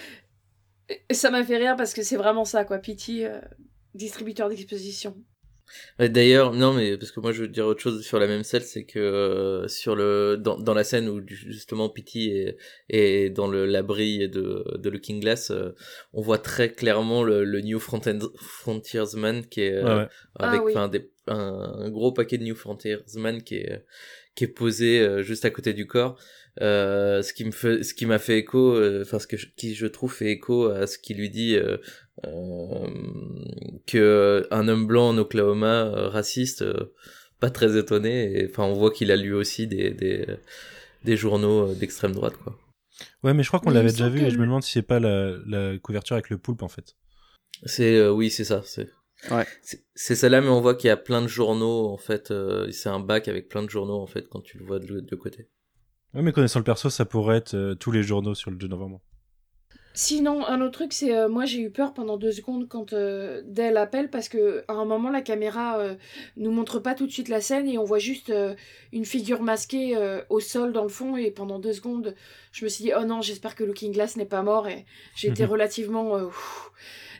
[1.10, 2.78] Ça m'a fait rire parce que c'est vraiment ça, quoi.
[2.78, 3.24] Pity,
[3.94, 5.16] distributeur d'exposition.
[5.98, 8.42] Ouais, D'ailleurs, non, mais parce que moi je veux dire autre chose sur la même
[8.44, 12.56] scène, c'est que euh, sur le dans, dans la scène où justement Pity est,
[12.88, 15.72] est dans le l'abri de, de Looking Glass, euh,
[16.12, 20.08] on voit très clairement le, le New Frontier- Frontiersman qui est euh, Ouais, ouais.
[20.38, 20.72] avec Ah oui.
[20.72, 23.84] enfin des un, un gros paquet de New Frontiersman qui est
[24.34, 26.18] qui est posé euh, juste à côté du corps.
[26.62, 29.46] Euh, ce qui me fait, ce qui m'a fait écho, euh, enfin ce que je,
[29.56, 31.76] qui je trouve fait écho à ce qui lui dit euh,
[32.26, 32.86] euh,
[33.86, 36.94] que un homme blanc en Oklahoma euh, raciste, euh,
[37.40, 38.40] pas très étonné.
[38.40, 40.26] et, Enfin, on voit qu'il a lu aussi des des,
[41.04, 42.58] des journaux d'extrême droite, quoi.
[43.22, 44.82] Ouais, mais je crois qu'on l'avait déjà vu que et je me demande si c'est
[44.82, 46.96] pas la, la couverture avec le poulpe en fait.
[47.64, 48.62] C'est euh, oui, c'est ça.
[48.64, 48.88] C'est
[49.30, 49.44] Ouais.
[49.62, 52.30] c'est- c'est celle-là, mais on voit qu'il y a plein de journaux en fait.
[52.30, 55.00] euh, c'est un bac avec plein de journaux en fait quand tu le vois de,
[55.00, 55.48] de côté.
[56.16, 58.68] Ouais, mais connaissant le perso, ça pourrait être euh, tous les journaux sur le 2
[58.68, 59.02] novembre.
[59.98, 63.40] Sinon, un autre truc, c'est euh, moi j'ai eu peur pendant deux secondes quand euh,
[63.46, 65.94] Dell appelle parce que à un moment la caméra euh,
[66.36, 68.54] nous montre pas tout de suite la scène et on voit juste euh,
[68.92, 69.96] une figure masquée
[70.28, 72.14] au sol dans le fond et pendant deux secondes
[72.52, 74.84] je me suis dit oh non j'espère que Looking Glass n'est pas mort et
[75.14, 76.30] j'ai été relativement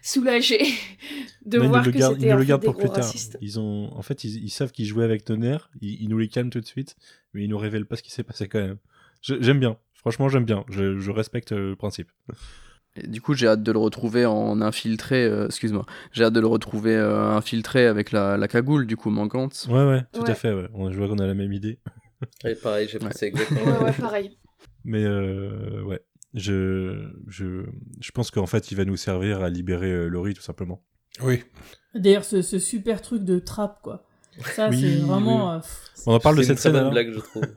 [0.03, 0.63] soulagée
[1.47, 3.13] de Mais voir que gardent, ils c'était nous le gardent pour plus tard.
[3.41, 5.71] Ils ont, en fait, ils, ils savent qu'ils jouaient avec nos nerfs.
[5.81, 6.97] Ils, ils nous les calment tout de suite,
[7.35, 8.79] mais ils nous révèlent pas ce qui s'est passé quand même.
[9.23, 9.77] J'aime bien.
[9.95, 10.65] Franchement, j'aime bien.
[10.71, 12.11] Je, je respecte euh, le principe.
[12.99, 15.25] Et du coup, j'ai hâte de le retrouver en infiltré.
[15.25, 15.85] euh, Excuse-moi.
[16.13, 19.67] J'ai hâte de le retrouver euh, infiltré avec la, la cagoule, du coup, manquante.
[19.69, 20.35] Ouais, ouais, tout à Ouais.
[20.35, 20.53] fait.
[20.53, 20.69] Ouais.
[20.75, 21.79] On, je vois qu'on a la même idée.
[22.45, 23.09] Et pareil, j'ai Ouais.
[23.11, 23.65] pensé exactement.
[23.65, 24.39] Ouais ouais pareil.
[24.85, 26.01] Mais euh, ouais,
[26.35, 27.65] je, je,
[28.01, 30.83] je pense qu'en fait, il va nous servir à libérer euh, Laurie, tout simplement.
[31.23, 31.43] Oui.
[31.95, 34.07] D'ailleurs, ce, ce super truc de trappe, quoi.
[34.55, 35.51] Ça, Oui, c'est vraiment.
[35.51, 35.57] oui.
[35.57, 37.45] euh, pff, On en parle de cette scène alors blague, je trouve.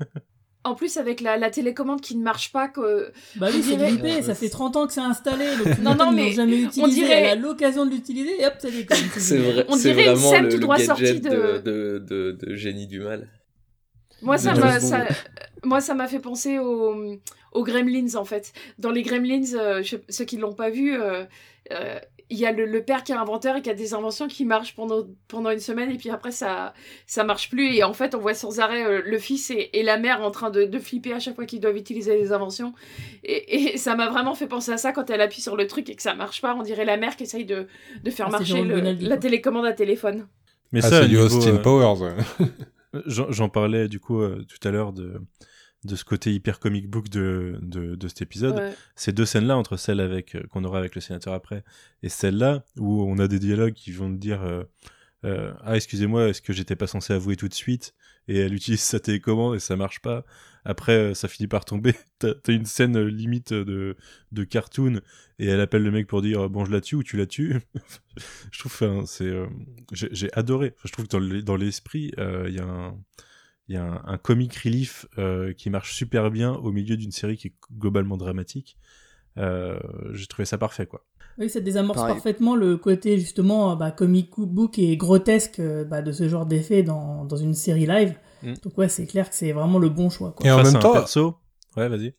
[0.66, 3.78] En plus avec la, la télécommande qui ne marche pas que Bah On oui, c'est
[3.78, 7.02] dirait- grippé, ça fait 30 ans que c'est installé, donc Non, non, mais jamais utilisé,
[7.02, 8.98] dirait- elle a l'occasion de l'utiliser et hop, ça déconne.
[9.16, 9.66] C'est vrai.
[9.70, 11.30] On dirait une vraiment scène le, tout droit gadget sortie de...
[11.30, 13.30] de- De, de, de génie du mal.
[14.22, 15.06] Moi, ça m'a, James ça, Bond.
[15.64, 16.96] moi, ça m'a fait penser aux,
[17.54, 18.54] aux Gremlins, en fait.
[18.78, 21.24] Dans les Gremlins, euh, je- ceux qui l'ont pas vu, euh,
[21.72, 22.00] euh,
[22.32, 24.46] il y a le, le père qui est inventeur et qui a des inventions qui
[24.46, 26.76] marchent pendant, pendant une semaine et puis après, ça,
[27.08, 27.74] ça marche plus.
[27.74, 30.30] Et en fait, on voit sans arrêt euh, le fils et, et la mère en
[30.30, 32.74] train de, de flipper à chaque fois qu'ils doivent utiliser les inventions.
[33.24, 35.90] Et, et ça m'a vraiment fait penser à ça quand elle appuie sur le truc
[35.90, 36.54] et que ça marche pas.
[36.54, 37.66] On dirait la mère qui essaye de,
[38.04, 40.28] de faire Ah, marcher le- la télécommande à téléphone.
[40.72, 42.14] Mais Ah, ça, c'est du Austin euh, Powers.
[43.06, 45.22] J'en parlais du coup euh, tout à l'heure de,
[45.84, 48.56] de ce côté hyper comic book de, de, de cet épisode.
[48.56, 48.74] Ouais.
[48.96, 51.64] Ces deux scènes-là, entre celle avec euh, qu'on aura avec le sénateur après
[52.04, 54.42] et celle-là, où on a des dialogues qui vont nous dire
[55.24, 57.94] euh, Ah, excusez-moi, est-ce que j'étais pas censé avouer tout de suite?
[58.30, 60.26] Et elle utilise sa télécommande et ça marche pas.
[60.66, 61.94] Après, euh, ça finit par tomber.
[62.20, 63.98] T'as une scène euh, limite de,
[64.32, 65.02] de cartoon
[65.40, 67.58] et elle appelle le mec pour dire Bon, je la tue ou tu la tues?
[68.52, 68.78] Je trouve,
[69.22, 69.48] euh,
[69.92, 70.76] j'ai adoré.
[70.86, 72.66] Je trouve que dans le- dans l'esprit, euh, il y a
[74.08, 74.18] un.
[74.18, 78.78] Comic relief euh, qui marche super bien au milieu d'une série qui est globalement dramatique.
[79.38, 79.80] Euh,
[80.14, 81.06] J'ai trouvé ça parfait, quoi.
[81.40, 82.16] Oui, ça désamorce Pareil.
[82.16, 86.84] parfaitement le côté justement bah, comic book et grotesque euh, bah, de ce genre d'effet
[86.84, 88.14] dans, dans une série live.
[88.44, 88.54] Mm.
[88.64, 90.32] Donc ouais, c'est clair que c'est vraiment le bon choix.
[90.32, 90.46] Quoi.
[90.46, 91.36] Et en Face même temps, perso.
[91.78, 92.14] Ouais, vas-y.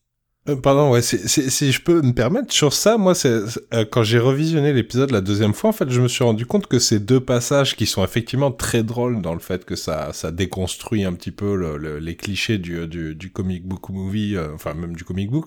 [0.50, 3.28] Euh, pardon, ouais, c'est- c'est- si je peux me permettre, sur ça, moi, c'est
[3.74, 6.66] euh, quand j'ai revisionné l'épisode la deuxième fois, en fait, je me suis rendu compte
[6.66, 10.30] que ces deux passages qui sont effectivement très drôles dans le fait que ça, ça
[10.30, 14.48] déconstruit un petit peu le- le- les clichés du, du, du comic book movie, euh,
[14.54, 15.46] enfin même du comic book.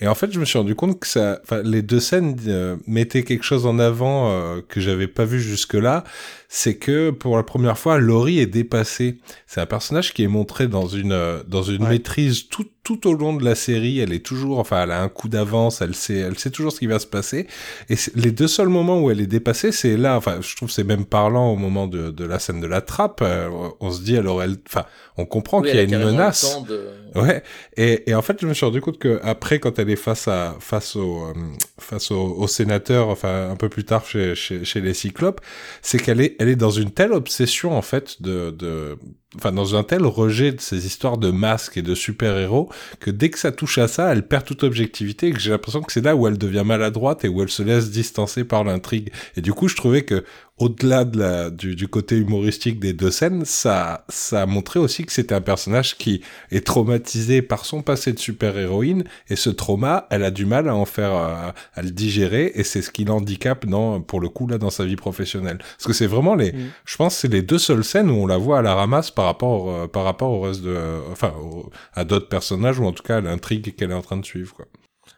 [0.00, 2.76] Et en fait, je me suis rendu compte que ça, enfin, les deux scènes euh,
[2.86, 6.04] mettaient quelque chose en avant euh, que j'avais pas vu jusque-là.
[6.48, 9.18] C'est que pour la première fois, Laurie est dépassée.
[9.46, 11.90] C'est un personnage qui est montré dans une euh, dans une Ouais.
[11.90, 14.00] maîtrise tout tout au long de la série.
[14.00, 15.80] Elle est toujours, enfin, elle a un coup d'avance.
[15.82, 17.46] Elle sait, elle sait toujours ce qui va se passer.
[17.88, 20.16] Et les deux seuls moments où elle est dépassée, c'est là.
[20.16, 23.20] Enfin, je trouve c'est même parlant au moment de, de la scène de la trappe.
[23.22, 23.48] Euh,
[23.80, 24.84] on se dit, elle aurait, le- enfin,
[25.16, 26.58] on comprend Oui, qu'il y a elle une menace.
[26.68, 27.42] de- Ouais,
[27.76, 30.28] et, et en fait, je me suis rendu compte que après, quand elle est face
[30.28, 31.32] à face au euh,
[31.78, 35.40] face au, au sénateur, enfin un peu plus tard chez chez, chez les Cyclopes,
[35.82, 38.96] c'est qu'elle est elle est dans une telle obsession en fait de de
[39.36, 43.10] enfin dans un tel rejet de ces histoires de masques et de super héros que
[43.10, 45.92] dès que ça touche à ça, elle perd toute objectivité et que j'ai l'impression que
[45.92, 49.12] c'est là où elle devient maladroite et où elle se laisse distancer par l'intrigue.
[49.36, 50.24] Et du coup, je trouvais que
[50.62, 55.04] au-delà de la, du, du côté humoristique des deux scènes, ça, ça a montré aussi
[55.04, 60.06] que c'était un personnage qui est traumatisé par son passé de super-héroïne, et ce trauma,
[60.10, 63.04] elle a du mal à en faire, euh, à le digérer, et c'est ce qui
[63.04, 65.58] l'handicape dans, pour le coup, là, dans sa vie professionnelle.
[65.58, 66.70] Parce que c'est vraiment les, Mm.
[66.84, 69.10] je pense, que c'est les deux seules scènes où on la voit à la ramasse
[69.10, 72.84] par rapport, euh, par rapport au reste de, euh, enfin, au- à d'autres personnages, ou
[72.84, 74.66] en tout cas à l'intrigue qu'elle est en train de suivre, quoi.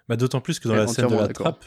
[0.08, 1.64] Bah, D'autant plus que dans la scène de la trappe,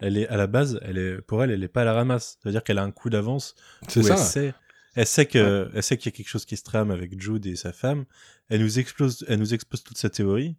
[0.00, 2.38] elle est à la base, elle est pour elle, elle est pas à la ramasse.
[2.42, 3.54] C'est-à-dire qu'elle a un coup d'avance.
[3.88, 4.14] C'est ça.
[4.14, 4.54] Elle sait,
[4.94, 7.46] elle sait que, elle sait qu'il y a quelque chose qui se trame avec Jude
[7.46, 8.04] et sa femme.
[8.48, 10.56] Elle nous explose, elle nous expose toute sa théorie.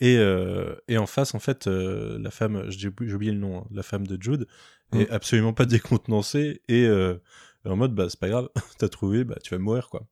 [0.00, 3.66] Et, euh, et en face, en fait, euh, la femme, j'ai oublié le nom, hein,
[3.72, 4.46] la femme de Jude,
[4.92, 5.12] est Mm.
[5.12, 7.16] absolument pas décontenancée et euh,
[7.64, 8.48] en mode, bah, c'est pas grave,
[8.78, 10.06] t'as trouvé, bah, tu vas mourir, quoi.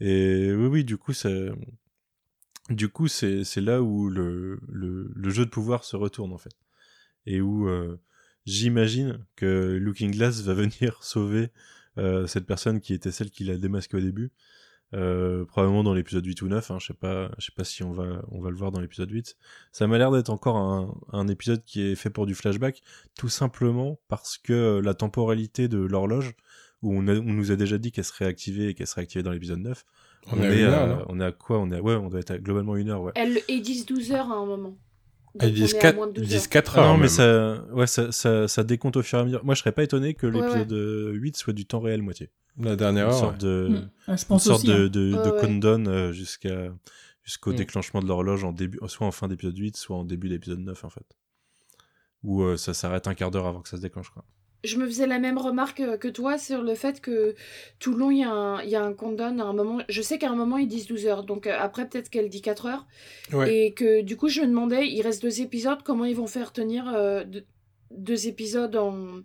[0.00, 1.50] Et oui, oui, du coup, c'est.
[2.70, 6.38] Du coup, c'est c'est là où le, le, le jeu de pouvoir se retourne, en
[6.38, 6.52] fait.
[7.26, 7.98] Et où euh,
[8.44, 11.50] j'imagine que Looking Glass va venir sauver
[11.98, 14.30] euh, cette personne qui était celle qui l'a démasqué au début.
[14.94, 17.82] Euh, probablement dans l'épisode 8 ou 9, hein, je sais pas, je sais pas si
[17.82, 19.36] on va, on va le voir dans l'épisode 8.
[19.72, 22.82] Ça m'a l'air d'être encore un, un épisode qui est fait pour du flashback,
[23.18, 26.34] tout simplement parce que la temporalité de l'horloge,
[26.82, 29.24] où on, a- on nous a déjà dit qu'elle serait activée et qu'elle serait activée
[29.24, 29.84] dans l'épisode 9,
[30.28, 31.04] On on, est à est, une à, heure, non?
[31.08, 31.58] on est à quoi?
[31.58, 33.12] On est à, ouais, on doit être à globalement une heure, ouais.
[33.16, 34.78] Elle et 10-12 heures à un moment.
[35.42, 36.48] Ils disent on est à 4, moins de 12 ils disent heures.
[36.50, 36.92] 4 Ah heures.
[36.92, 39.44] non, mais ça, ouais, ça, ça, ça décompte au fur et à mesure.
[39.44, 42.30] Moi, je serais pas étonné que Ouais, l'épisode euh, 8 soit du temps réel moitié.
[42.58, 43.18] La dernière Une heure.
[43.18, 43.82] sorte de.
[44.06, 44.66] Ah, Je une pense sorte aussi.
[44.68, 44.88] de, hein.
[44.88, 45.40] de, de ouais.
[45.40, 46.72] countdown euh, jusqu'à
[47.22, 47.56] jusqu'au Mm.
[47.56, 50.84] déclenchement de l'horloge en début, soit en fin d'épisode 8, soit en début d'épisode 9
[50.84, 51.04] en fait.
[52.22, 54.24] Où euh, ça s'arrête un quart d'heure avant que ça se déclenche quoi.
[54.66, 57.34] Je me faisais la même remarque euh, que toi sur le fait que
[57.78, 59.78] tout le long, il y, a un- il y a un countdown à un moment.
[59.88, 61.24] Je sais qu'à un moment, ils disent 12 heures.
[61.24, 62.86] Donc euh, après, peut-être qu'elle dit 4 heures.
[63.32, 63.54] Ouais.
[63.54, 66.52] Et que du coup, je me demandais, il reste deux épisodes, comment ils vont faire
[66.52, 67.44] tenir euh, deux,
[67.92, 69.20] deux épisodes en,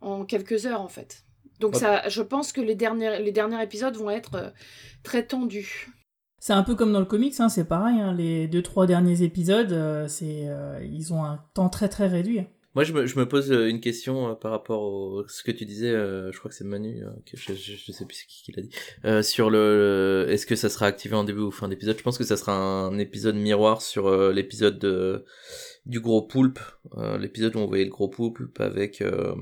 [0.00, 1.24] en quelques heures, en fait.
[1.60, 4.50] Donc ça, je pense que les derniers, les derniers épisodes vont être euh,
[5.02, 5.90] très tendus.
[6.40, 7.98] C'est un peu comme dans le comics, hein, c'est pareil.
[7.98, 12.06] hein, les deux trois derniers épisodes, euh, c'est euh, ils ont un temps très très
[12.06, 12.42] réduit.
[12.78, 15.50] Moi, je me, je me pose euh, une question euh, par rapport au ce que
[15.50, 15.90] tu disais.
[15.90, 18.52] euh, je crois que c'est Manu, euh, que je, je, je sais plus qui, qui
[18.52, 18.70] l'a dit.
[19.04, 21.98] Euh, sur le, est-ce que ça sera activé en début ou fin d'épisode?
[21.98, 25.24] Je pense que ça sera un épisode miroir sur l'épisode de-
[25.86, 26.60] du gros poulpe,
[26.96, 29.34] euh, l'épisode où on voyait le gros poulpe avec euh,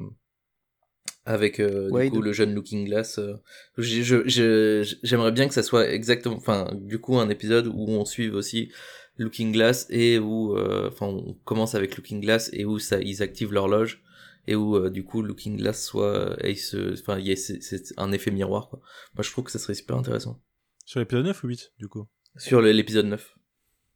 [1.27, 3.19] avec euh, du coup le jeune Looking Glass.
[3.19, 3.35] euh.
[3.77, 7.87] J'ai- je- je- j'aimerais bien que ça soit exactement, enfin, du coup, un épisode où
[7.89, 8.73] on suive aussi
[9.19, 13.23] Looking Glass et où, euh, enfin, on commence avec Looking Glass et où ça, ils
[13.23, 14.03] activent l'horloge
[14.47, 17.83] et où euh, du coup Looking Glass soit, se, enfin, il y a c'est, c'est
[17.97, 18.81] un effet miroir quoi.
[19.15, 20.41] Moi, je trouve que ça serait super intéressant
[20.85, 22.07] Sur l'épisode 9 ou 8 du coup?
[22.37, 23.35] Sur l'épisode 9.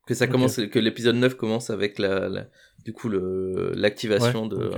[0.07, 2.49] Que ça commence, que l'épisode 9 commence avec la, la-
[2.85, 4.71] du coup le l'activation Ouais, de.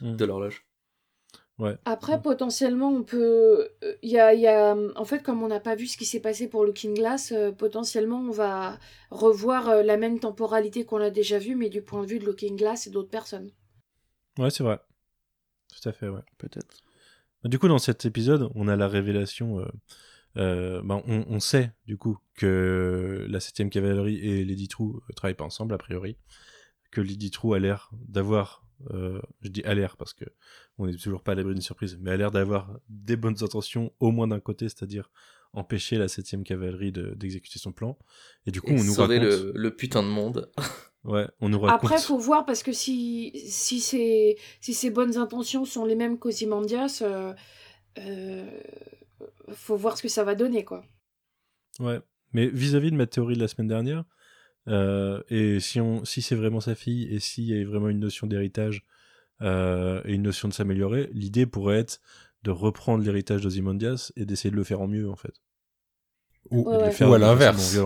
[0.00, 0.16] Mm.
[0.16, 0.66] de l'horloge.
[1.84, 3.68] Après, potentiellement, on peut.
[3.84, 4.74] euh, Il y a, il y a...
[4.96, 7.52] En fait, comme on n'a pas vu ce qui s'est passé pour Looking Glass, euh,
[7.52, 8.78] potentiellement, on va
[9.10, 12.24] revoir euh, la même temporalité qu'on a déjà vue, mais du point de vue de
[12.24, 13.50] Looking Glass et d'autres personnes.
[14.38, 14.78] Ouais, c'est vrai.
[15.68, 16.22] Tout à fait, ouais.
[16.38, 16.76] Peut-être.
[17.44, 19.60] Du coup, dans cet épisode, on a la révélation.
[19.60, 19.68] euh,
[20.36, 25.12] euh, ben, on, on sait, du coup, que la 7ème cavalerie et Lady True euh,
[25.14, 26.16] travaillent pas ensemble, a priori.
[26.90, 28.64] Que Lady True a l'air d'avoir.
[28.92, 30.24] Euh, je dis a l'air parce que
[30.78, 33.92] on n'est toujours pas à l'abri d'une surprise, mais a l'air d'avoir des bonnes intentions,
[34.00, 35.10] au moins d'un côté, c'est-à-dire
[35.52, 37.98] empêcher la 7ème cavalerie de- d'exécuter son plan.
[38.46, 39.20] Et du coup, Et on nous raconte.
[39.22, 40.50] le, le putain de monde.
[41.02, 41.82] Ouais, on nous raconte.
[41.90, 46.18] Après, faut voir, parce que si, si, ces, si ces bonnes intentions sont les mêmes
[46.18, 47.32] qu'Ozymandias, euh,
[47.98, 48.60] euh,
[49.48, 50.84] faut voir ce que ça va donner, quoi.
[51.78, 52.00] Ouais,
[52.34, 54.04] mais vis-à-vis de ma théorie de la semaine dernière,
[54.68, 58.00] euh, et si, on, si c'est vraiment sa fille, et s'il y a vraiment une
[58.00, 58.84] notion d'héritage
[59.42, 62.00] euh, et une notion de s'améliorer, l'idée pourrait être
[62.42, 65.34] de reprendre l'héritage d'Ozymandias et d'essayer de le faire en mieux, en fait.
[66.50, 66.90] Ou, Ouais, ouais.
[66.90, 67.76] faire ou à l'inverse.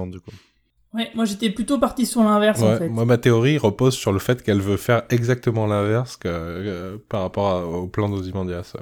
[0.92, 2.88] Ouais, moi j'étais plutôt parti sur l'inverse en fait.
[2.88, 7.22] Moi, ma théorie repose sur le fait qu'elle veut faire exactement l'inverse que, euh, par
[7.22, 8.76] rapport à- au plan d'Ozymandias.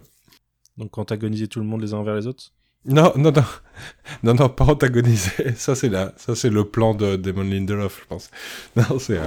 [0.76, 2.52] Donc antagoniser tout le monde les uns envers les autres?
[2.84, 3.44] Non, non, non,
[4.24, 5.54] non, non, pas antagoniser.
[5.54, 8.30] Ça, c'est la, ça, c'est le plan de Damon Lindelof, je pense.
[8.76, 9.26] Non, c'est, euh,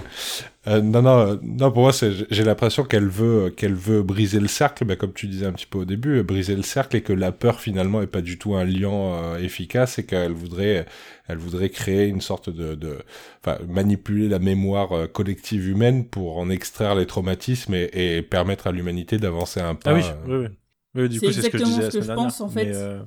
[0.67, 4.49] euh, non, non, non, pour moi, c'est, j'ai l'impression qu'elle veut, qu'elle veut briser le
[4.49, 7.13] cercle, bah, comme tu disais un petit peu au début, briser le cercle et que
[7.13, 10.85] la peur finalement est pas du tout un liant euh, efficace et qu'elle voudrait,
[11.29, 12.97] elle voudrait créer une sorte de, de,
[13.45, 18.67] enfin, manipuler la mémoire euh, collective humaine pour en extraire les traumatismes et, et permettre
[18.67, 19.91] à l'humanité d'avancer un pas.
[19.91, 20.47] Ah oui, euh, oui, oui.
[20.95, 22.11] Oui, du C'est coup, c'est ce que je exactement disais la ce que semaine je
[22.11, 22.65] pense, dernière, en fait.
[22.65, 23.03] mais, euh,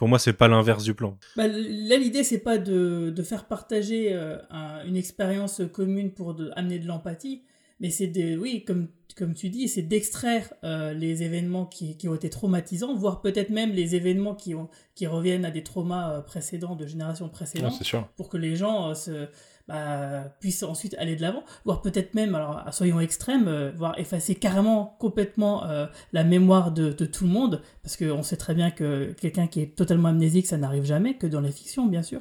[0.00, 1.18] pour moi, c'est pas l'inverse du plan.
[1.36, 6.32] Bah, là, l'idée, c'est pas de, de faire partager euh, un- une expérience commune pour
[6.32, 7.42] de, amener de l'empathie,
[7.80, 12.08] mais c'est de, oui, comme, comme tu dis, c'est d'extraire euh, les événements qui, qui
[12.08, 16.12] ont été traumatisants, voire peut-être même les événements qui, ont, qui reviennent à des traumas
[16.14, 18.08] euh, précédents, de générations précédentes, c'est sûr.
[18.16, 19.28] pour que les gens euh, se,
[19.70, 24.34] bah, puissent ensuite aller de l'avant, voire peut-être même, alors soyons extrêmes, euh, voire effacer
[24.34, 28.72] carrément, complètement euh, la mémoire de, de tout le monde, parce qu'on sait très bien
[28.72, 32.20] que quelqu'un qui est totalement amnésique, ça n'arrive jamais, que dans les fictions, bien sûr.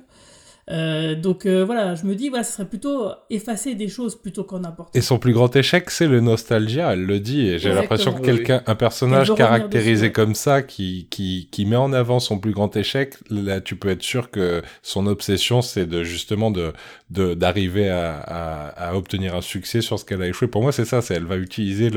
[0.72, 4.44] Euh, donc euh, voilà, je me dis, voilà, ce serait plutôt effacer des choses plutôt
[4.44, 5.00] qu'en apporter.
[5.00, 8.22] Et son plus grand échec, c'est le nostalgia, elle le dit, et j'ai l'impression que
[8.22, 12.76] quelqu'un, un personnage caractérisé comme ça, qui, qui, qui met en avant son plus grand
[12.78, 16.72] échec, là, tu peux être sûr que son obsession, c'est de, justement, de,
[17.10, 20.48] de, d'arriver à, à, à obtenir un succès sur ce qu'elle a échoué.
[20.48, 21.90] Pour moi, c'est ça, c'est, elle va utiliser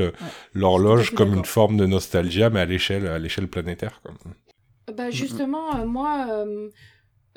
[0.53, 4.13] l'horloge comme une forme de nostalgia, mais à l'échelle, à l'échelle planétaire, quoi.
[4.97, 6.67] Bah justement, euh, moi, euh,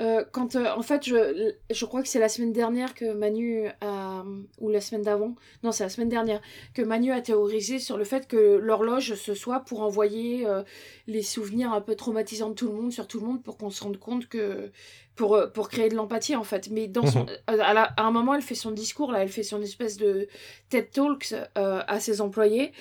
[0.01, 3.67] euh, quand euh, en fait, je, je crois que c'est la semaine dernière que Manu
[3.81, 4.25] a,
[4.61, 6.41] ou la semaine d'avant, non, c'est la semaine dernière,
[6.75, 10.63] que Manu a théorisé sur le fait que l'horloge ce soit pour envoyer euh,
[11.07, 13.71] les souvenirs un peu traumatisants de tout le monde sur tout le monde pour qu'on
[13.71, 14.71] se rende compte que
[15.15, 16.69] pour euh, pour créer de l'empathie en fait.
[16.71, 19.43] Mais dans son, à, la- à un moment, elle fait son discours là, elle fait
[19.43, 20.29] son espèce de
[20.69, 22.73] TED Talks euh, à ses employés.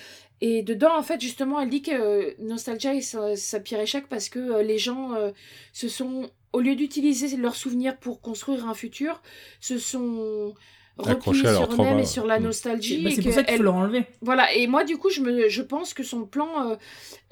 [0.41, 4.07] Et dedans, en fait, justement, elle dit que euh, Nostalgia est sa, sa pire échec
[4.09, 5.31] parce que les gens euh,
[5.71, 9.21] se sont, au lieu d'utiliser leurs souvenirs pour construire un futur,
[9.59, 10.53] se sont
[10.97, 12.43] leur sur trauma, eux-mêmes et sur la Mm.
[12.43, 13.03] nostalgie.
[13.03, 14.05] Bah, et c'est pour que ça qu'il faut elle- le enlever.
[14.21, 16.75] Voilà, et moi, du coup, je, me, je pense que son plan, euh,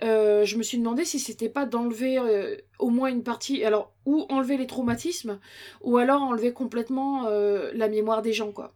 [0.04, 3.94] euh, je me suis demandé si c'était pas d'enlever euh, au moins une partie, alors,
[4.06, 5.40] ou enlever les traumatismes,
[5.82, 8.74] ou alors enlever complètement euh, la mémoire des gens, quoi.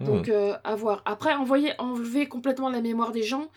[0.00, 1.02] Donc, euh, à voir.
[1.04, 3.48] Après, envoyer, enlever complètement la mémoire des gens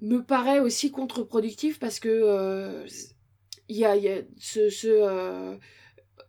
[0.00, 2.86] me paraît aussi contre-productif parce que euh,
[3.72, 4.68] il y a, il y a ce.
[4.70, 5.56] ce euh,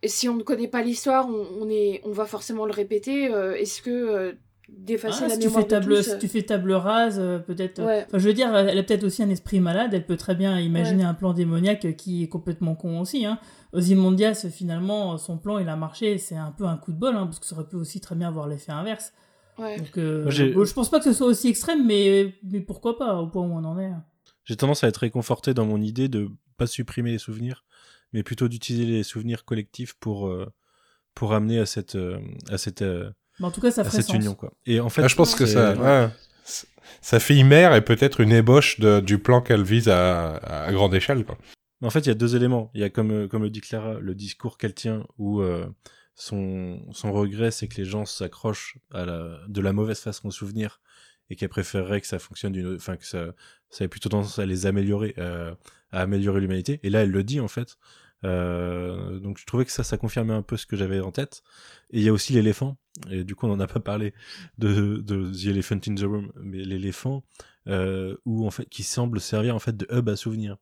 [0.06, 3.34] si on ne connaît pas l'histoire, on, on, est, on va forcément le répéter.
[3.34, 4.34] euh, Est-ce que euh,
[4.70, 7.40] d'effacer Ah, la si, tu fais table, de tous, si tu fais table rase, euh,
[7.40, 7.80] peut-être.
[7.80, 8.04] euh, Ouais.
[8.08, 9.94] Enfin, je veux dire, elle a peut-être aussi un esprit malade.
[9.94, 13.26] Elle peut très bien imaginer un plan démoniaque qui est complètement con aussi.
[13.26, 13.40] Hein.
[13.72, 16.18] Ozymandias, finalement, son plan, il a marché.
[16.18, 18.16] C'est un peu un coup de bol, hein, parce que ça aurait pu aussi très
[18.16, 19.14] bien avoir l'effet inverse.
[19.58, 19.78] Ouais.
[19.78, 23.16] Donc, euh, Moi, je pense pas que ce soit aussi extrême, mais, mais pourquoi pas,
[23.22, 23.92] au point où on en est.
[24.46, 27.66] J'ai tendance à être réconforté dans mon idée de pas supprimer les souvenirs,
[28.14, 30.52] mais plutôt d'utiliser les souvenirs collectifs pour, euh,
[31.16, 32.20] pour amener à cette, euh,
[32.50, 33.10] à cette, euh,
[33.40, 34.16] Mais en tout cas, ça à cette sens.
[34.16, 34.36] union.
[34.36, 34.54] Quoi.
[34.66, 36.10] Et en fait, Ah, je pense que ça, ouais,
[37.02, 40.94] ça fait Imer et peut-être une ébauche de, du plan qu'elle vise à, à grande
[40.96, 41.38] échelle, quoi.
[41.82, 42.72] En fait, il y a deux éléments.
[42.74, 45.68] Il y a, comme, comme le dit Clara, le discours qu'elle tient où euh,
[46.16, 50.32] son, son regret, c'est que les gens s'accrochent à la, de la mauvaise façon au
[50.32, 50.80] souvenir
[51.30, 53.34] et qu'elle préférerait que ça fonctionne d'une, enfin, que ça,
[53.70, 55.54] ça ait plutôt tendance à les améliorer, euh,
[55.94, 56.80] à améliorer l'humanité.
[56.84, 57.78] Et là, elle le dit, en fait.
[58.26, 61.44] Euh, donc, je trouvais que ça, ça confirmait un peu ce que j'avais en tête.
[61.92, 62.78] Et il y a aussi l'éléphant.
[63.10, 64.14] Et du coup, on n'en a pas parlé
[64.58, 67.24] de, de The Elephant in the Room, mais l'éléphant,
[67.68, 70.58] euh, où, en fait, qui semble servir, en fait, de hub à souvenir.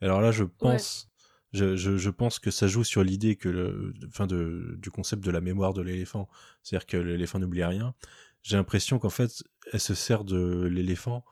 [0.00, 1.08] Alors là, je pense,
[1.52, 5.24] je, je, je pense que ça joue sur l'idée que le, enfin de, du concept
[5.24, 6.28] de la mémoire de l'éléphant,
[6.62, 7.94] c'est-à-dire que l'éléphant n'oublie rien.
[8.42, 9.42] J'ai l'impression qu'en fait,
[9.72, 11.24] elle se sert de l'éléphant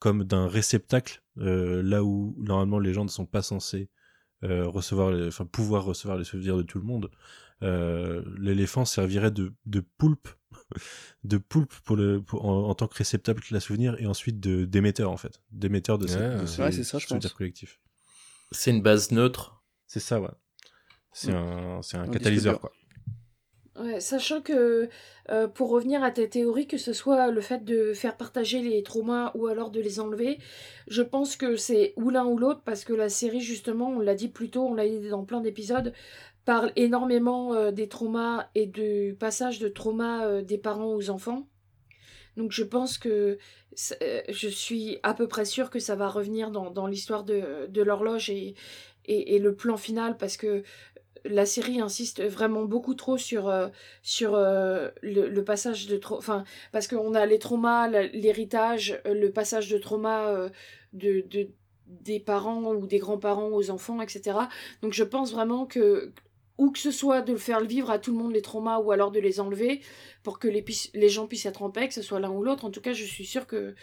[0.00, 3.88] comme d'un réceptacle, euh, là où normalement les gens ne sont pas censés
[4.42, 7.10] euh, recevoir, les- enfin pouvoir recevoir les souvenirs de tout le monde.
[7.62, 10.28] Euh, l'éléphant servirait de, de poulpe,
[11.24, 14.40] de poulpe pour le, pour- en, en tant que réceptacle de la souvenir et ensuite
[14.40, 16.40] de d'émetteur en fait, d'émetteur de, ces- Ouais.
[16.40, 17.32] de ces Ouais, ça, je souvenirs pense.
[17.34, 17.78] collectifs.
[18.50, 19.62] C'est une base neutre.
[19.86, 20.30] C'est ça, ouais.
[21.12, 21.36] C'est Mm.
[21.36, 22.72] un, c'est un, catalyseur, quoi.
[23.80, 24.90] Ouais, sachant que,
[25.30, 28.82] euh, pour revenir à ta théorie, que ce soit le fait de faire partager les
[28.82, 30.38] traumas ou alors de les enlever,
[30.86, 34.14] je pense que c'est ou l'un ou l'autre, parce que la série, justement, on l'a
[34.14, 35.94] dit plus tôt, on l'a dit dans plein d'épisodes,
[36.44, 41.46] parle énormément euh, des traumas et du passage de traumas euh, des parents aux enfants.
[42.36, 43.38] Donc je pense que
[43.76, 47.82] je suis à peu près sûre que ça va revenir dans, dans l'histoire de, de
[47.82, 48.54] l'horloge et,
[49.06, 50.62] et le plan final, parce que
[51.24, 53.68] la série insiste vraiment beaucoup trop sur, euh,
[54.02, 59.68] sur euh, le, passage de enfin parce qu'on a les traumas l'héritage euh, le passage
[59.68, 60.48] de trauma euh,
[60.92, 61.48] de, de
[61.86, 64.38] des parents ou des grands-parents aux enfants etc
[64.82, 66.12] donc je pense vraiment que
[66.58, 68.92] ou que ce soit de le faire vivre à tout le monde les traumas ou
[68.92, 69.80] alors de les enlever
[70.22, 70.64] pour que les,
[70.94, 72.92] les gens puissent être en paix que ce soit l'un ou l'autre en tout cas
[72.92, 73.74] je suis sûre que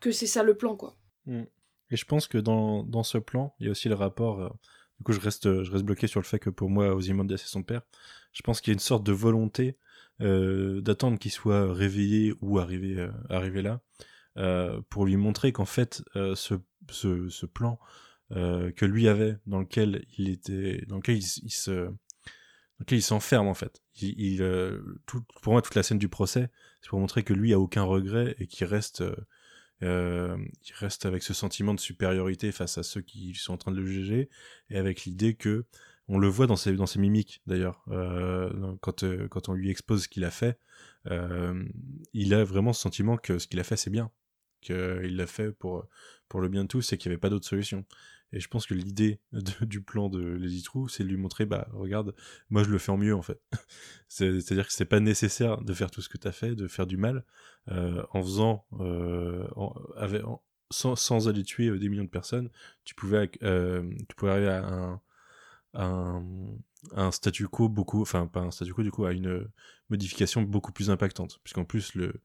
[0.00, 0.96] que c'est ça le plan quoi
[1.92, 4.56] Et je pense que dans, dans ce plan, il y a aussi le rapport.
[5.02, 5.48] Du coup, je reste,
[5.82, 7.82] bloqué sur le fait que pour moi, Ozymandias c'est son père.
[8.32, 9.76] Je pense qu'il y a une sorte de volonté
[10.20, 13.80] euh, d'attendre qu'il soit réveillé ou arrivé, euh, là,
[14.36, 16.54] euh, pour lui montrer qu'en fait, ce,
[17.46, 17.80] plan
[18.30, 21.96] que lui avait, dans lequel il était, dans lequel il, dans
[22.78, 23.82] lequel il s'enferme en fait.
[25.42, 26.48] Pour moi, toute la scène du procès,
[26.80, 29.02] c'est pour montrer que lui a aucun regret et qu'il reste,
[29.82, 33.72] euh, il reste avec ce sentiment de supériorité face à ceux qui sont en train
[33.72, 34.28] de le juger
[34.70, 35.64] et avec l'idée que
[36.08, 38.50] on le voit dans ses, dans ses mimiques d'ailleurs euh,
[38.80, 40.58] quand, euh, quand on lui expose ce qu'il a fait
[42.12, 44.10] il a vraiment ce sentiment que ce qu'il a fait c'est bien
[44.60, 45.86] qu'il l'a fait pour,
[46.28, 47.84] pour le bien de tous et qu'il n'y avait pas d'autre solution.
[48.32, 49.20] Et je pense que l'idée
[49.62, 52.14] du plan de Lady True, c'est de lui montrer, bah regarde,
[52.50, 53.40] moi je le fais en mieux en fait.
[54.08, 56.68] C'est- C'est-à-dire que c'est pas nécessaire de faire tout ce que tu as fait, de
[56.68, 57.24] faire du mal,
[57.70, 59.46] euh, en faisant, euh,
[60.70, 62.50] sans, aller tuer euh, des millions de personnes,
[62.84, 65.00] tu pouvais, arriver à
[65.74, 69.48] un, statu quo beaucoup, enfin pas un statu quo du coup, à une
[69.90, 71.40] modification beaucoup plus impactante.
[71.44, 72.20] Puisqu'en plus, le,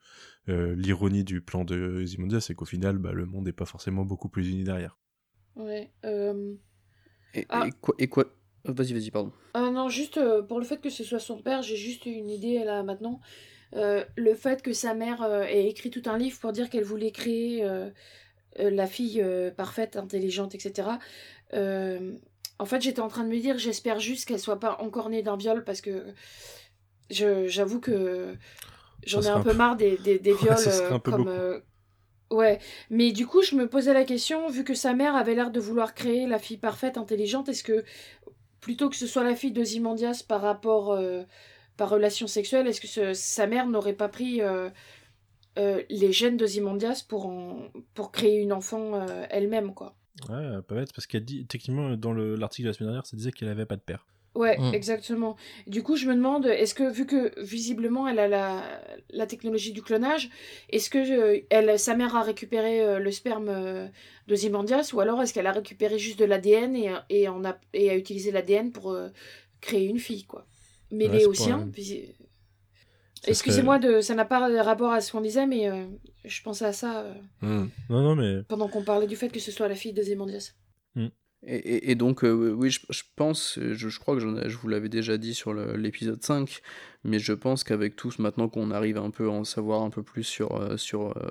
[0.75, 4.29] l'ironie du plan de Zimondia, c'est qu'au final, bah, le monde n'est pas forcément beaucoup
[4.29, 4.97] plus uni derrière.
[5.57, 5.89] Ouais.
[6.05, 6.53] euh,
[7.33, 7.65] Et, Ah.
[7.67, 8.25] et quoi, et quoi...
[8.67, 9.31] oh, Vas-y, vas-y, pardon.
[9.53, 12.29] Ah non, juste euh, pour le fait que ce soit son père, j'ai juste une
[12.29, 13.19] idée là maintenant.
[13.75, 16.83] Euh, le fait que sa mère euh, ait écrit tout un livre pour dire qu'elle
[16.85, 17.89] voulait créer euh,
[18.59, 20.99] la fille euh, parfaite, intelligente, etc.
[21.53, 22.13] Euh,
[22.59, 25.21] en fait, j'étais en train de me dire, j'espère juste qu'elle soit pas encore née
[25.21, 26.05] d'un viol parce que
[27.09, 28.35] je- j'avoue que
[29.05, 30.57] j'en ai un peu marre des, des, viols
[31.03, 31.29] comme.
[32.29, 32.59] Ouais,
[32.89, 35.59] mais du coup, je me posais la question, vu que sa mère avait l'air de
[35.61, 37.85] vouloir créer la fille parfaite, intelligente, est-ce que
[38.59, 41.23] plutôt que ce soit la fille d'Ozymandias par rapport euh,
[41.77, 44.69] par relation sexuelle, est-ce que sa mère n'aurait pas pris euh,
[45.57, 49.95] euh, les gènes d'Ozymandias pour en, pour créer une enfant elle-même quoi?
[50.29, 53.15] Ouais, pas bête, parce qu'elle dit, techniquement, dans le- l'article de la semaine dernière, ça
[53.15, 54.05] disait qu'elle avait pas de père.
[54.37, 54.73] Ouais, Mm.
[54.73, 55.35] exactement.
[55.65, 58.63] Du coup, je me demande, est-ce que, vu que visiblement elle a la,
[59.09, 60.29] la technologie du clonage,
[60.69, 63.87] est-ce que euh, elle, sa mère a récupéré euh, le sperme euh,
[64.27, 67.57] de Zimandias ou alors est-ce qu'elle a récupéré juste de l'ADN et, et, en a,
[67.73, 69.09] et a utilisé l'ADN pour euh,
[69.59, 70.45] créer une fille, quoi
[70.91, 71.57] Mêlée c'est au pas sien.
[71.61, 72.13] un- puis-
[73.23, 75.85] Ça Excusez-moi, de, ça n'a pas rapport à ce qu'on disait, mais euh,
[76.23, 77.13] je pensais à ça euh,
[77.89, 78.43] Non, non, mais.
[78.47, 80.53] pendant qu'on parlait du fait que ce soit la fille de Zimandias.
[81.45, 85.53] Et, donc, euh, oui, je, pense, je, crois que je vous l'avais déjà dit sur
[85.53, 86.61] l'épisode 5,
[87.03, 90.01] mais je pense qu'avec tous, maintenant qu'on arrive un peu à en savoir un peu
[90.01, 91.29] plus sur, euh, sur euh,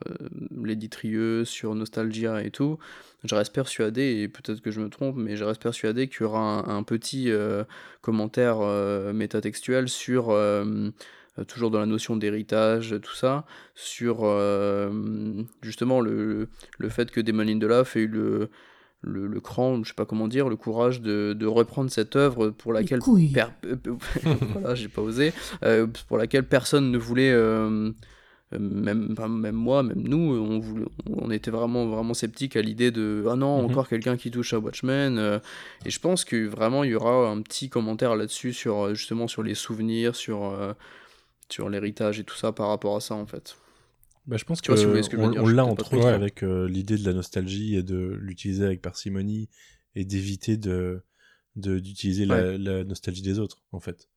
[0.63, 2.79] Lady Trieux, sur Nostalgia et tout,
[3.25, 6.25] je reste persuadé, et peut-être que je me trompe, mais je reste persuadé qu'il y
[6.25, 7.65] aura un, petit euh,
[8.01, 8.61] commentaire
[9.13, 10.35] métatextuel sur,
[11.49, 14.19] toujours dans la notion d'héritage, tout ça, sur
[15.63, 18.51] justement le, le fait que Damon Lindelof ait eu le
[19.03, 22.51] le, le cran, je sais pas comment dire, le courage de, de reprendre cette œuvre
[22.51, 23.01] pour laquelle
[23.33, 25.33] per- euh, euh, voilà, j'ai pas osé,
[25.63, 27.93] euh, pour laquelle personne ne voulait, euh,
[28.59, 32.91] même, enfin, même moi, même nous, on, voulait, on était vraiment, vraiment sceptiques à l'idée
[32.91, 33.65] de ah non, Mhm.
[33.71, 35.19] encore quelqu'un qui touche à Watchmen.
[35.19, 35.39] euh,
[35.85, 39.43] et je pense que vraiment il y aura un petit commentaire là-dessus sur justement sur
[39.43, 40.57] les souvenirs, sur
[41.49, 43.57] sur l'héritage et tout ça par rapport à ça en fait.
[44.27, 45.65] Bah, je pense Tu vois, si vous que voyez ce que je veux on, l'a
[45.65, 46.13] entre autres Ouais.
[46.13, 49.49] avec euh, l'idée de la nostalgie et de l'utiliser avec parcimonie
[49.95, 51.03] et d'éviter de
[51.55, 54.09] de- d'utiliser la, la nostalgie des autres, en fait.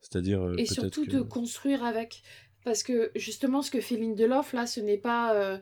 [0.00, 1.10] C'est-à-dire euh, et surtout que...
[1.10, 2.22] de construire avec
[2.64, 5.58] parce que justement ce que fait Lindelof là ce n'est pas euh,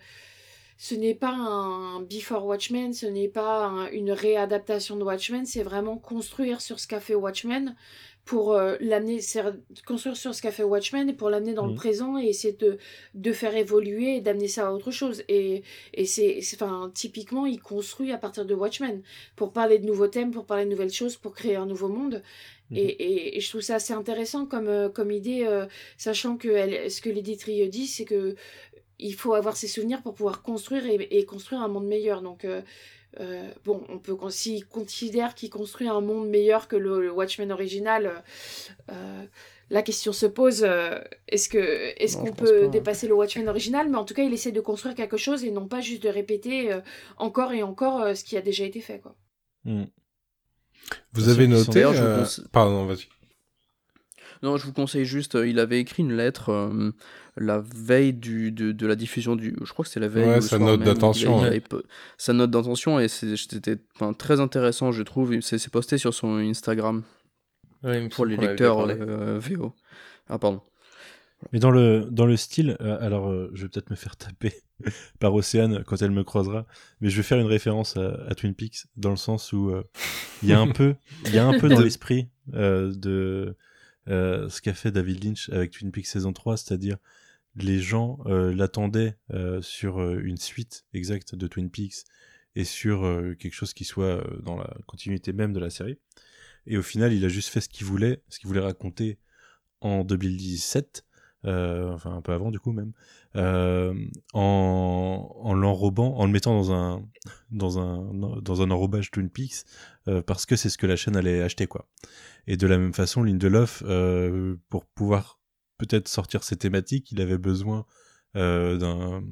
[0.87, 5.63] ce n'est pas un Before Watchmen ce n'est pas un- une réadaptation de Watchmen c'est
[5.63, 7.77] vraiment construire sur ce qu'a fait Watchmen
[8.25, 9.19] pour euh, l'amener
[9.87, 11.83] construire sur ce qu'a fait Watchmen et pour l'amener dans le Mhm.
[11.85, 12.79] présent et essayer de,
[13.15, 15.63] de faire évoluer et d'amener ça à autre chose et,
[15.95, 19.03] et c'est enfin typiquement il construit à partir de Watchmen
[19.37, 22.23] pour parler de nouveaux thèmes pour parler de nouvelles choses pour créer un nouveau monde
[22.71, 22.79] Mhm.
[22.79, 25.67] et, et, et je trouve ça assez intéressant comme, euh, comme idée, euh,
[25.99, 28.35] sachant que elle, ce que Lady Trieux dit, c'est que
[29.03, 32.23] il faut avoir ses souvenirs pour pouvoir construire et, et construire un monde meilleur.
[32.23, 32.63] Donc, euh,
[33.21, 37.53] euh, bon, on peut, s'il considère qu'il construit un monde meilleur que le, le Watchmen
[37.53, 38.23] original,
[38.91, 39.25] euh,
[39.71, 40.99] la question se pose euh,
[41.29, 41.59] est-ce que
[42.03, 42.69] est-ce qu'on peut pas, hein.
[42.69, 43.89] dépasser le Watchmen original?
[43.91, 46.09] Mais en tout cas, il essaie de construire quelque chose et non pas juste de
[46.09, 46.81] répéter euh,
[47.17, 49.01] encore et encore euh, ce qui a déjà été fait.
[49.01, 49.15] Quoi.
[49.65, 49.85] Hmm.
[51.13, 51.85] Vous Parce avez noté.
[51.85, 53.09] Euh, Pardon, vas-y.
[54.43, 56.91] Non, je vous conseille juste, euh, il avait écrit une lettre euh,
[57.37, 59.57] la veille du, de, de la diffusion du.
[59.65, 60.29] Je crois que c'était la veille.
[60.29, 61.63] Ouais, sa note d'intention, ouais.
[62.19, 65.41] Sa note d'intention, et c'est- c'était enfin, très intéressant, je trouve.
[65.41, 67.03] C'est c'est posté sur son Instagram
[67.83, 68.97] Ouais, pour les lecteurs parlé.
[69.01, 69.73] euh, VO.
[70.29, 70.61] Ah, pardon.
[71.53, 74.53] Mais dans le, dans le style, euh, alors euh, je vais peut-être me faire taper
[75.19, 76.67] par Océane quand elle me croisera,
[77.01, 79.83] mais je vais faire une référence à, à Twin Peaks dans le sens où euh,
[80.45, 80.95] il y a un peu,
[81.27, 83.57] il y a un peu dans l'esprit euh, de
[84.09, 86.99] euh, ce qu'a fait David Lynch avec Twin Peaks saison 3, c'est-à-dire
[87.57, 92.05] les gens euh, l'attendaient euh, sur euh, une suite exacte de Twin Peaks
[92.55, 93.01] et sur
[93.39, 95.99] quelque chose qui soit dans la continuité même de la série.
[96.67, 99.19] Et au final, il a juste fait ce qu'il voulait, ce qu'il voulait raconter
[99.81, 101.07] en 2017,
[101.47, 102.93] euh, enfin un peu avant du coup même,
[103.35, 103.95] en,
[104.35, 107.09] en l'enrobant, en le mettant dans un
[107.51, 108.13] dans un
[108.43, 109.65] dans un enrobage Twin Peaks,
[110.27, 111.89] parce que c'est ce que la chaîne allait acheter quoi.
[112.47, 113.83] Et de la même façon, Lindelof,
[114.69, 115.42] pour pouvoir
[115.83, 117.85] peut-être sortir ses thématiques, il avait besoin
[118.37, 119.23] euh, d'un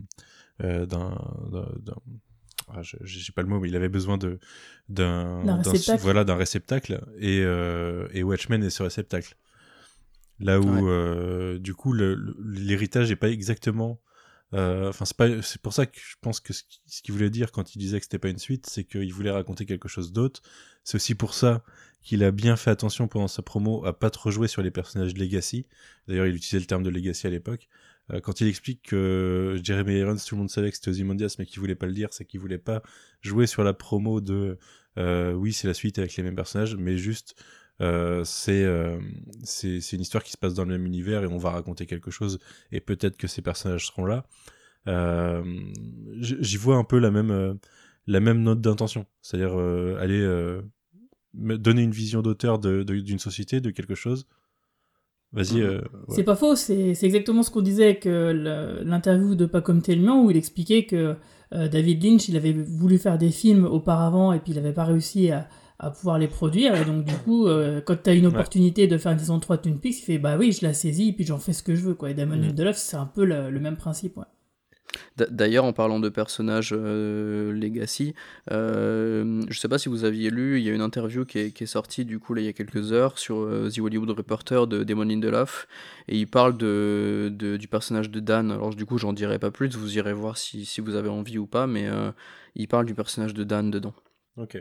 [0.63, 1.15] euh, d'un,
[1.53, 2.03] d'un-
[2.73, 4.39] ah, je- j'ai pas le mot, mais il avait besoin de
[4.89, 6.03] d'un réceptacle.
[6.03, 9.37] voilà d'un réceptacle et euh, et Watchmen est ce réceptacle.
[10.41, 11.59] Là où Ouais.
[11.59, 14.01] du coup l'héritage est pas exactement
[14.53, 15.05] enfin
[15.43, 17.79] c'est pour ça que je pense que ce qui- ce qu'il voulait dire quand il
[17.79, 20.43] disait que c'était pas une suite c'est qu'il voulait raconter quelque chose d'autre.
[20.85, 21.63] C'est aussi pour ça
[22.03, 25.15] qu'il a bien fait attention pendant sa promo à pas trop jouer sur les personnages
[25.17, 25.67] legacy.
[26.09, 27.69] D'ailleurs il utilisait le terme de legacy à l'époque.
[28.13, 31.47] Euh, quand il explique que Jeremy Irons tout le monde savait que c'était Ozymandias mais
[31.47, 32.83] qu'il voulait pas le dire c'est qu'il voulait pas
[33.23, 34.59] jouer sur la promo de
[34.99, 37.37] euh, oui c'est la suite avec les mêmes personnages mais juste
[37.81, 38.99] euh, c'est euh,
[39.43, 42.11] c'est une histoire qui se passe dans le même univers et on va raconter quelque
[42.11, 42.39] chose
[42.73, 44.27] et peut-être que ces personnages seront là.
[44.87, 45.43] Euh,
[46.21, 47.59] J'y vois un peu la même
[48.07, 49.57] la même note d'intention, c'est-à-dire
[49.99, 50.61] aller
[51.35, 54.27] donner une vision d'auteur d'une société, de quelque chose.
[55.33, 55.63] Vas-y.
[55.63, 55.81] Ouais.
[56.09, 60.37] C'est pas faux, c'est exactement ce qu'on disait avec l'interview de Pacom Telmian où il
[60.37, 61.17] expliquait que
[61.53, 65.31] David Lynch, il avait voulu faire des films auparavant et puis il avait pas réussi
[65.31, 65.49] à,
[65.83, 66.75] à pouvoir les produire.
[66.77, 69.57] Et donc, du coup, euh, quand tu as une opportunité de faire une saison 3
[69.57, 71.63] de Twin Peaks, il fait bah oui, je la saisis et puis j'en fais ce
[71.63, 71.95] que je veux.
[71.95, 72.11] Quoi.
[72.11, 72.43] Et Damon Mhm.
[72.49, 74.17] Lindelof, c'est un peu le, le même principe.
[74.19, 74.25] Ouais.
[75.31, 78.13] D'ailleurs, en parlant de personnages euh, legacy,
[78.51, 81.51] euh, je sais pas si vous aviez lu, il y a une interview qui est,
[81.53, 84.11] qui est sortie du coup là, il y a quelques heures sur euh, The Hollywood
[84.11, 85.69] Reporter de Damon Lindelof
[86.09, 88.51] et il parle de, de- du personnage de Dan.
[88.51, 91.39] Alors du coup, j'en dirai pas plus, vous irez voir si, si vous avez envie
[91.39, 92.11] ou pas, mais euh,
[92.57, 93.95] il parle du personnage de Dan dedans.
[94.37, 94.59] Ok.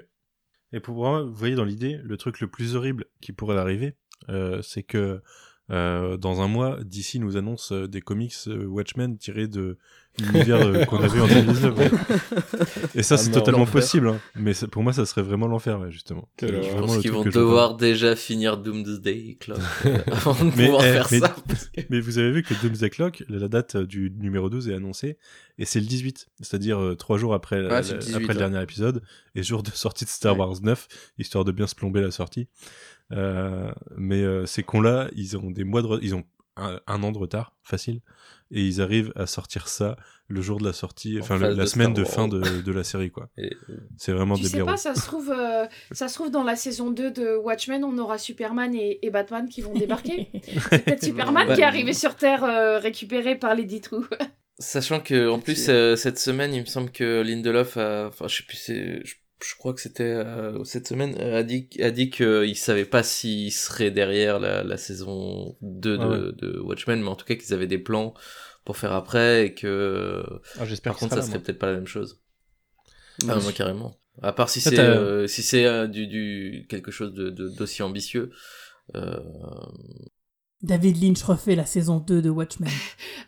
[0.74, 3.96] Et pour moi, vous voyez dans l'idée, le truc le plus horrible qui pourrait arriver,
[4.30, 5.22] euh, c'est que
[5.72, 9.78] euh, dans un mois, DC nous annonce euh, des comics euh, Watchmen tirés de
[10.20, 11.78] l'univers euh, qu'on avait en 2019.
[11.78, 11.92] ouais.
[12.96, 13.74] Et ça, Ah c'est totalement l'enfer.
[13.82, 14.08] possible.
[14.10, 14.20] hein.
[14.36, 16.28] Mais c'est- pour moi, ça serait vraiment l'enfer, ouais, justement.
[16.42, 16.64] Horreur.
[16.64, 19.60] Je vraiment pense qu'ils vont que devoir déjà finir Doomsday Clock
[20.12, 21.30] avant de Mais, pouvoir eh, faire mais- ça.
[21.76, 25.18] que- Mais vous avez vu que Doomsday Clock, la date du numéro 12 est annoncée,
[25.58, 28.36] et c'est le 18, c'est-à-dire euh, trois jours après, la- le 18, après le ouais.
[28.36, 29.02] dernier épisode,
[29.36, 30.40] et jour de sortie de Star Ouais.
[30.40, 30.88] Wars 9,
[31.20, 32.48] histoire de bien se plomber la sortie.
[33.12, 36.24] Euh, mais euh, ces cons-là, ils ont des mois de, ils ont
[36.58, 38.02] un, un an de retard, facile,
[38.52, 39.96] et ils arrivent à sortir ça
[40.28, 42.72] le jour de la sortie, En enfin le- la de semaine de fin de, de
[42.72, 43.30] la série, quoi.
[43.38, 43.56] Et-
[43.98, 46.56] C'est vraiment Tu des sais pas, ça se trouve, euh, ça se trouve dans la
[46.56, 50.30] saison 2 de Watchmen, on aura Superman et, et Batman qui vont débarquer.
[50.70, 54.06] C'est peut-être Superman Bah, qui est arrivé sur Terre euh, récupéré par les dix trous.
[54.60, 58.36] Sachant que en plus euh, cette semaine, il me semble que Lindelof a, enfin je
[58.38, 59.02] sais plus, c'est,
[59.42, 63.04] je, crois que c'était euh, cette semaine, euh, a dit, a dit qu'il savait pas
[63.04, 67.36] s'il serait derrière la, la saison 2 de, Ah de Watchmen, mais en tout cas
[67.36, 68.14] qu'ils avaient des plans
[68.66, 70.24] pour faire après et que
[70.60, 72.20] Ah, j'espère par contre ça serait peut-être pas la même chose.
[73.28, 73.44] Ah, Oui.
[73.44, 73.96] moi carrément.
[74.22, 77.82] À part si c'est euh, si c'est euh, du, du quelque chose de de- d'aussi
[77.84, 78.32] ambitieux.
[78.96, 79.20] Euh,
[80.62, 82.70] David Lynch refait la saison 2 de Watchmen.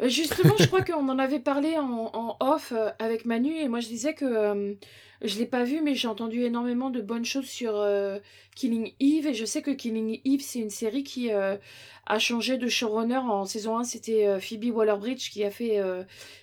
[0.02, 3.80] Euh, Justement, je crois qu'on en avait parlé en, off euh, avec Manu et moi
[3.80, 4.74] je disais que euh,
[5.22, 8.20] je l'ai pas vu mais j'ai entendu énormément de bonnes choses sur euh,
[8.56, 12.68] Killing Eve et je sais que Killing Eve c'est une série qui a changé de
[12.68, 13.18] showrunner.
[13.18, 15.80] En saison 1 c'était Phoebe Waller-Bridge qui a fait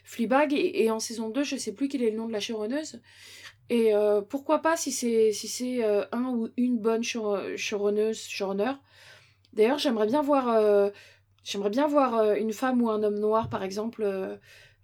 [0.05, 2.41] Fleabag et, et en saison 2 je sais plus quel est le nom de la
[2.41, 3.01] showrunneuse.
[3.69, 3.93] Et
[4.31, 8.73] pourquoi pas si c'est si c'est un ou une bonne show, showrunneuse showrunner
[9.59, 10.89] D'ailleurs, j'aimerais bien voir, euh,
[11.45, 14.37] j'aimerais bien voir euh, une femme ou un homme noir, par exemple, euh,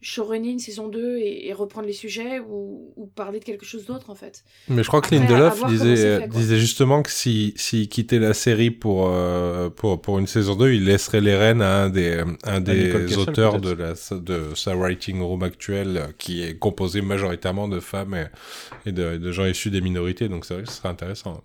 [0.04, 3.86] showrunner une saison 2 et, et reprendre les sujets ou, ou parler de quelque chose
[3.86, 4.44] d'autre, en fait.
[4.68, 6.40] Mais je crois que Lindelof c'est disait, fait, quoi.
[6.40, 10.72] disait justement que si, s'il quittait la série pour, euh, pour, pour une saison 2,
[10.72, 12.62] il laisserait les rênes à un des, un
[13.16, 14.10] auteurs de, peut-être.
[14.10, 18.26] la, de sa writing room actuelle, euh, qui est composé majoritairement de femmes et,
[18.88, 20.28] et de, de gens issus des minorités.
[20.28, 21.42] Donc c'est vrai que ce serait intéressant.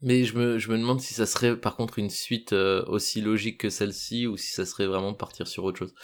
[0.00, 3.20] Mais je me, je me demande si ça serait par contre une suite euh, aussi
[3.20, 5.94] logique que celle-ci ou si ça serait vraiment partir sur autre chose.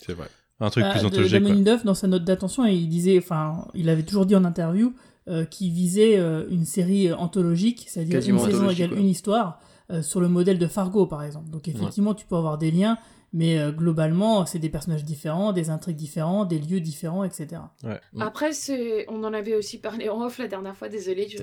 [0.00, 0.28] C'est vrai.
[0.60, 1.38] Un truc Bah, plus quoi.
[1.38, 4.94] Lindelof, dans sa note d'attention, il disait, enfin, il avait toujours dit en interview
[5.26, 9.58] euh, qu'il visait euh, une série anthologique, c'est-à-dire une saison anthologique, égale une histoire,
[9.90, 11.50] euh, sur le modèle de Fargo, par exemple.
[11.50, 12.98] Donc effectivement, tu peux avoir des liens,
[13.34, 17.62] mais euh, globalement, c'est des personnages différents, des intrigues différentes, des lieux différents, etc.
[17.82, 18.22] Mm.
[18.22, 21.42] Après, c'est, on en avait aussi parlé en off la dernière fois, désolé, je...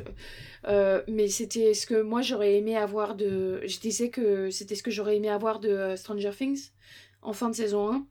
[0.70, 3.62] euh, mais c'était ce que moi j'aurais aimé avoir de.
[3.68, 6.70] Je disais que c'était ce que j'aurais aimé avoir de euh, Stranger Things
[7.22, 8.06] en fin de saison 1.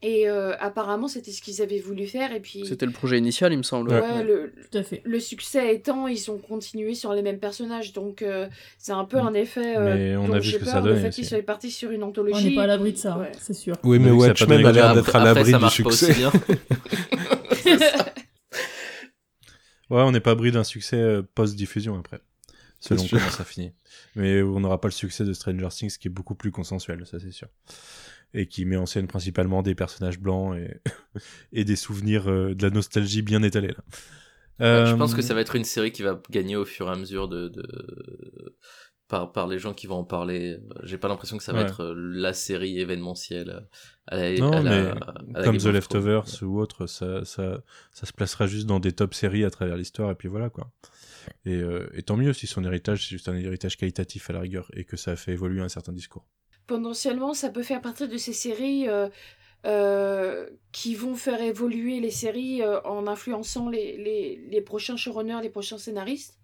[0.00, 2.32] Et euh, apparemment, c'était ce qu'ils avaient voulu faire.
[2.32, 3.90] Et puis, C'était le projet initial, il me semble.
[3.90, 5.02] ouais, le, Tout à fait.
[5.04, 7.92] le succès étant, ils ont continué sur les mêmes personnages.
[7.92, 8.46] Donc, euh,
[8.78, 9.76] c'est un peu un effet.
[9.76, 11.72] euh, Mais on a vu ce que ça peur, le donnait fait qu'ils soient partis
[11.72, 12.50] sur une On anthologie.
[12.50, 13.32] n'est pas à l'abri de ça, hein, Ouais.
[13.40, 13.74] c'est sûr.
[13.82, 16.12] Oui, On mais Watchmen a l'air d'être à l'abri du succès.
[16.14, 16.32] ça.
[19.90, 22.20] Ouais, on n'est pas abri d'un succès post-diffusion après.
[22.78, 23.18] selon sûr.
[23.18, 23.72] comment ça finit.
[24.16, 27.18] Mais on n'aura pas le succès de Stranger Things qui est beaucoup plus consensuel, ça
[27.18, 27.48] c'est sûr.
[28.34, 30.80] Et qui met en scène principalement des personnages blancs et,
[31.52, 33.48] et des souvenirs euh, de la nostalgie bien là.
[34.70, 36.88] Ouais, Je Euh, pense que ça va être une série qui va gagner au fur
[36.88, 37.62] et à mesure de, de...
[39.08, 40.58] Par, par les gens qui vont en parler.
[40.82, 41.62] J'ai pas l'impression que ça va Ouais.
[41.62, 43.66] être euh, la série événementielle
[44.06, 44.94] à la, Non, à la- mais
[45.34, 49.14] à comme The Leftovers ou autre, ça, ça, ça se placera juste dans des top
[49.14, 50.70] séries à travers l'histoire, et puis voilà quoi.
[51.46, 54.40] Et, euh, et tant mieux si son héritage, c'est juste un héritage qualitatif à la
[54.40, 56.26] rigueur, et que ça a fait évoluer un certain discours.
[56.68, 59.08] Potentiellement, ça peut faire partie de ces séries euh,
[59.64, 65.40] euh, qui vont faire évoluer les séries euh, en influençant les, les, les prochains showrunners,
[65.42, 66.38] les prochains scénaristes,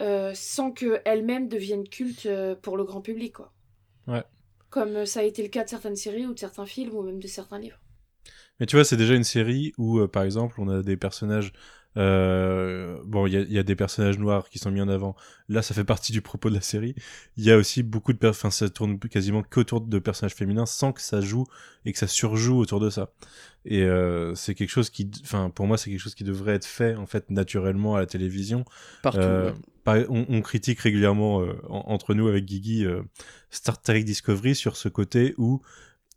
[0.00, 2.28] euh, sans qu'elles-mêmes deviennent cultes
[2.60, 3.34] pour le grand public.
[3.34, 3.52] Quoi.
[4.08, 4.24] Ouais.
[4.68, 7.20] Comme ça a été le cas de certaines séries ou de certains films ou même
[7.20, 7.78] de certains livres.
[8.58, 11.52] Mais tu vois, c'est déjà une série où, par exemple, on a des personnages.
[11.96, 14.88] Euh, bon, il y a, il y a des personnages noirs qui sont mis en
[14.88, 15.16] avant.
[15.48, 16.94] Là, ça fait partie du propos de la série.
[17.36, 18.28] Il y a aussi beaucoup de.
[18.28, 21.46] Enfin, ça tourne quasiment qu'autour de personnages féminins sans que ça joue
[21.84, 23.10] et que ça surjoue autour de ça.
[23.64, 25.10] Et euh, c'est quelque chose qui.
[25.22, 28.06] Enfin, pour moi, c'est quelque chose qui devrait être fait, en fait, naturellement à la
[28.06, 28.64] télévision.
[29.02, 29.18] Partout.
[29.20, 29.56] Euh, ouais.
[29.84, 33.02] par- on, on critique régulièrement euh, en- entre nous avec Guigui euh,
[33.50, 35.62] Star Trek Discovery sur ce côté où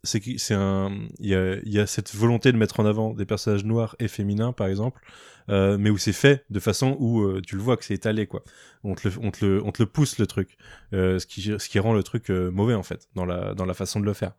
[0.02, 3.12] c'est qui- c'est un il y a, y a cette volonté de mettre en avant
[3.14, 5.00] des personnages noirs et féminins par exemple
[5.48, 8.26] euh, mais où c'est fait de façon où euh, tu le vois que c'est étalé
[8.26, 8.44] quoi.
[8.84, 10.56] On te le on te le on te le pousse le truc.
[10.92, 13.64] Euh, ce qui ce qui rend le truc euh, mauvais en fait dans la dans
[13.64, 14.32] la façon de le faire.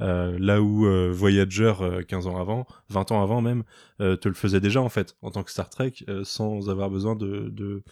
[0.00, 3.64] Euh, là où euh, Voyager euh, 15 ans avant 20 ans avant même
[4.00, 6.88] euh, te le faisait déjà en fait en tant que Star Trek euh, sans avoir
[6.88, 7.82] besoin de de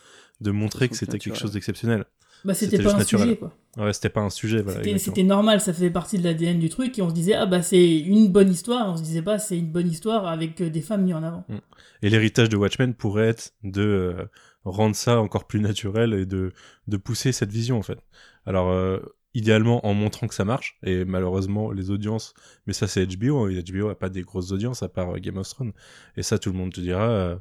[0.40, 2.07] de montrer que c'était quelque chose d'exceptionnel
[2.44, 3.24] Bah, c'était pas un naturel.
[3.28, 3.52] sujet, quoi.
[3.78, 6.98] ouais c'était pas un sujet voilà C'était- normal, ça faisait partie de l'ADN du truc,
[6.98, 9.56] et on se disait, ah bah c'est une bonne histoire, on se disait pas, c'est
[9.59, 11.44] une bonne histoire avec euh, des femmes mises en avant.
[12.02, 14.24] Et l'héritage de Watchmen pourrait être de euh,
[14.64, 16.52] rendre ça encore plus naturel et de,
[16.89, 17.98] de pousser cette vision en fait.
[18.44, 18.98] Alors euh,
[19.34, 22.34] idéalement en montrant que ça marche et malheureusement les audiences,
[22.66, 25.36] mais ça c'est HBO, hein, HBO a pas des grosses audiences à part euh, Game
[25.38, 25.72] of Thrones
[26.16, 27.09] et ça tout le monde te dira.
[27.09, 27.36] euh,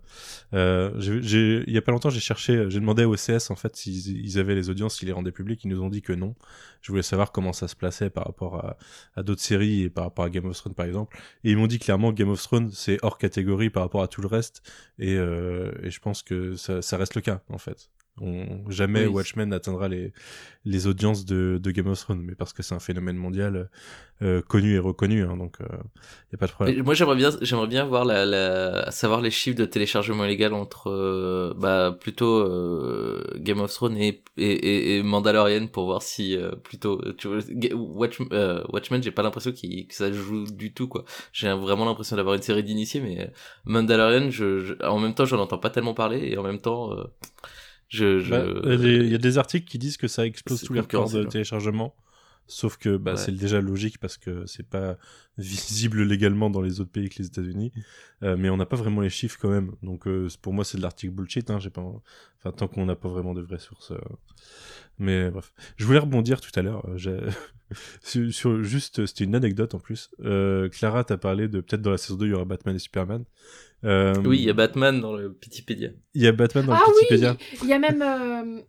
[0.54, 4.18] euh, il y a pas longtemps j'ai cherché, j'ai demandé au CS en fait s'ils
[4.26, 6.36] ils avaient les audiences, s'ils les rendaient publiques, ils nous ont dit que non.
[6.82, 8.78] Je voulais savoir comment ça se plaçait par rapport à,
[9.16, 11.18] à d'autres séries et par rapport à Game of Thrones par exemple.
[11.44, 14.22] Et ils m'ont dit clairement Game of Thrones c'est hors catégorie par rapport à tout
[14.22, 14.64] le reste
[14.98, 17.90] et, euh, et je pense que ça, ça reste le cas en fait.
[18.20, 19.14] On, jamais Oui.
[19.14, 20.12] Watchmen n'atteindra les,
[20.66, 23.70] les audiences de, de Game of Thrones, mais parce que c'est un phénomène mondial
[24.22, 26.84] euh, connu et reconnu, hein, donc il n'y a pas de problème.
[26.84, 30.90] Moi j'aimerais bien j'aimerais bien voir la, la savoir les chiffres de téléchargement illégal entre
[30.92, 36.52] euh, bah plutôt euh, Game of Thrones et et, et, Mandalorian pour voir si euh,
[36.52, 39.58] plutôt tu vois Ga- Watch, euh, Watchmen j'ai pas l'impression que
[39.90, 43.28] ça joue du tout quoi j'ai vraiment l'impression d'avoir une série d'initiés mais euh,
[43.66, 46.94] Mandalorian je, je- en même temps j'en entends pas tellement parler et en même temps
[46.94, 47.04] euh,
[47.92, 48.30] je, je...
[48.30, 51.24] Bah, Il y a des articles qui disent que ça explose tous les records de
[51.26, 51.94] téléchargement.
[52.52, 53.18] Sauf que bah, Ouais.
[53.18, 54.98] c'est déjà logique parce que c'est pas
[55.38, 57.72] visible légalement dans les autres pays que les États-Unis.
[58.24, 59.72] Euh, mais on n'a pas vraiment les chiffres quand même.
[59.84, 61.50] Donc euh, pour moi c'est de l'article bullshit.
[61.50, 61.82] Hein, j'ai pas...
[61.82, 63.92] Enfin tant qu'on n'a pas vraiment de vraies sources.
[63.92, 63.98] euh.
[65.00, 65.54] Mais bref.
[65.78, 66.86] Je voulais rebondir tout à l'heure.
[68.04, 70.10] sur, sur- juste, c'était une anecdote en plus.
[70.24, 72.80] Euh, Clara t'a parlé de peut-être dans la saison 2 il y aura Batman et
[72.80, 73.24] Superman.
[73.84, 76.82] Euh, oui il y a Batman dans le Wikipédia il y a Batman dans ah
[76.86, 77.36] le oui, Wikipédia.
[77.64, 78.62] il y a même.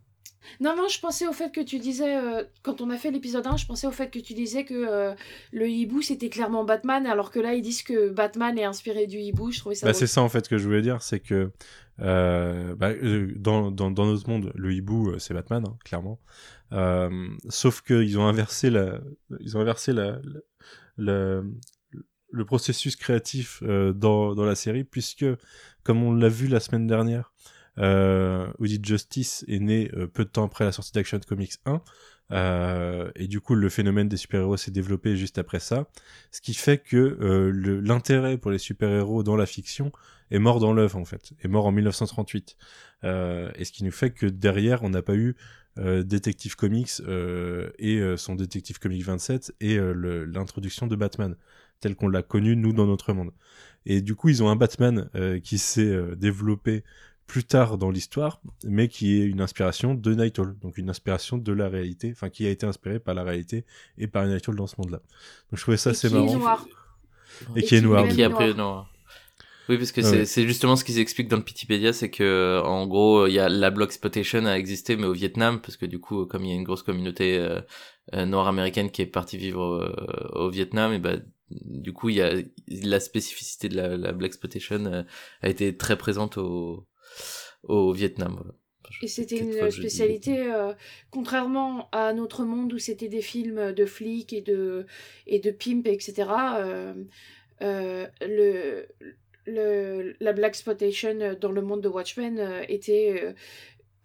[0.59, 3.45] Non, non, je pensais au fait que tu disais, euh, quand on a fait l'épisode
[3.47, 5.13] 1, je pensais au fait que tu disais que euh,
[5.51, 9.17] le hibou c'était clairement Batman, alors que là ils disent que Batman est inspiré du
[9.17, 9.51] hibou.
[9.51, 9.85] Je trouvais ça.
[9.87, 11.51] Bah, c'est ça en fait que je voulais dire, c'est que
[12.01, 12.91] euh, bah,
[13.35, 16.19] dans, dans, dans notre monde, le hibou c'est Batman, hein, clairement.
[17.49, 18.99] Sauf qu'ils ont inversé la,
[19.39, 20.39] ils ont inversé la, la-
[20.97, 21.43] la-
[22.31, 25.25] le processus créatif dans, dans la série, puisque
[25.83, 27.31] comme on l'a vu la semaine dernière,
[27.77, 31.81] Audit Justice est né euh, peu de temps après la sortie d'Action Comics 1.
[32.31, 35.87] euh, et du coup, le phénomène des super-héros s'est développé juste après ça.
[36.31, 39.91] Ce qui fait que euh, l'intérêt pour les super-héros dans la fiction
[40.31, 41.33] est mort dans l'œuvre, en fait.
[41.43, 42.55] Est mort en 1938.
[43.03, 45.35] Euh, et ce qui nous fait que derrière, on n'a pas eu
[45.77, 51.35] euh, Detective Comics euh, et euh, son Detective Comics 27 et euh, l'introduction de Batman,
[51.81, 53.31] tel qu'on l'a connu, nous, dans notre monde.
[53.85, 56.83] Et du coup, ils ont un Batman euh, qui s'est euh, développé
[57.27, 61.37] plus tard dans l'histoire, mais qui est une inspiration de Night Owl, donc une inspiration
[61.37, 63.65] de la réalité, enfin qui a été inspiré par la réalité
[63.97, 64.97] et par Night Owl dans ce monde-là.
[64.99, 66.37] Donc je trouvais ça Et assez qui est marrant.
[66.37, 66.67] noir.
[67.55, 68.05] Et, Et qui est noir.
[68.05, 68.15] est oui.
[68.15, 68.31] qui noir.
[68.31, 68.89] après noir.
[69.69, 70.25] Oui, parce que Ah c'est ouais.
[70.25, 73.47] c'est justement ce qu'ils expliquent dans le Wikipédia, c'est que en gros, il y a
[73.47, 76.51] la block exploitation a existé, mais au Vietnam, parce que du coup, comme il y
[76.51, 77.61] a une grosse communauté euh,
[78.13, 82.21] euh, nord-américaine qui est partie vivre euh, au Vietnam, et ben du coup, il y
[82.21, 82.33] a
[82.67, 85.03] la spécificité de la, la black exploitation euh,
[85.41, 86.85] a été très présente au
[87.63, 88.35] au Vietnam.
[88.35, 88.53] Voilà.
[89.01, 90.73] Et c'était une spécialité, euh,
[91.09, 94.85] contrairement à notre monde où c'était des films de flics et de,
[95.27, 96.13] et de pimp, etc.
[96.59, 96.93] euh,
[97.61, 98.87] euh, le,
[99.45, 103.33] le, la Black Spotation dans le monde de Watchmen était euh,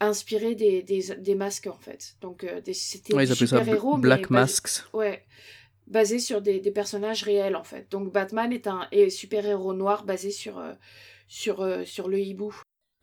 [0.01, 2.15] inspiré des, des, des masques, en fait.
[2.21, 4.85] Donc, euh, des- c'était Ouais, ils des appelaient ça super-héros, Black basé- Masks.
[4.93, 5.25] Ouais,
[5.89, 7.91] basé sur des, des personnages réels, en fait.
[7.91, 10.73] Donc, Batman est un est super-héros noir basé sur, euh,
[11.27, 12.55] sur, euh, sur le hibou.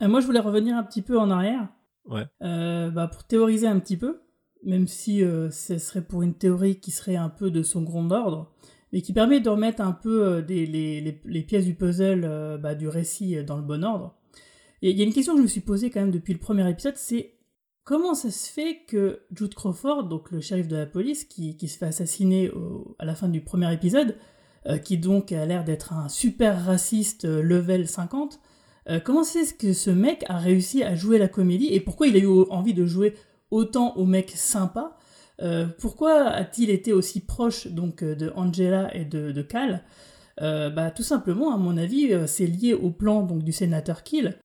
[0.05, 1.67] Euh, moi, je voulais revenir un petit peu en arrière.
[2.05, 2.25] Ouais.
[2.43, 4.21] Euh, bah, pour théoriser un petit peu,
[4.63, 8.09] même si euh, ce serait pour une théorie qui serait un peu de son grand
[8.11, 8.51] ordre,
[8.93, 12.75] mais qui permet de remettre un peu des, les, les- les pièces du puzzle bah,
[12.75, 14.15] du récit dans le bon ordre.
[14.81, 16.69] Il y a une question que je me suis posée quand même depuis le premier
[16.69, 17.33] épisode, c'est
[17.83, 21.67] comment ça se fait que Jude Crawford, donc le shérif de la police, qui, qui
[21.67, 24.15] se fait assassiner au- à la fin du premier épisode,
[24.67, 28.39] euh, qui donc a l'air d'être un super raciste level 50,
[28.89, 32.15] euh, comment c'est que ce mec a réussi à jouer la comédie et pourquoi il
[32.15, 33.15] a eu envie de jouer
[33.51, 34.97] autant au mec sympa
[35.41, 39.83] Euh, Pourquoi a-t-il été aussi proche donc euh, de Angela et de, Cal?
[40.39, 44.37] Bah, Tout simplement, à mon avis, c'est lié au plan donc, du sénateur Kill.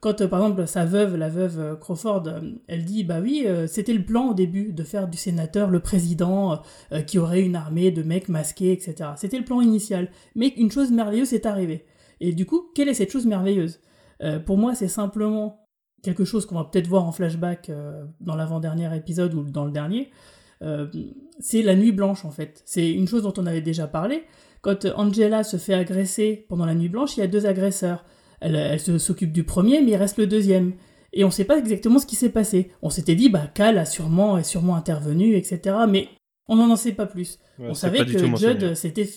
[0.00, 2.24] Quand par exemple sa veuve, la veuve Crawford,
[2.66, 6.60] elle dit bah oui, c'était le plan au début de faire du sénateur le président
[7.06, 9.10] qui aurait une armée de mecs masqués, etc.
[9.16, 10.10] C'était le plan initial.
[10.34, 11.84] Mais une chose merveilleuse est arrivée.
[12.20, 13.80] Et du coup, quelle est cette chose merveilleuse?
[14.22, 15.66] Euh, Pour moi, c'est simplement
[16.02, 19.72] quelque chose qu'on va peut-être voir en flashback euh, dans l'avant-dernier épisode ou dans le
[19.72, 20.10] dernier.
[20.62, 20.86] Euh,
[21.40, 22.62] c'est la nuit blanche en fait.
[22.64, 24.22] C'est une chose dont on avait déjà parlé.
[24.60, 28.04] Quand Angela se fait agresser pendant la nuit blanche, il y a deux agresseurs.
[28.40, 30.74] Elle, elle s'occupe du premier, mais il reste le deuxième.
[31.12, 32.72] Et on ne sait pas exactement ce qui s'est passé.
[32.82, 35.76] On s'était dit, bah, Cal a sûrement, est sûrement intervenu, etc.
[35.88, 36.08] Mais
[36.48, 37.38] on n'en sait pas plus.
[37.58, 38.36] Ouais, on savait que.
[38.36, 39.08] Judd, c'était.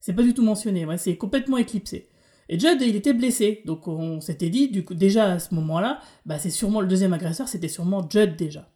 [0.00, 2.08] C'est pas du tout mentionné, ouais, c'est complètement éclipsé.
[2.48, 3.62] Et Judd, il était blessé.
[3.64, 7.12] Donc on s'était dit, du coup, déjà à ce moment-là, bah, c'est sûrement le deuxième
[7.12, 8.68] agresseur, c'était sûrement Judd déjà.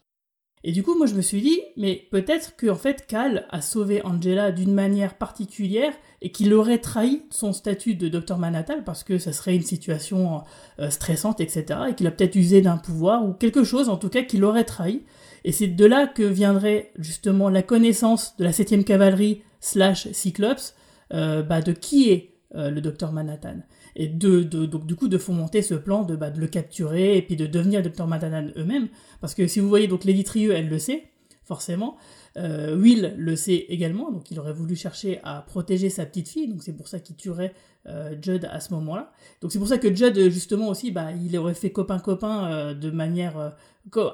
[0.65, 3.61] Et du coup, moi, je me suis dit, mais peut-être que en fait, Cal a
[3.61, 9.05] sauvé Angela d'une manière particulière et qu'il aurait trahi son statut de Docteur Manhattan parce
[9.05, 10.43] que ça serait une situation
[10.81, 11.81] euh, stressante, etc.
[11.91, 14.65] Et qu'il a peut-être usé d'un pouvoir ou quelque chose, en tout cas, qu'il aurait
[14.65, 15.05] trahi.
[15.45, 20.75] Et c'est de là que viendrait justement la connaissance de la 7ème cavalerie slash Cyclops
[21.13, 23.59] euh, bah, de qui est euh, le Docteur Manhattan.
[23.97, 27.17] Et de, de- donc du coup de fomenter ce plan de, bah, de le capturer
[27.17, 28.89] et puis de devenir Docteur Manhattan eux-mêmes.
[29.21, 31.05] Parce que si vous voyez, donc Lady Trieux, elle le sait,
[31.45, 31.97] forcément.
[32.37, 36.47] Euh, Will le sait également, donc il aurait voulu chercher à protéger sa petite fille,
[36.47, 37.53] donc c'est pour ça qu'il tuerait
[37.87, 39.11] euh, Judd à ce moment-là.
[39.41, 42.91] Donc c'est pour ça que Judd, justement aussi, bah, il aurait fait copain-copain euh, de
[42.91, 43.57] manière...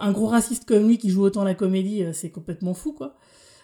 [0.01, 3.17] un gros raciste comme lui qui joue autant la comédie, c'est complètement fou, quoi.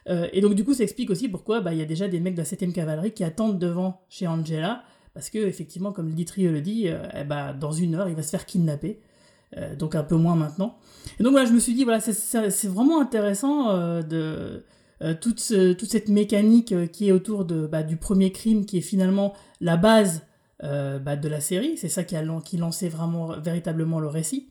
[0.09, 2.21] Euh, et donc du coup, ça explique aussi pourquoi bah, il y a déjà des
[2.21, 4.83] mecs de la 7ème cavalerie qui attendent devant chez Angela,
[5.15, 8.23] parce que effectivement, comme Trieux le dit, euh, eh bah, dans une heure, il va
[8.23, 9.01] se faire kidnapper.
[9.57, 10.79] Euh, donc un peu moins maintenant.
[11.19, 14.63] Et donc voilà, je me suis dit, voilà, c'est- vraiment intéressant de
[15.21, 15.43] toute,
[15.79, 19.77] toute cette mécanique qui est autour de, bah, du premier crime, qui est finalement la
[19.77, 20.23] base
[20.63, 21.77] bah, de la série.
[21.79, 22.59] C'est ça qui a qui
[22.89, 24.51] vraiment, véritablement le récit.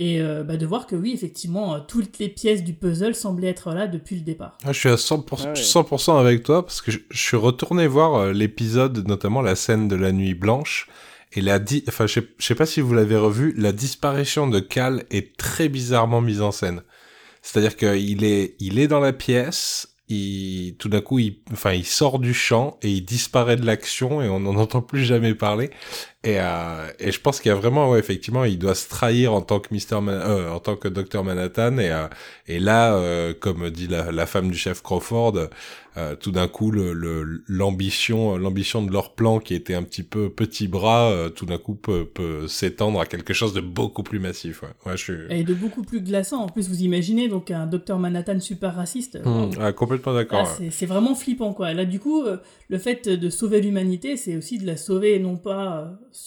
[0.00, 3.48] Et euh, bah, de voir que oui, effectivement, euh, toutes les pièces du puzzle semblaient
[3.48, 4.56] être là depuis le départ.
[4.64, 5.54] Ah, je suis à 100%, Ah ouais.
[5.54, 9.88] 100% avec toi parce que je, je suis retourné voir euh, l'épisode, notamment la scène
[9.88, 10.86] de la nuit blanche.
[11.32, 14.46] Et la di enfin, je sais, je sais pas si vous l'avez revu, la disparition
[14.46, 16.82] de Cal est très bizarrement mise en scène.
[17.42, 21.84] C'est-à-dire qu'il est, il est dans la pièce, il, tout d'un coup, il, enfin, il
[21.84, 25.70] sort du champ et il disparaît de l'action et on n'en entend plus jamais parler.
[26.24, 29.32] Et, euh, et je pense qu'il y a vraiment, ouais, effectivement, il doit se trahir
[29.32, 31.78] en tant que Mister Man- euh, en tant que Docteur Manhattan.
[31.78, 32.08] Et, euh,
[32.46, 35.48] et là, euh, comme dit la, la femme du chef Crawford,
[35.98, 40.02] euh, tout d'un coup, le- le- l'ambition, l'ambition de leur plan, qui était un petit
[40.04, 44.02] peu petit bras, euh, tout d'un coup peut, peut s'étendre à quelque chose de beaucoup
[44.02, 44.62] plus massif.
[44.62, 46.38] Ouais, ouais je suis Et de beaucoup plus glaçant.
[46.44, 49.18] En plus, vous imaginez donc un docteur Manhattan super raciste.
[49.24, 50.44] Hmm, ah, complètement d'accord.
[50.44, 51.74] Là, c'est- c'est vraiment flippant, quoi.
[51.74, 52.36] Là, du coup, euh,
[52.68, 55.86] le fait de sauver l'humanité, c'est aussi de la sauver, non pas euh,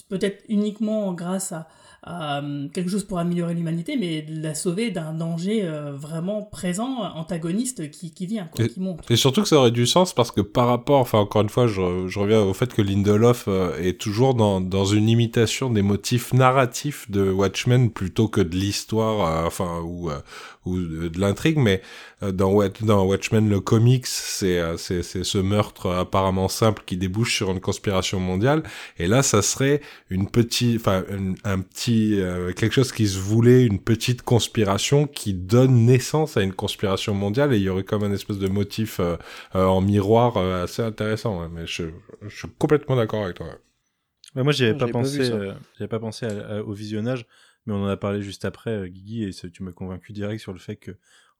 [0.09, 1.67] peut-être uniquement grâce à,
[2.07, 7.03] euh, quelque chose pour améliorer l'humanité, mais de la sauver d'un danger euh, vraiment présent,
[7.15, 9.09] antagoniste, qui, qui vient, quoi, Et- qui monte.
[9.11, 11.67] Et surtout que ça aurait du sens parce que par rapport, enfin encore une fois,
[11.67, 15.83] je, je reviens au fait que Lindelof euh, est toujours dans, dans une imitation des
[15.83, 20.19] motifs narratifs de Watchmen plutôt que de l'histoire, euh, enfin ou euh,
[20.65, 21.81] ou de, de l'intrigue, mais
[22.31, 26.97] dans, Wat- dans Watchmen le comics, c'est euh, c'est c'est ce meurtre apparemment simple qui
[26.97, 28.61] débouche sur une conspiration mondiale,
[28.97, 33.17] et là ça serait une petite, enfin un, un petit euh, quelque chose qui se
[33.17, 37.83] voulait une petite conspiration qui donne naissance à une conspiration mondiale, et il y aurait
[37.83, 39.15] comme un espèce de motif euh,
[39.55, 41.41] euh, en miroir euh, assez intéressant.
[41.41, 41.85] ouais, mais je,
[42.21, 43.47] je suis complètement d'accord avec toi.
[43.47, 43.57] ouais.
[44.35, 45.31] Moi, j'y avais pas j'avais pas vu pensé.
[45.31, 47.25] euh, j'avais pas pensé à- à- au visionnage.
[47.65, 50.51] mais on en a parlé juste après, euh, Guigui, et tu m'as convaincu direct sur
[50.53, 50.91] le fait que,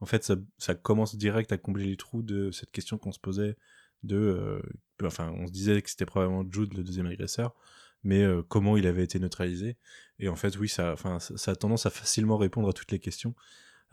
[0.02, 3.20] en fait, ça, ça commence direct à combler les trous de cette question qu'on se
[3.20, 3.56] posait
[4.04, 4.62] de, euh,
[5.04, 7.54] enfin, on se disait que c'était probablement Jude le deuxième agresseur,
[8.04, 9.78] mais euh, comment il avait été neutralisé.
[10.20, 12.92] Et en fait, oui, ça, enfin, ça, ça a tendance à facilement répondre à toutes
[12.92, 13.36] les questions.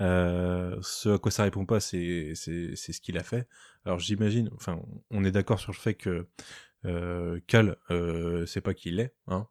[0.00, 3.48] Euh, ce à quoi ça répond pas, c'est c'est c'est ce qu'il a fait.
[3.84, 4.80] Alors j'imagine, enfin,
[5.10, 6.26] on est d'accord sur le fait que
[6.84, 9.48] euh, Cal, euh, c'est pas qui il est, hein.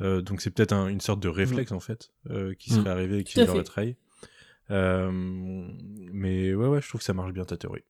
[0.00, 2.92] Euh, donc c'est peut-être un- une sorte de réflexe en fait euh, qui serait Mm.
[2.96, 3.64] arrivé et qui l'aurait fait.
[3.64, 3.96] trahi.
[4.70, 7.84] Euh, mais ouais, ouais, je trouve que ça marche bien ta théorie.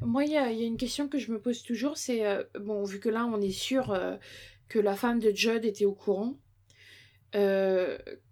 [0.00, 2.98] Moi, il y, a une question que je me pose toujours, c'est, euh, bon, vu
[2.98, 4.16] que là, on est sûr euh,
[4.68, 6.38] que la femme de Judd était au courant,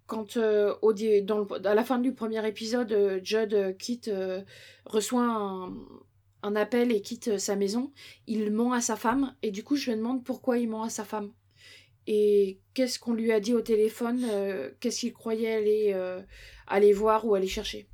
[0.07, 4.11] quand au à la fin du premier épisode, Judd quitte,
[4.85, 5.73] reçoit un,
[6.43, 7.93] un appel et quitte sa maison,
[8.27, 10.91] il ment à sa femme, et du coup, je me demande pourquoi il ment à
[10.91, 11.31] sa femme.
[12.13, 16.21] Et qu'est-ce qu'on lui a dit au téléphone euh, Qu'est-ce qu'il croyait aller, euh,
[16.67, 17.87] aller voir ou aller chercher?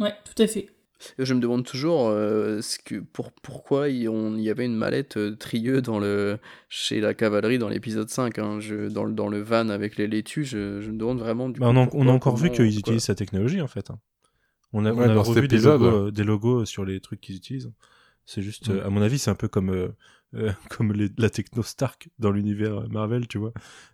[0.00, 0.70] Ouais, tout à fait.
[1.18, 4.74] Je me demande toujours euh, ce que, pour, pourquoi il, on- il y avait une
[4.74, 9.12] mallette euh, trieux dans le, chez la cavalerie dans l'épisode 5, hein, je, dans, le-
[9.12, 10.44] dans le van avec les laitues.
[10.44, 12.76] Je, je me demande vraiment du Bah, coup, on, a, on a encore vu qu'ils
[12.76, 13.90] utilisent sa technologie en fait.
[13.90, 14.00] hein.
[14.72, 15.80] On a, on Ouais, a dans cet revu des épisode.
[15.80, 17.70] logos, euh, des logos sur les trucs qu'ils utilisent.
[18.26, 18.72] C'est juste, Mm.
[18.72, 19.70] euh, à mon avis, c'est un peu comme,
[20.34, 23.52] euh, comme les- la techno Stark dans l'univers Marvel, tu vois,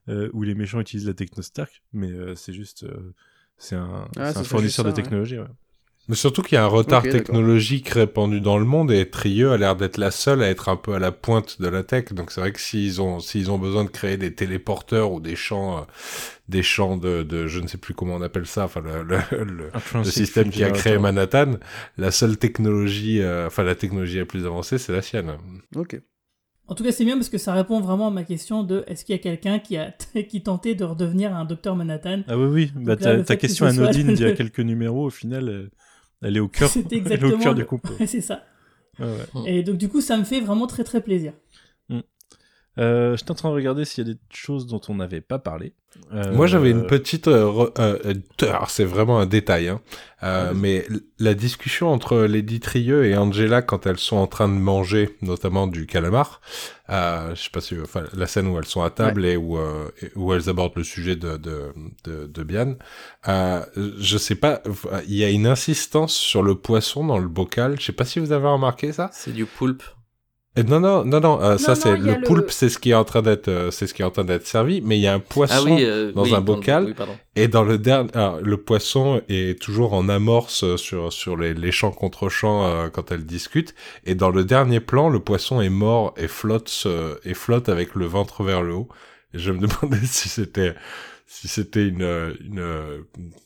[0.09, 3.12] euh, où les méchants utilisent la techno Stark, mais euh, c'est juste, euh,
[3.59, 5.39] c'est un, Ah, un fournisseur de ça, technologie.
[5.39, 5.47] Ouais.
[6.09, 9.57] Mais surtout qu'il y a un retard technologique répandu dans le monde et Trieux a
[9.57, 12.07] l'air d'être la seule à être un peu à la pointe de la tech.
[12.12, 15.37] Donc c'est vrai que s'ils ont s'ils ont besoin de créer des téléporteurs ou des
[15.37, 15.87] champs
[16.49, 19.19] des champs de, de je ne sais plus comment on appelle ça, enfin le, le,
[19.45, 20.99] le- le Intrinsic système qui a créé.
[20.99, 21.59] Manhattan,
[21.97, 25.37] la seule technologie, euh, enfin la technologie la plus avancée, c'est la sienne.
[25.77, 26.01] Ok.
[26.70, 29.05] En tout cas, c'est bien parce que ça répond vraiment à ma question de est-ce
[29.05, 29.92] qu'il y a quelqu'un qui a
[30.28, 32.20] qui tentait de redevenir un docteur Manhattan?
[32.28, 32.72] Ah oui, oui.
[32.76, 35.70] Bah, là, ta, que question soit anodine d'il y a quelques numéros, au final,
[36.22, 37.97] elle est au cœur, elle est au cœur du le- complot.
[37.98, 38.44] Ouais, c'est ça.
[39.01, 39.52] Ouais, ouais.
[39.52, 41.32] Et donc du coup, ça me fait vraiment très très plaisir.
[42.78, 45.38] Euh, J'étais en train de regarder s'il y a des choses dont on n'avait pas
[45.38, 45.74] parlé.
[46.14, 47.26] Euh, Moi, j'avais une petite.
[47.26, 48.14] euh, euh, euh,
[48.48, 49.80] alors, c'est vraiment un détail, hein.
[50.22, 50.86] Euh, Ah, mais
[51.18, 55.66] la discussion entre Lady Trieux et Angela quand elles sont en train de manger, notamment
[55.66, 56.40] du calamar,
[56.90, 59.59] euh, je sais pas si, enfin, la scène où elles sont à table et où
[59.59, 61.72] euh, et où elles abordent le sujet de de
[62.05, 62.76] de, de Bian,
[63.28, 63.64] euh,
[63.98, 64.62] je sais pas,
[65.09, 67.80] il y a une insistance sur le poisson dans le bocal.
[67.80, 69.10] Je sais pas si vous avez remarqué ça.
[69.12, 69.82] C'est du poulpe.
[70.61, 73.05] Et non, non, non, non, euh, ça c'est le poulpe, c'est ce qui est en
[73.05, 75.15] train d'être, euh, c'est ce qui est en train d'être servi, mais il y a
[75.15, 76.85] un poisson Ah oui, euh, dans oui, un bocal.
[76.87, 76.95] oui,
[77.37, 81.55] et dans le dernier, alors, le poisson est toujours en amorce euh, sur sur les,
[81.55, 83.74] les champs contre champs euh, quand elles discutent.
[84.05, 87.95] Et dans le dernier plan, le poisson est mort et flotte euh, et flotte avec
[87.95, 88.89] le ventre vers le haut.
[89.32, 90.74] Et je me demandais si c'était
[91.32, 93.02] si c'était une euh, une euh,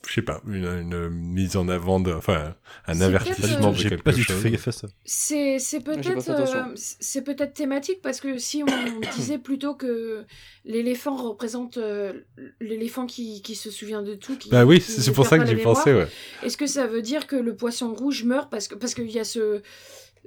[0.08, 2.54] je sais pas une, une mise en avant de enfin
[2.86, 4.56] un C'est avertissement de peut-être, J'ai quelque pas du tout chose.
[4.56, 4.88] fait ça.
[5.04, 10.24] C'est c'est j'ai peut-être euh, c'est peut-être thématique parce que si on disait plutôt que
[10.64, 12.14] l'éléphant représente euh,
[12.58, 15.56] l'éléphant qui, qui se souvient de tout qui, Bah oui, c'est pour ça que j'y
[15.56, 16.46] pensais, mémoire, ouais.
[16.46, 19.18] Est-ce que ça veut dire que le poisson rouge meurt parce que parce qu'il y
[19.18, 19.60] a ce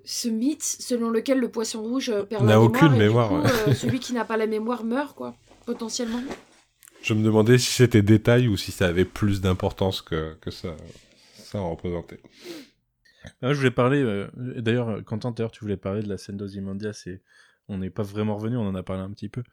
[0.06, 3.48] ce mythe selon lequel le poisson rouge euh, perd N'a la aucune mémoire, mémoire, et
[3.48, 3.72] du coup, ouais.
[3.72, 5.36] euh, celui qui n'a pas la mémoire meurt quoi
[5.66, 6.22] potentiellement.
[7.02, 10.76] Je me demandais si c'était détail ou si ça avait plus d'importance que, que ça,
[11.36, 12.20] ça en représentait.
[13.42, 17.04] Ah, je voulais parler, euh, d'ailleurs, Quentin, d'ailleurs, tu voulais parler de la scène d'Ozymandias
[17.08, 17.22] et
[17.68, 19.44] on n'est pas vraiment revenu, on en a parlé un petit peu.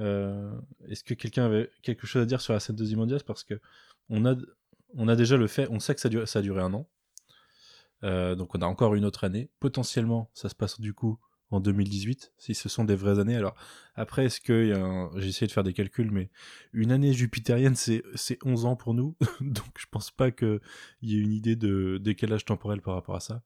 [0.00, 0.52] Euh,
[0.88, 3.20] Est-ce que quelqu'un avait quelque chose à dire sur la scène d'Ozymandias?
[3.26, 3.60] Parce que
[4.08, 4.34] on a,
[4.94, 6.88] on a déjà le fait, on sait que ça, dure, ça a duré un an.
[8.02, 9.50] Euh, donc on a encore une autre année.
[9.60, 11.18] Potentiellement, ça se passe du coup
[11.50, 13.36] en 2018, si ce sont des vraies années.
[13.36, 13.54] Alors
[13.94, 15.10] après, est-ce qu'il y a un...
[15.18, 16.30] J'ai essayé de faire des calculs, mais
[16.72, 19.16] une année jupitérienne, c'est c'est 11 ans pour nous.
[19.40, 20.60] donc je pense pas qu'il
[21.02, 23.42] y ait une idée de décalage temporel par rapport à ça.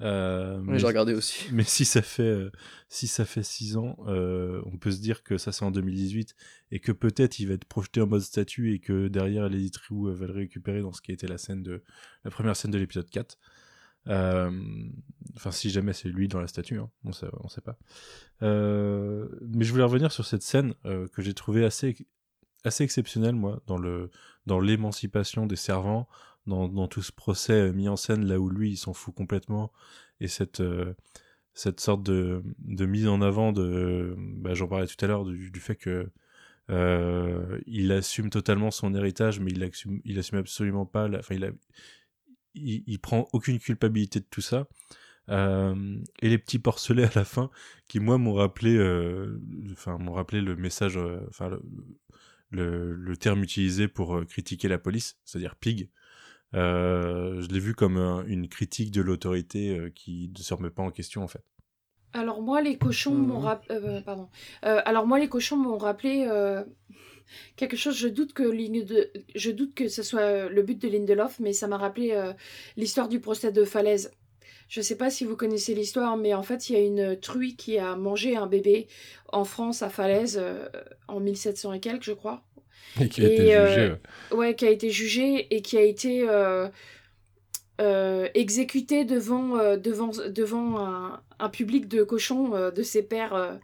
[0.00, 1.46] Euh, mais- j'ai regardé aussi.
[1.52, 2.50] mais si ça fait euh,
[2.88, 6.34] si ça fait 6 ans, euh, on peut se dire que ça c'est en 2018
[6.72, 10.12] et que peut-être il va être projeté en mode statut et que derrière Lady Triou
[10.12, 11.84] va le récupérer dans ce qui était la scène de
[12.24, 13.38] la première scène de l'épisode 4.
[14.08, 14.50] Euh,
[15.36, 17.76] Enfin, si jamais c'est lui dans la statue, hein, on sait, sait pas.
[18.42, 21.96] Euh, mais je voulais revenir sur cette scène euh, que j'ai trouvée assez
[22.64, 24.10] assez exceptionnelle moi dans le
[24.46, 26.08] dans l'émancipation des servants,
[26.46, 29.72] dans, dans tout ce procès mis en scène là où lui il s'en fout complètement
[30.20, 30.62] et cette
[31.52, 35.50] cette sorte de, de mise en avant de bah, j'en parlais tout à l'heure du,
[35.50, 36.10] du fait que
[37.66, 41.54] il assume totalement son héritage mais il assume il assume absolument pas enfin il,
[42.54, 44.66] il il prend aucune culpabilité de tout ça
[45.30, 47.50] euh, et les petits porcelets à la fin
[47.88, 49.40] qui moi m'ont rappelé euh,
[49.72, 51.62] enfin m'ont rappelé le message euh, enfin le,
[52.50, 55.90] le, le terme utilisé pour euh, critiquer la police, c'est-à-dire pig.
[56.54, 60.70] Euh, je l'ai vu comme un- une critique de l'autorité euh, qui ne se remet
[60.70, 61.42] pas en question en fait.
[62.12, 63.44] Alors moi les cochons m'ont Mhm.
[63.44, 64.28] rap- euh, pardon.
[64.64, 66.62] Euh, alors moi les cochons m'ont rappelé euh,
[67.56, 67.96] quelque chose.
[67.96, 69.10] Je doute que de...
[69.34, 72.32] je doute que ce soit le but de Lindelof, mais ça m'a rappelé euh,
[72.76, 74.10] l'histoire du procès de Falaise.
[74.68, 77.54] Je sais pas si vous connaissez l'histoire, mais en fait il y a une truie
[77.54, 78.88] qui a mangé un bébé
[79.32, 80.68] en France à Falaise euh,
[81.06, 82.42] en 1700 et quelques, je crois.
[83.00, 83.94] Et qui a Et, été euh, jugé.
[84.32, 86.26] Ouais, qui a été jugé et qui a été
[87.80, 93.34] euh, exécuté devant, euh, devant, devant un, un public de cochons euh, de ses pères
[93.34, 93.54] euh,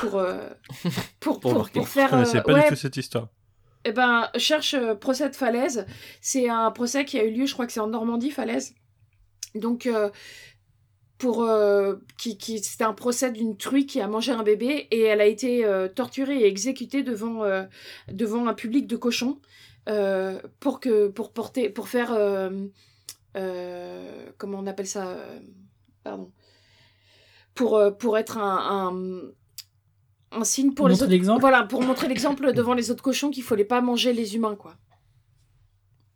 [0.00, 0.48] pour, euh,
[1.20, 2.08] pour, Pour pour, faire.
[2.08, 3.28] Je connaissais euh, pas ouais, du tout cette histoire.
[3.84, 5.86] eh ben, cherche euh, procès de Falaise.
[6.20, 8.74] C'est un procès qui a eu lieu, je crois que c'est en Normandie, Falaise.
[9.54, 10.10] Donc, euh,
[11.18, 15.00] pour euh, qui, qui c'était un procès d'une truie qui a mangé un bébé et
[15.00, 17.62] elle a été euh, torturée et exécutée devant euh,
[18.12, 19.40] devant un public de cochons
[19.88, 22.12] euh, pour que pour porter pour faire
[24.38, 25.40] comment on appelle ça euh,
[26.02, 26.32] pardon
[27.54, 28.92] pour euh, pour être un,
[30.32, 31.40] un un signe pour les Montrer autres l'exemple.
[31.40, 34.76] voilà pour montrer l'exemple devant les autres cochons qu'il fallait pas manger les humains quoi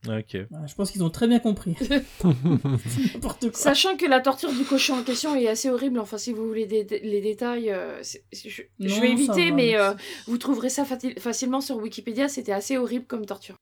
[0.09, 0.33] Ok.
[0.33, 1.77] Je pense qu'ils ont très bien compris.
[2.25, 3.53] N'importe quoi.
[3.53, 6.67] Sachant que la torture du cochon en question est assez horrible, enfin si vous voulez
[6.67, 8.03] les détails, euh,
[8.33, 9.93] je, vais éviter, va, mais euh,
[10.27, 13.57] vous trouverez ça facilement sur Wikipédia, c'était assez horrible comme torture.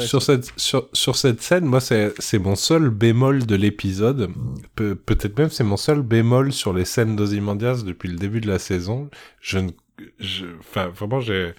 [0.00, 4.28] Sur cette, sur, sur cette scène, moi, c'est c'est mon seul bémol de l'épisode.
[4.74, 8.48] Pe- Peut-être même c'est mon seul bémol sur les scènes d'Ozymandias depuis le début de
[8.48, 9.08] la saison.
[9.40, 9.70] Je ne,
[10.18, 11.54] je, enfin, vraiment, j'ai,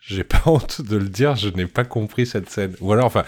[0.00, 2.74] j'ai pas honte de le dire, je n'ai pas compris cette scène.
[2.82, 3.24] Ou alors, enfin,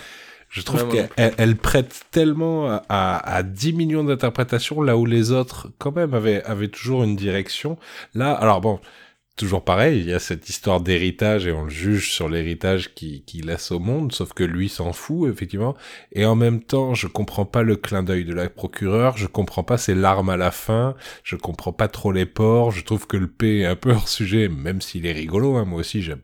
[0.51, 5.71] je trouve qu'elle prête tellement à, à, à 10 millions d'interprétations là où les autres,
[5.79, 7.79] quand même, avaient, avaient toujours une direction.
[8.15, 8.81] Là, alors bon,
[9.41, 13.25] toujours pareil, il y a cette histoire d'héritage et on le juge sur l'héritage qu'il
[13.25, 15.75] qui laisse au monde, sauf que lui s'en fout, effectivement.
[16.13, 19.65] Et en même temps, je comprends pas le clin d'œil de la procureure, je comprends
[19.65, 20.95] pas ses larmes à la fin,
[21.25, 24.09] je comprends pas trop les porcs, je trouve que le P est un peu hors
[24.09, 26.21] sujet, même s'il est rigolo, hein, moi aussi j'aime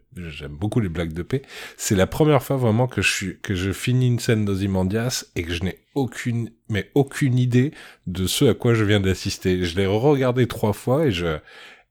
[0.51, 1.41] beaucoup les blagues de P.
[1.79, 5.53] C'est la première fois vraiment que je suis, que finis une scène d'Ozymandias et que
[5.55, 7.73] je n'ai aucune, mais aucune idée
[8.07, 9.65] de ce à quoi je viens d'assister.
[9.65, 11.39] Je l'ai regardé trois fois et je,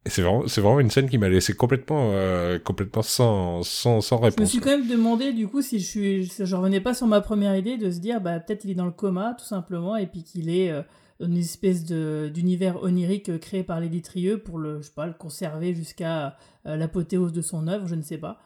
[0.05, 4.01] et c'est vraiment, c'est vraiment une scène qui m'a laissé complètement, euh, complètement sans, sans,
[4.01, 4.49] sans Je me réponse.
[4.49, 7.21] suis quand même demandé du coup si je suis, si je revenais pas sur ma
[7.21, 10.05] première idée de se dire bah peut-être il est dans le coma tout simplement et
[10.05, 10.81] puis qu'il est euh,
[11.19, 14.93] dans une espèce de d'univers onirique euh, créé par Lady Trieux pour le je sais
[14.95, 16.37] pas le conserver jusqu'à
[16.67, 18.41] euh, l'apothéose de son œuvre, je ne sais pas.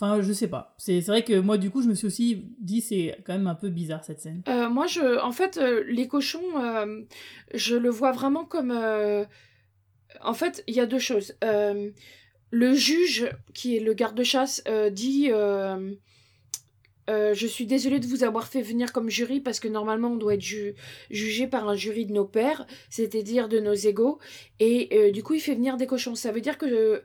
[0.00, 0.74] Enfin, je sais pas.
[0.78, 3.46] C'est c'est vrai que moi du coup je me suis aussi dit c'est quand même
[3.48, 4.42] un peu bizarre cette scène.
[4.48, 7.02] Euh, moi, je, en fait, euh, les cochons, euh,
[7.54, 8.72] je le vois vraiment comme.
[10.22, 11.34] En fait, il y a deux choses.
[11.44, 11.90] Euh,
[12.50, 15.30] le juge, qui est le garde-chasse, euh, dit.
[15.30, 15.92] euh,
[17.08, 20.34] je suis désolée de vous avoir fait venir comme jury parce que normalement on doit
[20.34, 20.74] être ju-
[21.10, 24.18] jugé par un jury de nos pairs, c'est-à-dire de nos égaux.
[24.60, 26.14] Et du coup, il fait venir des cochons.
[26.14, 27.02] Ça veut dire que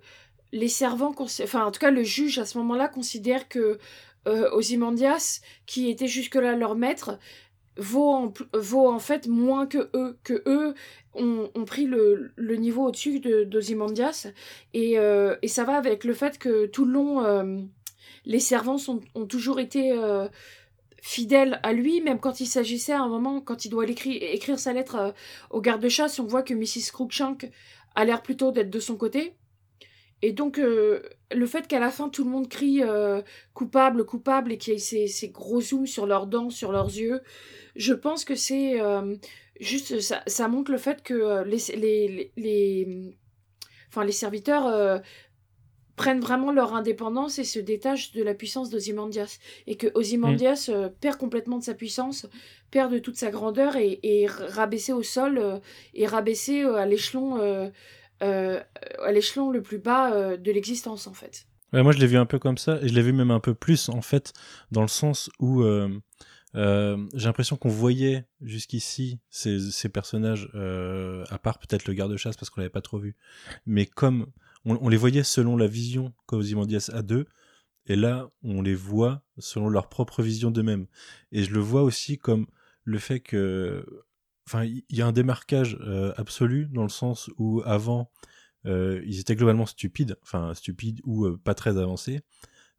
[0.52, 3.80] les servants, enfin en tout cas le juge à ce moment-là considère que
[4.28, 7.18] euh, Ozymandias, qui était jusque-là leur maître,
[7.78, 10.76] vaut en, vaut en fait moins que eux, que eux
[11.16, 14.28] ont, ont pris le, le niveau au-dessus de- d'Ozymandias.
[14.74, 17.62] Et, euh, et ça va avec le fait que tout le long, euh,
[18.26, 20.28] les servants sont, ont toujours été euh,
[21.02, 24.74] fidèles à lui, même quand il s'agissait à un moment, quand il doit écrire sa
[24.74, 25.12] lettre euh,
[25.50, 26.92] au garde-chasse, on voit que Mrs.
[26.94, 27.50] Cruikshank
[27.96, 29.34] a l'air plutôt d'être de son côté.
[30.22, 31.02] Et donc, euh,
[31.34, 33.22] le fait qu'à la fin, tout le monde crie euh,
[33.54, 36.88] coupable, coupable, et qu'il y ait ces, ces gros zooms sur leurs dents, sur leurs
[36.90, 37.22] yeux,
[37.76, 39.16] je pense que c'est euh,
[39.60, 43.18] juste, ça, ça montre le fait que euh, les, les, les, les-
[43.90, 45.00] enfin, les serviteurs euh,
[45.96, 49.38] prennent vraiment leur indépendance et se détachent de la puissance d'Ozymandias.
[49.68, 52.26] Et que Ozymandias euh, perd complètement de sa puissance,
[52.72, 55.62] perd de toute sa grandeur et est rabaissé au sol
[55.94, 57.72] et rabaissé à l'échelon
[58.22, 61.46] à l'échelon le plus bas euh, de l'existence en fait.
[61.82, 63.56] Moi, je l'ai vu un peu comme ça, et je l'ai vu même un peu
[63.56, 64.32] plus, en fait,
[64.72, 65.90] dans le sens où euh,
[66.54, 72.52] euh, j'ai l'impression qu'on voyait jusqu'ici ces, personnages, euh, à part peut-être le garde-chasse, parce
[72.52, 73.16] qu'on l'avait pas trop vu,
[73.66, 74.28] mais comme
[74.66, 77.26] on, on les voyait selon la vision qu'Ozymandias a d'eux,
[77.88, 80.86] et là, on les voit selon leur propre vision d'eux-mêmes.
[81.32, 82.46] Et je le vois aussi comme
[82.84, 83.84] le fait que...
[84.48, 88.12] Enfin, il y a un démarquage euh, absolu, dans le sens où, avant,
[88.66, 92.22] euh, ils étaient globalement stupides, enfin stupides ou euh, pas très avancés.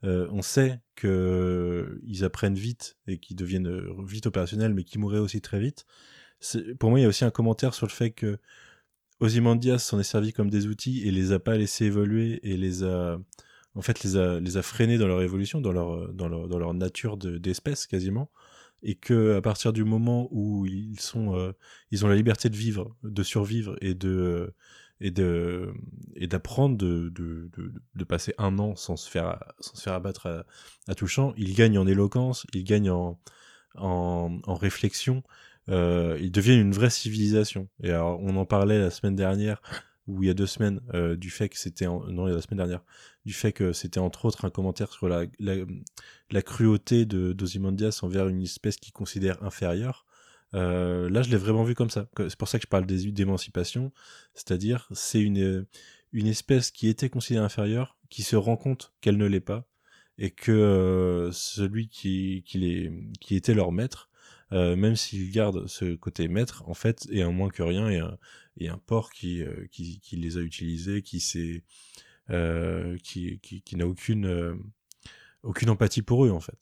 [0.02, 3.70] On sait que euh, ils apprennent vite et qu'ils deviennent
[4.04, 5.86] vite opérationnels, mais qu'ils mourraient aussi très vite.
[6.78, 8.38] Pour moi, il y a aussi un commentaire sur le fait que
[9.20, 12.84] Ozymandias s'en est servi comme des outils et les a pas laissés évoluer et les
[12.84, 13.18] a
[13.74, 14.16] en fait, les
[14.56, 18.30] a, freinés dans leur évolution, dans leur, dans leur, dans leur nature de- d'espèce quasiment,
[18.84, 21.52] et que à partir du moment où ils sont, euh,
[21.90, 24.54] ils ont la liberté de vivre, de survivre et de
[25.00, 25.74] et de
[26.14, 27.50] et d'apprendre de, de,
[27.94, 30.46] de, passer un an sans se faire sans se faire abattre
[30.86, 33.18] à, tout champ, ils gagnent en éloquence, ils gagnent en
[33.76, 35.24] en, en réflexion,
[35.68, 37.68] euh, ils deviennent une vraie civilisation.
[37.82, 39.62] Et alors, on en parlait la semaine dernière,
[40.06, 41.86] ou il y a deux semaines, euh, du fait que c'était...
[41.86, 42.84] Non, il y a la semaine dernière.
[43.24, 48.28] Du fait que c'était entre autres un commentaire sur la, la, cruauté de d'Ozymandias envers
[48.28, 50.04] une espèce qu'il considère inférieure.
[50.54, 52.08] Euh, là, je l'ai vraiment vu comme ça.
[52.16, 53.92] C'est pour ça que je parle d'émancipation.
[54.34, 55.66] C'est-à-dire, c'est une,
[56.12, 59.66] une espèce qui était considérée inférieure, qui se rend compte qu'elle ne l'est pas,
[60.18, 62.90] et que euh, celui qui, qui,
[63.20, 64.10] qui était leur maître,
[64.52, 68.00] euh, même s'il garde ce côté maître, en fait, est un moins que rien et
[68.58, 71.62] et un porc qui, euh, qui, qui les a utilisés, qui
[72.30, 74.54] euh, qui, qui, n'a aucune, euh,
[75.42, 76.58] aucune empathie pour eux, en fait.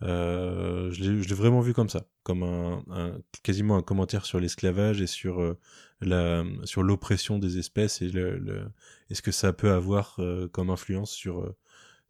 [0.00, 5.56] Je l'ai vraiment vu comme ça, comme un, quasiment un commentaire sur l'esclavage et sur
[6.02, 8.70] l'oppression des espèces et le,
[9.10, 10.20] et ce que ça peut avoir
[10.52, 11.54] comme influence sur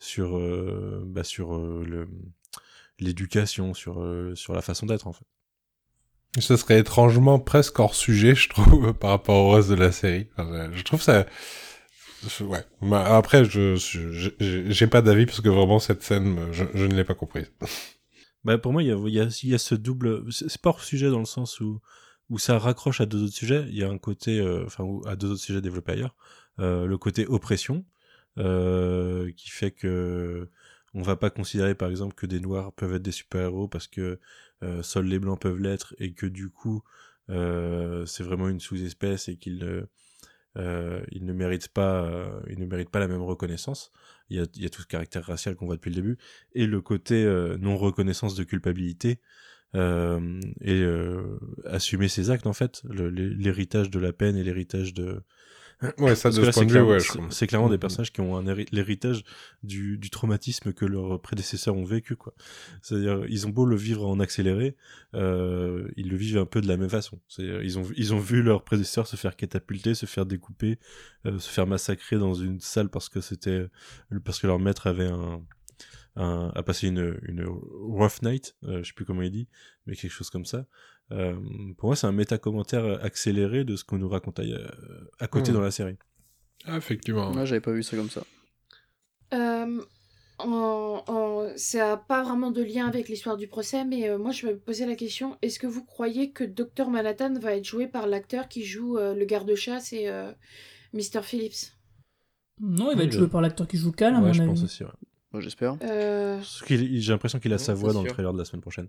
[0.00, 0.38] sur
[1.06, 1.58] bah, sur
[2.98, 5.26] l'éducation, sur sur la façon d'être en fait.
[6.40, 10.28] Ce serait étrangement presque hors sujet, je trouve, par rapport au reste de la série.
[10.36, 11.26] Enfin, je trouve ça...
[12.40, 12.64] Ouais.
[12.82, 13.76] Bah, Après, je
[14.40, 17.50] j'ai pas d'avis parce que vraiment cette scène, me- je, ne l'ai pas comprise.
[18.44, 20.22] Bah, pour moi, il y a, y, a, y a ce double.
[20.32, 21.80] C'est pas hors sujet dans le sens où,
[22.30, 23.64] où ça raccroche à deux autres sujets.
[23.68, 24.38] Il y a un côté.
[24.38, 26.14] euh, Enfin, à deux autres sujets développés ailleurs.
[26.60, 27.84] Euh, le côté oppression,
[28.38, 30.48] euh, qui fait que.
[30.94, 34.00] On va pas considérer par exemple que des noirs peuvent être des super-héros parce que
[34.00, 34.20] euh,
[34.82, 36.82] seuls les blancs peuvent l'être et que du coup
[37.30, 39.86] euh, c'est vraiment une sous-espèce et qu'ils ne,
[40.56, 43.92] euh, ne méritent pas euh, ne pas la même reconnaissance.
[44.30, 46.18] Il y a, tout ce caractère racial qu'on voit depuis le début
[46.54, 49.20] et le côté euh, non reconnaissance de culpabilité
[49.74, 55.22] euh, et euh, assumer ses actes en fait l'héritage de la peine et l'héritage de
[55.98, 56.98] Ouais, ça, de ce point c'est de vue, clair- ouais,
[57.30, 57.80] c'est- clairement des Mhm.
[57.80, 58.42] personnages qui ont un
[58.72, 59.22] l'héritage
[59.62, 62.34] du, du traumatisme que leurs prédécesseurs ont vécu quoi
[62.82, 64.76] c'est-à-dire ils ont beau le vivre en accéléré
[65.14, 68.42] euh, ils le vivent un peu de la même façon ils ont ils ont vu
[68.42, 70.78] leurs prédécesseurs se faire catapulter se faire découper
[71.26, 73.66] euh, se faire massacrer dans une salle parce que c'était
[74.24, 75.42] parce que leur maître avait un
[76.16, 79.46] un, a passé une, une rough night, euh, je sais plus comment il dit,
[79.86, 80.66] mais quelque chose comme ça.
[81.10, 81.34] Euh,
[81.78, 84.42] pour moi, c'est un méta-commentaire accéléré de ce qu'on nous raconte à,
[85.18, 85.54] à côté Hmm.
[85.54, 85.96] dans la série.
[86.64, 87.30] Ah, effectivement.
[87.32, 88.22] Moi, j'avais pas vu ça comme ça.
[89.34, 89.80] Euh,
[90.38, 94.30] en- en- ça n'a pas vraiment de lien avec l'histoire du procès, mais euh, moi
[94.32, 97.88] je me posais la question est-ce que vous croyez que Dr Manhattan va être joué
[97.88, 100.30] par l'acteur qui joue euh, le garde-chasse et euh,
[100.94, 101.72] Mr Phillips?
[102.60, 104.40] Non, il va Oui, être joué par l'acteur qui joue Cal, à ouais, mon je
[104.42, 104.48] avis.
[104.50, 104.84] pense aussi.
[104.84, 104.90] Ouais.
[105.32, 105.76] Moi, J'espère.
[105.82, 108.88] Euh, J'ai l'impression qu'il a Ouais, sa voix dans le trailer de la semaine prochaine.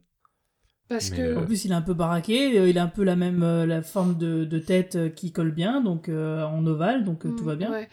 [0.90, 1.38] Parce Mais, que.
[1.38, 3.66] En plus, il est un peu baraqué, euh, il a un peu la même euh,
[3.68, 7.30] la forme de, de tête euh, qui colle bien, donc euh, en ovale, donc euh,
[7.38, 7.72] tout va Mm, bien.
[7.72, 7.88] ouais.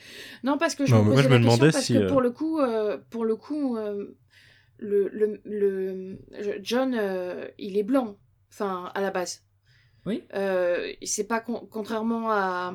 [0.45, 1.99] Non, parce que je Non, me moi, je la me question demandais parce si, que
[1.99, 4.17] euh, pour le coup, euh, pour le coup, euh,
[4.79, 6.19] le, le, le-
[6.63, 8.17] John, euh, il est blanc,
[8.51, 9.43] enfin à la base.
[10.07, 10.23] Oui.
[10.35, 12.73] Euh, c'est pas con- contrairement à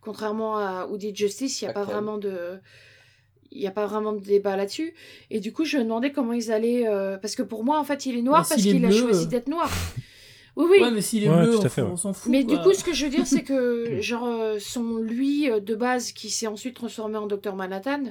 [0.00, 2.60] contrairement à Who Did Justice, il y a Pas vraiment de
[3.54, 4.94] il y a pas vraiment de débat là-dessus.
[5.30, 7.84] Et du coup, je me demandais comment ils allaient euh, parce que pour moi, en
[7.84, 9.28] fait, il est noir Bah, parce qu'il a choisi euh.
[9.28, 9.70] d'être noir.
[10.54, 10.82] Oui, oui.
[10.82, 11.90] Ouais, mais s'il est Ouais, bleu, on, fait, f- ouais.
[11.92, 12.30] on s'en fout.
[12.30, 15.74] Mais du coup, ce que je veux dire, c'est que, genre, euh, son lui de
[15.74, 18.02] base qui s'est ensuite transformé en Docteur Manhattan,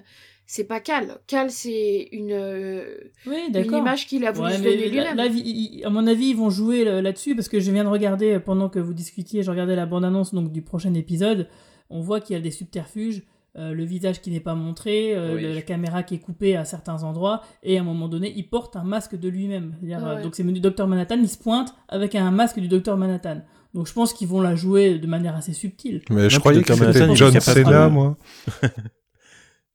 [0.47, 1.19] c'est pas Cal.
[1.27, 2.97] Cal, c'est une, euh,
[3.27, 5.19] oui, une image qu'il a voulu Ouais, se donner lui-même.
[5.35, 8.69] il- à mon avis, ils vont jouer là-dessus parce que je viens de regarder pendant
[8.69, 11.47] que vous discutiez, je regardais la bande-annonce donc du prochain épisode.
[11.91, 13.21] On voit qu'il y a des subterfuges,
[13.57, 15.41] euh, le visage qui n'est pas montré, euh, Oui.
[15.41, 18.47] le- la caméra qui est coupée à certains endroits, et à un moment donné, il
[18.49, 19.75] porte un masque de lui-même.
[19.83, 20.23] Euh.
[20.23, 23.41] Donc c'est du Docteur Manhattan, il se pointe avec un masque du Docteur Manhattan.
[23.73, 26.01] Donc je pense qu'ils vont la jouer de manière assez subtile.
[26.09, 26.79] Mais je Non, croyais que Dr.
[26.79, 28.17] Manhattan, c'était John Cena, de- moi.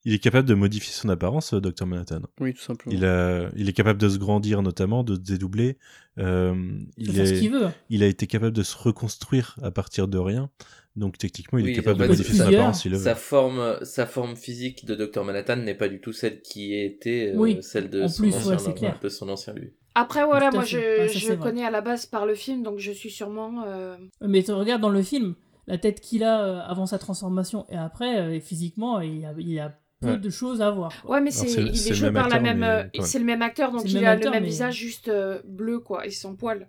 [0.05, 2.21] Il est capable de modifier son apparence, Dr Manhattan.
[2.41, 2.95] Oui, tout simplement.
[2.97, 5.79] Il, a, il est capable de se grandir notamment, de se dédoubler.
[6.19, 6.55] Euh,
[6.97, 7.69] Il ce veut.
[7.91, 10.49] il a été capable de se reconstruire à partir de rien.
[10.97, 12.89] Donc techniquement, il Oui, est capable de modifier son apparence.
[12.89, 17.33] Sa forme, sa forme physique de Dr Manhattan n'est pas du tout celle qui était
[17.35, 18.99] euh, Oui, celle de en son plus, ancien, ouais, c'est clair.
[19.03, 19.75] de son ancien lui.
[19.95, 21.37] Après, voilà, moi, je, Ouais, ça, je vrai.
[21.39, 23.63] connais à la base par le film, donc je suis sûrement.
[23.67, 25.35] euh, Mais tu regardes dans le film,
[25.67, 29.35] la tête qu'il a euh, avant sa transformation et après, euh, physiquement, il y a,
[29.39, 30.19] il y a peu Ouais.
[30.19, 30.93] de choses à voir.
[31.03, 31.13] quoi.
[31.17, 32.63] Ouais, mais c'est, il est joué même par la acteur, même.
[32.63, 35.11] euh, c'est le même acteur, donc il a acteur, le même mais- visage juste
[35.47, 36.69] bleu, quoi, et sans poil.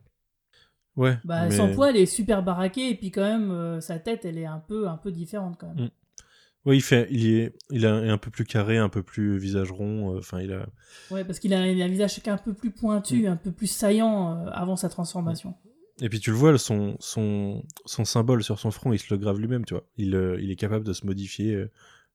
[0.97, 1.17] Ouais.
[1.23, 4.25] Bah, mais- Sans poil, il est super baraqué et puis quand même, euh, sa tête,
[4.25, 5.85] elle est un peu, un peu différente quand même.
[5.85, 5.89] Mm.
[6.65, 9.71] Oui, il fait, il est, il a- un peu plus carré, un peu plus visage
[9.71, 10.15] rond.
[10.15, 10.67] euh, Enfin, il a.
[11.11, 13.67] Ouais, parce qu'il a, il a un visage un peu plus pointu, un peu plus
[13.67, 15.55] saillant euh, avant sa transformation.
[16.01, 19.17] Et puis tu le vois, son, son, son symbole sur son front, il se le
[19.19, 19.83] grave lui-même, tu vois.
[19.97, 21.71] Il, euh, il est capable de se modifier euh,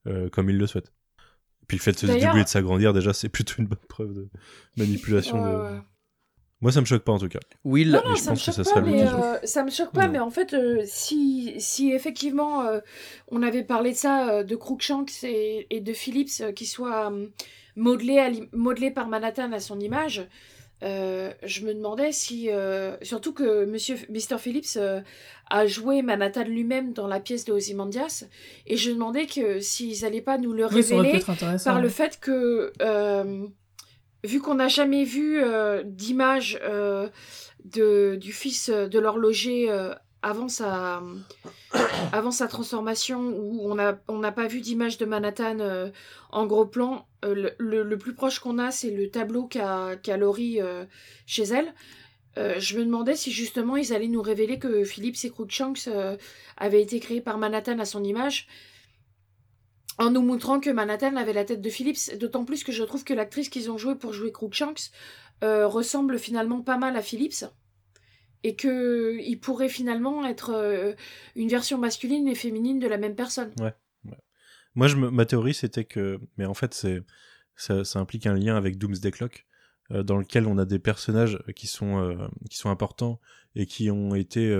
[0.07, 0.93] euh, comme il le souhaite.
[1.67, 4.29] Puis le fait de se et de s'agrandir, déjà, c'est plutôt une bonne preuve de
[4.77, 5.43] manipulation.
[5.43, 5.83] Ouais, de- ouais.
[6.62, 7.40] Moi, ça me choque pas en tout cas.
[7.64, 9.39] Will, Non, non, je ça me pense que choque ça pas, serait le mais euh,
[9.44, 10.12] ça me choque pas, Non.
[10.12, 12.78] mais en fait, euh, si, si effectivement euh,
[13.28, 17.10] on avait parlé de ça, euh, de Cruikshanks et, et de Phillips euh, qui soit
[17.12, 17.26] euh,
[17.76, 20.26] modelé, à l'im- modelé par Manhattan à son image,
[20.84, 25.01] euh, je me demandais si, euh, surtout que Monsieur Mr Phillips euh,
[25.51, 28.24] a joué Manhattan lui-même dans la pièce de Ozymandias,
[28.66, 31.20] et je me demandais que s'ils allaient pas nous le Oui, révéler
[31.64, 33.47] par le fait que, euh,
[34.24, 37.09] vu qu'on n'a jamais vu euh, d'image euh,
[37.65, 39.70] de, du fils euh, de l'horloger
[40.23, 41.03] avant, sa,
[42.12, 45.90] avant sa transformation, où on n'a on pas vu d'image de Manhattan
[46.31, 50.61] en gros plan, le, le- plus proche qu'on a, c'est le tableau qu'a qu'a Laurie
[51.27, 51.74] chez elle.
[52.36, 55.89] Je me demandais si justement ils allaient nous révéler que Phillips et Cruikshanks
[56.57, 58.47] avaient été créés par Manhattan à son image,
[59.98, 63.05] en nous montrant que Manhattan avait la tête de Phillips, d'autant plus que je trouve
[63.05, 64.90] que l'actrice qu'ils ont jouée pour jouer Cruikshanks
[65.43, 67.44] euh, ressemble finalement pas mal à Phillips,
[68.44, 70.94] et que il pourrait finalement être euh,
[71.36, 73.52] une version masculine et féminine de la même personne.
[74.74, 76.19] Moi, je me- ma théorie, c'était que.
[76.39, 77.02] Mais en fait, c'est
[77.56, 79.47] ça, implique un lien avec Doomsday Clock,
[79.90, 82.16] euh, dans lequel on a des personnages qui sont,
[82.48, 83.20] qui sont importants
[83.55, 84.51] et qui ont été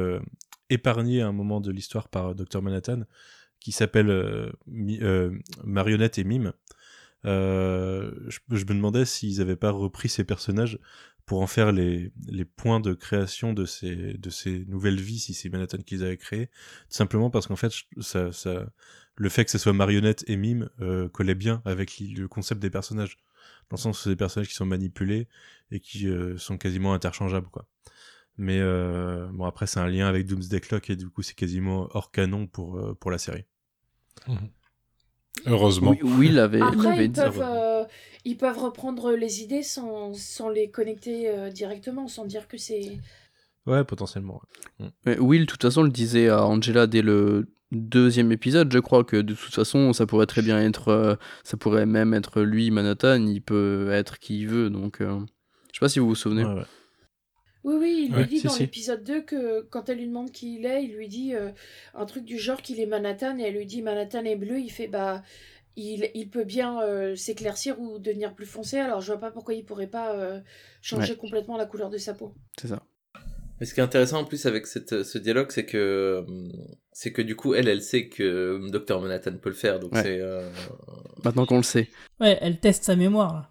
[0.69, 2.61] épargnés à un moment de l'histoire par Dr.
[2.61, 3.03] Manhattan,
[3.63, 4.53] qui s'appelle euh,
[5.03, 5.31] euh,
[5.65, 6.53] Marionnette et Mime.
[7.25, 10.79] Euh, je, je me demandais s'ils n'avaient pas repris ces personnages
[11.25, 15.35] pour en faire les, les points de création de ces, de ces nouvelles vies, si
[15.35, 16.47] c'est Manhattan qu'ils avaient créé.
[16.47, 18.67] Tout simplement parce qu'en fait, ça, ça,
[19.17, 22.71] le fait que ce soit marionnette et mime euh, collait bien avec le concept des
[22.71, 23.19] personnages.
[23.71, 25.29] Dans le sens où des personnages qui sont manipulés
[25.71, 27.67] et qui euh, sont quasiment interchangeables, quoi.
[28.39, 31.89] Mais euh, bon, après, c'est un lien avec Doomsday Clock et du coup, c'est quasiment
[31.93, 33.45] hors canon pour, euh, pour la série.
[35.47, 35.91] Heureusement.
[35.93, 37.21] Wi- Will avait, Après, l'avait ils dit.
[37.21, 37.85] peuvent, euh,
[38.25, 42.99] ils peuvent reprendre les idées sans, sans les connecter euh, directement, sans dire que c'est...
[43.67, 44.41] Ouais, potentiellement.
[44.81, 44.89] ouais.
[45.07, 49.03] Mais Will, de toute façon, le disait à Angela dès le deuxième épisode, je crois
[49.05, 52.71] que de toute façon, ça pourrait très bien être, euh, ça pourrait même être lui,
[52.71, 55.19] Manhattan, il peut être qui il veut, donc euh,
[55.73, 56.45] je sais pas si vous vous souvenez.
[56.45, 56.65] Ouais, ouais.
[57.65, 58.61] Oui, oui, il Ouais, lui dit si, dans si.
[58.63, 61.51] l'épisode 2 que quand elle lui demande qui il est, il lui dit euh,
[61.95, 64.71] un truc du genre qu'il est Manhattan, et elle lui dit Manhattan est bleu, il
[64.71, 65.23] fait bah...
[65.75, 69.55] Il, il peut bien euh, s'éclaircir ou devenir plus foncé, alors je vois pas pourquoi
[69.55, 70.39] il pourrait pas euh,
[70.83, 71.17] changer Ouais.
[71.19, 72.35] complètement la couleur de sa peau.
[72.61, 72.83] C'est ça.
[73.59, 76.27] Mais ce qui est intéressant en plus avec cette, ce dialogue, c'est que
[76.93, 80.03] c'est que du coup, elle, elle sait que Dr Manhattan peut le faire, donc Ouais.
[80.03, 80.47] c'est euh,
[81.25, 81.89] Maintenant qu'on le sait.
[82.21, 83.51] Ouais, elle teste sa mémoire.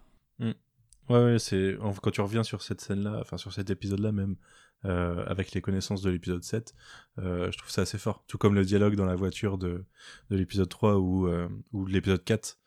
[1.08, 4.36] Ouais, ouais, c'est quand tu reviens sur cette scène-là, enfin sur cet épisode-là même,
[4.84, 6.74] euh, avec les connaissances de l'épisode 7,
[7.18, 8.24] euh, je trouve ça assez fort.
[8.28, 9.84] Tout comme le dialogue dans la voiture de,
[10.30, 12.58] de l'épisode 3 ou, euh, ou de l'épisode 4,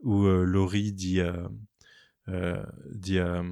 [0.00, 1.48] où Laurie dit à,
[2.90, 3.42] dit à,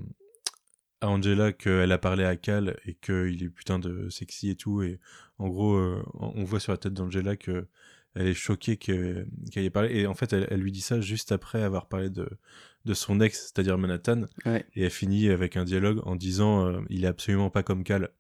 [1.01, 4.83] à Angela qu'elle a parlé à Cal et qu'il est putain de sexy et tout.
[4.83, 5.01] Et
[5.39, 5.77] en gros,
[6.15, 7.67] on voit sur la tête d'Angela que
[8.15, 9.95] elle est choquée que- qu'elle ait parlé.
[10.01, 12.29] Et en fait, elle lui dit ça juste après avoir parlé de,
[12.85, 14.25] de son ex, c'est-à-dire Manhattan.
[14.47, 14.65] Ouais.
[14.75, 18.11] Et elle finit avec un dialogue en disant euh, il est absolument pas comme Cal.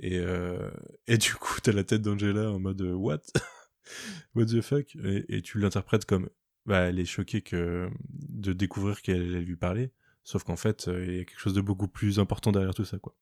[0.00, 0.70] Et, euh,
[1.06, 3.22] et du coup, t'as la tête d'Angela en mode euh, what?
[4.34, 4.96] What the fuck?
[4.96, 6.28] Et, et tu l'interprètes comme
[6.66, 9.92] bah, elle est choquée que, de découvrir qu'elle allait lui parler.
[10.24, 12.84] Sauf qu'en fait, euh, il y a quelque chose de beaucoup plus important derrière tout
[12.84, 13.14] ça, quoi.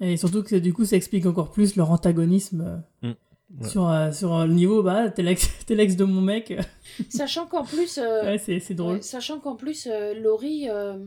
[0.00, 3.12] Et surtout que du coup, ça explique encore plus leur antagonisme Mm.
[3.58, 3.68] Ouais.
[3.68, 6.54] sur, euh, sur euh, le niveau, bah, t'es l'ex de mon mec.
[7.08, 7.98] Sachant qu'en plus...
[7.98, 8.96] euh, ouais, c'est c'est drôle.
[8.96, 10.98] Ouais, sachant qu'en plus, euh, Laurie euh,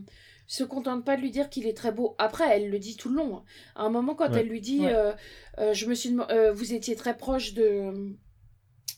[0.48, 2.16] se contente pas de lui dire qu'il est très beau.
[2.18, 3.38] Après, elle le dit tout le long.
[3.38, 3.44] hein.
[3.76, 4.42] À un moment, quand Ouais.
[4.42, 4.94] elle lui dit Ouais.
[4.94, 5.14] euh,
[5.60, 8.14] euh, Je me suis euh, Vous étiez très proche de.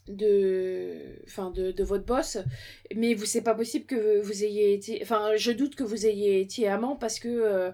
[0.07, 0.91] De
[1.25, 2.37] enfin de, de votre boss
[2.95, 6.39] mais vous c'est pas possible que vous ayez été enfin je doute que vous ayez
[6.41, 7.71] été amant parce que euh,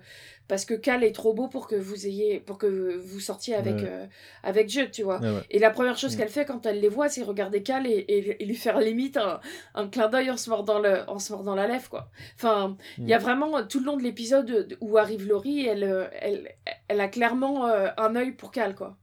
[0.47, 3.75] parce que Cal est trop beau pour que vous ayez pour que vous sortiez avec
[3.75, 3.83] Ouais.
[3.87, 4.05] euh,
[4.43, 5.41] avec Judd tu vois Ouais, ouais.
[5.49, 6.17] et la première chose Mm.
[6.19, 9.15] qu'elle fait quand elle les voit, c'est regarder Cal et, et- et lui faire limite
[9.15, 9.39] un,
[9.75, 12.09] un clin d'œil en se mordant le, en se mordant la lèvre, quoi.
[12.35, 13.21] Enfin, il y a Mm.
[13.21, 16.49] vraiment tout le long de l'épisode de- où arrive Laurie, elle, euh, elle,
[16.89, 18.97] elle a clairement euh, un œil pour Cal, quoi.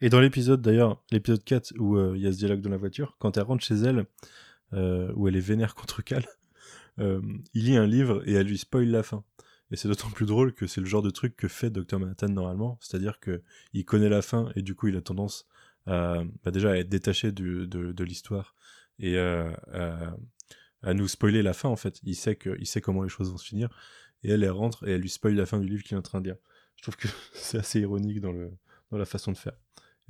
[0.00, 2.78] Et dans l'épisode d'ailleurs, l'épisode 4 où euh, il y a ce dialogue dans la
[2.78, 4.06] voiture, quand elle rentre chez elle,
[4.72, 6.24] euh, où elle est vénère contre Cal,
[6.98, 7.20] euh,
[7.54, 9.24] il lit un livre et elle lui spoil la fin.
[9.70, 12.28] Et c'est d'autant plus drôle que c'est le genre de truc que fait Dr Manhattan
[12.28, 15.46] normalement, c'est-à-dire que il connaît la fin et du coup il a tendance
[15.86, 18.56] à bah déjà à être détaché de, de l'histoire
[18.98, 22.00] et à nous spoiler la fin en fait.
[22.02, 23.68] Il sait que, il sait comment les choses vont se finir
[24.24, 26.02] et elle elle rentre et elle lui spoil la fin du livre qu'il est en
[26.02, 26.36] train de lire.
[26.74, 28.50] Je trouve que c'est assez ironique dans le
[28.90, 29.54] dans la façon de faire.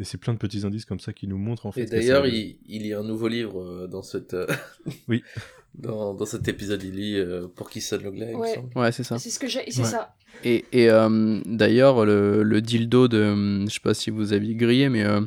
[0.00, 1.82] Et c'est plein de petits indices comme ça qui nous montrent en fait.
[1.82, 4.34] Et d'ailleurs, ça- il, il lit un nouveau livre euh, dans cette.
[4.34, 4.46] euh,
[5.08, 5.22] Oui.
[5.74, 8.64] dans, dans cet épisode, il lit euh, Pour qui sonne le glas, Ouais.
[8.74, 9.18] Ouais, c'est ça.
[9.18, 9.86] C'est ce que j'ai, c'est Ouais.
[9.88, 10.14] ça.
[10.42, 13.18] Et, et euh, d'ailleurs, le, le dildo de.
[13.18, 15.20] euh, Je sais pas si vous aviez grillé, mais euh,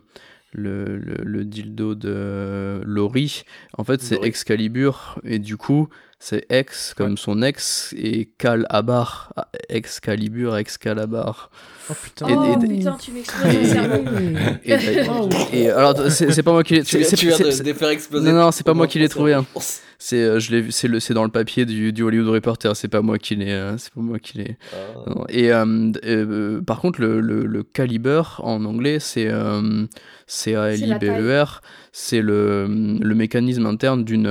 [0.53, 3.43] le, le, le dildo de Laurie,
[3.77, 4.19] en fait, c'est.
[4.23, 5.19] Excalibur.
[5.23, 5.87] Et du coup,
[6.25, 9.33] c'est ex comme son ex et Cal Abar.
[9.67, 11.49] Excalibur, Excalabar.
[11.89, 12.27] Oh putain.
[12.29, 15.29] Et- oh et- putain, tu m'exploses le et- cerveau.
[15.51, 15.77] Et, Oh.
[15.77, 16.83] alors, c'est pas moi qui l'ai.
[16.85, 18.31] C'est- tu viens de, de faire exploser.
[18.31, 19.45] Non, non, c'est pas moi qui l'ai trouvé, hein.
[19.53, 19.65] cerveau.
[19.99, 22.73] C'est, euh, je l'ai vu, c'est le, c'est dans le papier du, du Hollywood Reporter.
[22.75, 24.57] C'est pas moi qui l'ai, euh, c'est pas moi qui l'ai.
[24.73, 25.11] Ah.
[25.29, 29.85] Et euh, euh, par contre, le, le, le caliber en anglais, c'est euh,
[30.27, 31.61] C'est la C-A-L-I-B-E-R.
[31.91, 32.67] C'est le,
[33.01, 34.27] le mécanisme interne d'une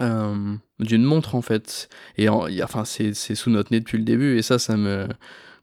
[0.00, 1.88] euh, d'une montre en fait.
[2.16, 4.36] Et en- y a- enfin, c'est c'est sous notre nez depuis le début.
[4.38, 5.06] Et ça, ça me.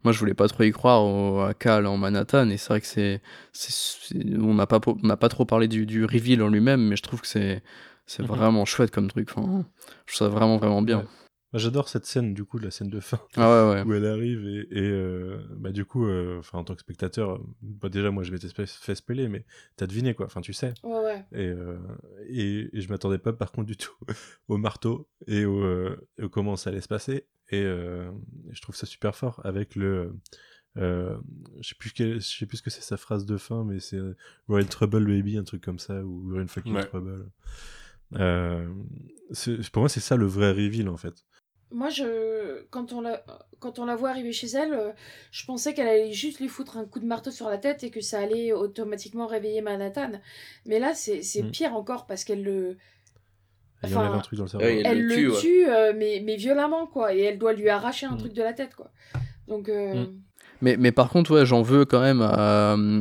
[0.03, 2.49] Moi, je voulais pas trop y croire au, à Cal en Manhattan.
[2.49, 3.21] Et c'est vrai que c'est.
[4.39, 7.03] On n'a pas, on n'a pas trop parlé du, du reveal en lui-même, mais je
[7.03, 7.61] trouve que c'est.
[8.07, 8.27] C'est Mhm.
[8.29, 9.29] vraiment chouette comme truc.
[9.35, 9.63] Enfin,
[10.07, 10.99] je trouve ça vraiment, vraiment bien.
[10.99, 11.05] Ouais.
[11.53, 13.83] J'adore cette scène, du coup, la scène de fin, Ah ouais, ouais.
[13.85, 17.31] où elle arrive et, et, euh, bah, du coup, euh, enfin, en tant que spectateur,
[17.35, 19.45] euh, bah, déjà, moi, je m'étais fait spoiler, mais
[19.75, 20.27] t'as deviné, quoi.
[20.27, 20.73] Enfin, tu sais.
[20.83, 21.25] Ouais, ouais.
[21.33, 21.77] Et, euh,
[22.29, 23.91] et, et je m'attendais pas, par contre, du tout
[24.47, 25.97] au marteau et au, euh,
[26.31, 27.25] comment ça allait se passer.
[27.49, 28.09] Et, euh,
[28.51, 30.13] je trouve ça super fort avec le.
[30.77, 31.17] Euh,
[31.59, 33.81] je sais plus quel- je sais plus ce que c'est sa phrase de fin, mais
[33.81, 33.99] c'est
[34.47, 36.85] We're in trouble baby, un truc comme ça, ou We're in fucking Ouais.
[36.85, 37.29] trouble.
[38.15, 38.67] Euh,
[39.73, 41.25] pour moi, c'est ça le vrai reveal en fait.
[41.71, 43.23] Moi, je, quand on la,
[43.59, 44.91] quand on la voit arriver chez elle, euh,
[45.31, 47.91] je pensais qu'elle allait juste lui foutre un coup de marteau sur la tête et
[47.91, 50.11] que ça allait automatiquement réveiller Manhattan.
[50.65, 51.51] Mais là, c'est, c'est Mm.
[51.51, 52.77] pire encore parce qu'elle le,
[53.83, 54.67] Il Enfin, enlève un truc dans le cerveau.
[54.67, 55.69] elle le le tue, tue, ouais.
[55.69, 58.17] euh, mais, mais violemment quoi, et elle doit lui arracher un Mm.
[58.17, 58.91] truc de la tête quoi.
[59.47, 60.19] Donc, euh, Mm.
[60.61, 62.73] Mais, mais par contre, ouais, j'en veux quand même à.
[62.75, 62.99] euh,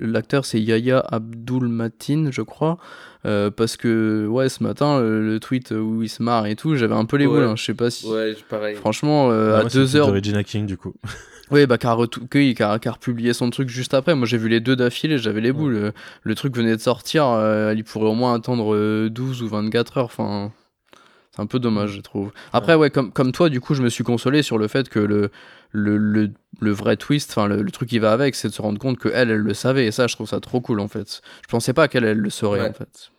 [0.00, 2.78] L'acteur, c'est Yahya Abdul Matin, je crois.
[3.26, 6.74] euh, parce que, ouais, ce matin, le, le tweet où il se marre et tout,
[6.76, 7.34] j'avais un peu les Ouais.
[7.40, 7.44] boules.
[7.44, 8.06] hein, je sais pas si.
[8.06, 8.76] Ouais, pareil.
[8.76, 10.06] Franchement, euh, Ah, à moi, c'est le deux truc heures.
[10.08, 10.94] de Regina King du coup.
[11.50, 11.98] Oui, bah, car
[12.30, 14.14] qui a, qui a republié son truc juste après.
[14.14, 15.72] Moi, j'ai vu les deux d'affilée, j'avais les boules.
[15.74, 15.92] Le,
[16.22, 19.98] le truc venait de sortir, euh, il pourrait au moins attendre euh, 12 ou 24
[19.98, 20.04] heures.
[20.06, 20.52] Enfin,
[21.34, 22.32] c'est un peu dommage, je trouve.
[22.52, 24.98] Après, ouais, comme, comme toi, du coup, je me suis consolé sur le fait que
[25.00, 25.30] le,
[25.72, 26.30] le, le,
[26.60, 28.98] le vrai twist, enfin, le, le truc qui va avec, c'est de se rendre compte
[28.98, 29.86] que elle, elle le savait.
[29.86, 31.22] Et ça, je trouve ça trop cool, en fait.
[31.42, 32.68] Je pensais pas qu'elle, elle le saurait, Ouais.
[32.68, 33.10] en fait.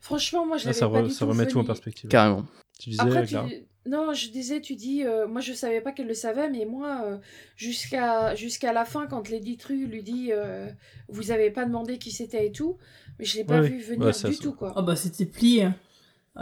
[0.00, 2.10] franchement, moi, je Ah, l'avais ça, pas re- du ça tout remet tout en perspective.
[2.10, 2.44] Carrément.
[2.78, 3.28] Tu disais, Après, tu...
[3.34, 3.48] Clara
[3.86, 7.00] non, je disais, tu dis, euh, moi je savais pas qu'elle le savait, mais moi,
[7.06, 7.16] euh,
[7.56, 10.66] jusqu'à jusqu'à la fin, quand Lady Tru lui dit, euh,
[11.08, 12.76] vous avez pas demandé qui c'était et tout,
[13.18, 14.28] mais je l'ai pas Ouais, vu venir du ça.
[14.38, 14.74] tout, quoi.
[14.76, 15.64] Ah bah c'était plié.
[15.64, 15.74] hein.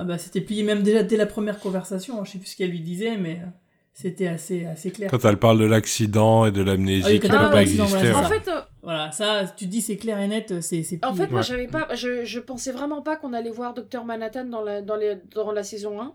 [0.01, 2.21] Ah bah c'était plié même déjà dès la première conversation.
[2.21, 2.25] hein.
[2.25, 3.47] Je sais plus ce qu'elle lui disait, mais euh,
[3.93, 5.11] c'était assez, assez clair.
[5.11, 7.83] Quand elle parle de l'accident et de l'amnésie Ah oui, qui n'a pas existé.
[7.85, 11.15] voilà, En fait, euh, Voilà, ça, tu dis c'est clair et net, c'est c'est en
[11.15, 11.47] fait, moi, Ouais.
[11.47, 14.95] j'avais pas, je, je pensais vraiment pas qu'on allait voir Dr Manhattan dans la, dans,
[14.97, 16.15] les, dans la saison 1.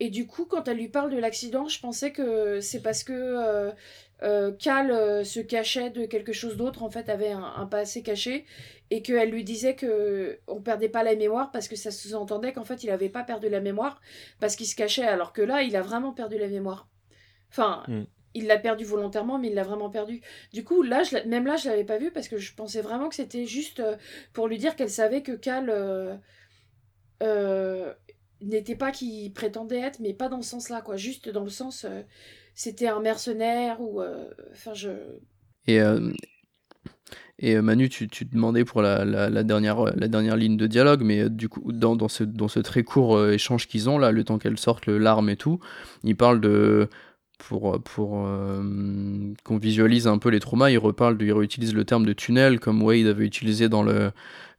[0.00, 3.12] Et du coup, quand elle lui parle de l'accident, je pensais que c'est parce que
[3.12, 3.72] euh,
[4.22, 8.02] euh, Cal euh, se cachait de quelque chose d'autre, en fait, avait un, un passé
[8.04, 8.44] caché,
[8.90, 12.64] et qu'elle lui disait que on perdait pas la mémoire parce que ça sous-entendait qu'en
[12.64, 14.00] fait, il avait pas perdu la mémoire
[14.40, 16.88] parce qu'il se cachait, alors que là, il a vraiment perdu la mémoire.
[17.50, 18.02] Enfin, Mm.
[18.34, 20.20] il l'a perdu volontairement, mais il l'a vraiment perdu.
[20.52, 23.08] Du coup, là, je, même là, je l'avais pas vu parce que je pensais vraiment
[23.08, 23.96] que c'était juste euh,
[24.32, 26.16] pour lui dire qu'elle savait que Cal euh,
[27.22, 27.92] euh,
[28.40, 30.96] n'était pas qui prétendait être, mais pas dans ce sens-là, quoi.
[30.96, 32.02] Juste dans le sens, euh,
[32.54, 34.90] c'était un mercenaire ou, euh, enfin, je.
[35.66, 36.12] Et, euh,
[37.38, 40.56] et euh, Manu, tu, tu demandais pour la, la, la dernière, euh, la dernière ligne
[40.56, 43.88] de dialogue, mais euh, du coup, dans, dans, ce, dans ce très court échange qu'ils
[43.88, 45.60] ont, là, le temps qu'elle sorte le- l'arme et tout,
[46.04, 46.88] ils parlent de.
[47.48, 51.84] Pour, pour euh, qu'on visualise un peu les traumas, ils reparlent, de, ils réutilisent le
[51.84, 54.10] terme de tunnel comme Wade avait utilisé dans le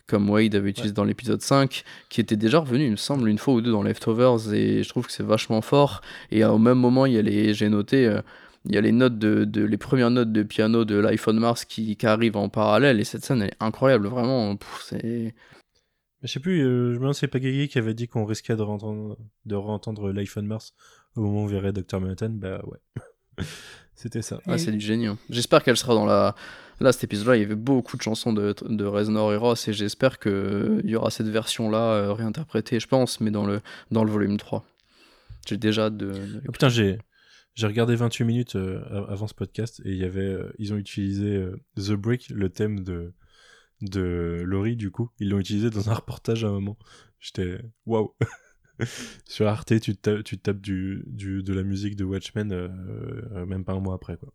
[0.08, 3.38] comme Wade avait utilisé dans l'épisode 5, qui était déjà revenu, il me semble, une
[3.38, 6.00] fois ou deux dans Leftovers, et je trouve que c'est vachement fort.
[6.32, 8.22] Et au même moment, il y a les, j'ai noté, euh,
[8.70, 11.66] il y a les notes de, de- les premières notes de piano de l'iPhone Mars
[11.66, 14.58] qui, qui arrivent en parallèle, et cette scène elle est incroyable, vraiment.
[14.86, 15.34] C'est...
[16.22, 18.26] Je sais plus, euh, je me demande si c'est pas Guigui qui avait dit qu'on
[18.26, 20.74] risquait de réentendre, de réentendre l'iPhone Mars
[21.16, 22.00] au moment où on verrait Dr.
[22.02, 22.30] Manhattan.
[22.32, 23.44] Bah ouais.
[23.96, 24.40] C'était ça.
[24.48, 25.08] Et- c'est du génie.
[25.30, 26.36] J'espère qu'elle sera dans la.
[26.82, 29.74] Là, cet épisode-là, il y avait beaucoup de chansons de, de Reznor et Ross, et
[29.74, 33.60] j'espère qu'il y aura cette version-là euh, réinterprétée, je pense, mais dans le,
[33.92, 34.64] dans le volume 3.
[35.46, 36.14] J'ai déjà de-
[36.48, 36.98] Oh, putain, j'ai
[37.56, 40.78] j'ai regardé 28 minutes euh, avant ce podcast et il y avait euh, ils ont
[40.78, 43.14] utilisé euh, The Brick, le thème de
[43.82, 45.10] de Laurie, du coup.
[45.20, 46.78] Ils l'ont utilisé dans un reportage à un moment.
[47.20, 48.14] J'étais waouh.
[49.26, 52.50] Sur Arte, tu tapes, tu tapes du, du, de la musique de Watchmen
[53.48, 54.34] même pas un mois après, quoi.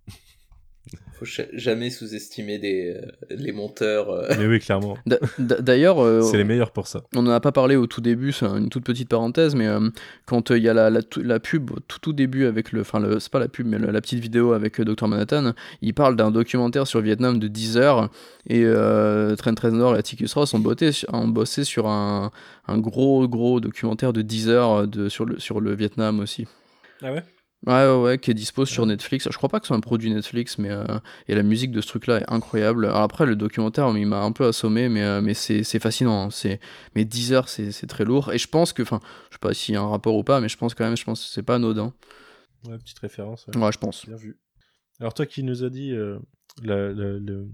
[1.18, 4.10] Faut jamais sous-estimer des, euh, les monteurs.
[4.10, 4.26] euh.
[4.36, 4.96] Mais oui, clairement.
[5.06, 7.02] D'a- d'a- D'ailleurs, euh, C'est les meilleurs pour ça.
[7.14, 9.88] on n'en a pas parlé au tout début, c'est une toute petite parenthèse, mais euh,
[10.26, 12.72] quand euh, il y a la, la, tou- la pub au tout, tout début avec
[12.72, 12.80] le.
[12.80, 15.06] Enfin, c'est pas la pub, mais le- la petite vidéo avec euh, Dr.
[15.06, 15.52] Manhattan,
[15.82, 18.10] il parle d'un documentaire sur le Vietnam de 10 heures
[18.48, 22.32] et euh, Trent Reznor et Atticus Ross ont, botté, ont bossé sur un,
[22.66, 26.46] un gros, gros documentaire de 10 heures de, sur, le, sur le Vietnam aussi.
[27.02, 27.22] Ah ouais?
[27.66, 29.26] Ouais, ouais, ouais, qui est dispo sur Netflix.
[29.30, 30.84] Je crois pas que ce soit un produit Netflix, mais euh,
[31.28, 32.84] et la musique de ce truc-là est incroyable.
[32.84, 36.24] Alors après, le documentaire, il m'a un peu assommé, mais, euh, mais c'est fascinant.
[36.26, 36.30] hein.
[36.30, 36.60] C'est
[36.94, 38.32] mais 10 heures, c'est très lourd.
[38.32, 39.00] Et je pense que, enfin,
[39.30, 40.96] je sais pas s'il y a un rapport ou pas, mais je pense quand même,
[40.96, 41.94] je pense que c'est pas anodin.
[42.68, 43.46] Ouais, petite référence.
[43.46, 43.56] ouais.
[43.58, 44.06] Ouais, je pense.
[44.06, 44.38] Bien vu.
[45.00, 46.18] Alors toi qui nous as dit euh,
[46.62, 47.48] la- la- le,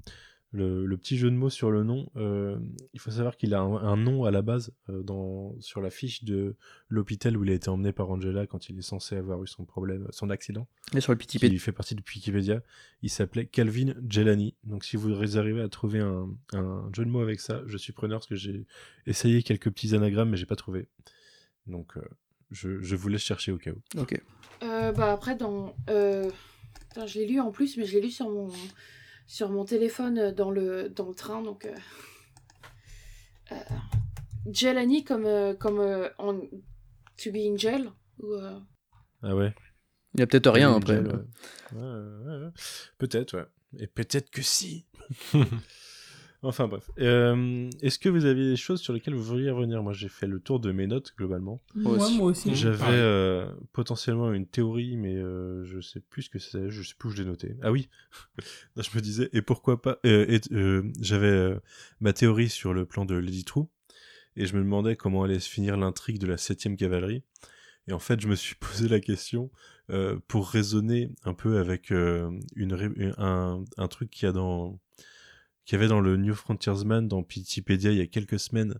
[0.52, 2.58] le- le petit jeu de mots sur le nom, euh,
[2.92, 5.90] il faut savoir qu'il a un, un nom à la base euh, dans, sur la
[5.90, 6.56] fiche de
[6.88, 9.64] l'hôpital où il a été emmené par Angela quand il est censé avoir eu son
[9.64, 12.62] problème, son accident, Et sur le petit qui fait partie de Wikipédia.
[13.02, 14.54] Il s'appelait Calvin Jelani.
[14.64, 17.92] Donc si vous arrivez à trouver un, un jeu de mots avec ça, je suis
[17.92, 18.66] preneur parce que j'ai
[19.06, 20.88] essayé quelques petits anagrammes mais j'ai pas trouvé.
[21.68, 22.02] Donc euh,
[22.50, 24.00] je, je vous laisse chercher au cas où.
[24.00, 24.20] Ok.
[24.62, 26.28] Euh, bah après dans euh...
[27.06, 28.48] je l'ai lu en plus mais je l'ai lu sur mon
[29.30, 31.74] sur mon téléphone euh, dans le dans le train donc euh...
[33.52, 33.56] euh,
[34.52, 37.88] Jelani comme euh, comme euh, en to be in jail
[38.18, 38.58] ou euh,
[39.22, 39.54] Ah ouais
[40.14, 40.98] Il y a peut-être rien après.
[40.98, 41.78] Angel, ouais.
[41.78, 42.50] Ouais, ouais, ouais.
[42.98, 43.46] Peut-être, ouais.
[43.78, 44.88] Et peut-être que si.
[46.42, 46.90] enfin bref.
[46.98, 49.82] Euh, Est-ce que vous aviez des choses sur lesquelles vous vouliez revenir?
[49.82, 51.60] Moi, j'ai fait le tour de mes notes globalement.
[51.74, 52.16] Moi, aussi.
[52.16, 52.54] moi aussi.
[52.54, 52.94] J'avais pareil.
[52.98, 56.70] euh, potentiellement une théorie, mais euh, je sais plus ce que c'est.
[56.70, 57.56] Je sais plus où je l'ai noté.
[57.62, 57.88] Ah oui.
[58.76, 59.28] Non, je me disais.
[59.32, 61.58] Et pourquoi pas euh, euh, J'avais euh,
[62.00, 63.64] ma théorie sur le plan de Lady True,
[64.36, 67.22] et je me demandais comment allait se finir l'intrigue de la 7 cavalerie.
[67.88, 69.50] Et en fait, je me suis posé la question
[69.90, 74.78] euh, pour raisonner un peu avec euh, une, un, un truc qu'il y a dans
[75.64, 78.74] qu'il y avait dans le New Frontiersman dans Wikipédia il y a quelques semaines,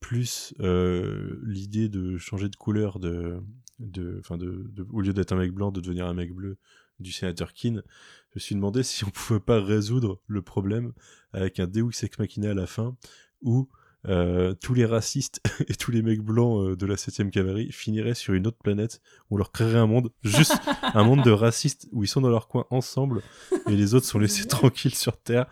[0.00, 3.40] plus euh, l'idée de changer de couleur de,
[3.80, 6.56] de, de- au lieu d'être un mec blanc, de devenir un mec bleu
[7.00, 7.82] du sénateur Keane.
[8.30, 10.92] Je me suis demandé si on pouvait pas résoudre le problème
[11.32, 12.96] avec un Deus Ex Machina à la fin,
[13.42, 13.68] où
[14.06, 18.14] euh, tous les racistes et tous les mecs blancs euh, de la 7ème cavalerie finiraient
[18.14, 21.88] sur une autre planète où on leur créerait un monde, juste un monde de racistes
[21.92, 23.22] où ils sont dans leur coin ensemble
[23.68, 25.46] et les autres sont laissés tranquilles sur Terre.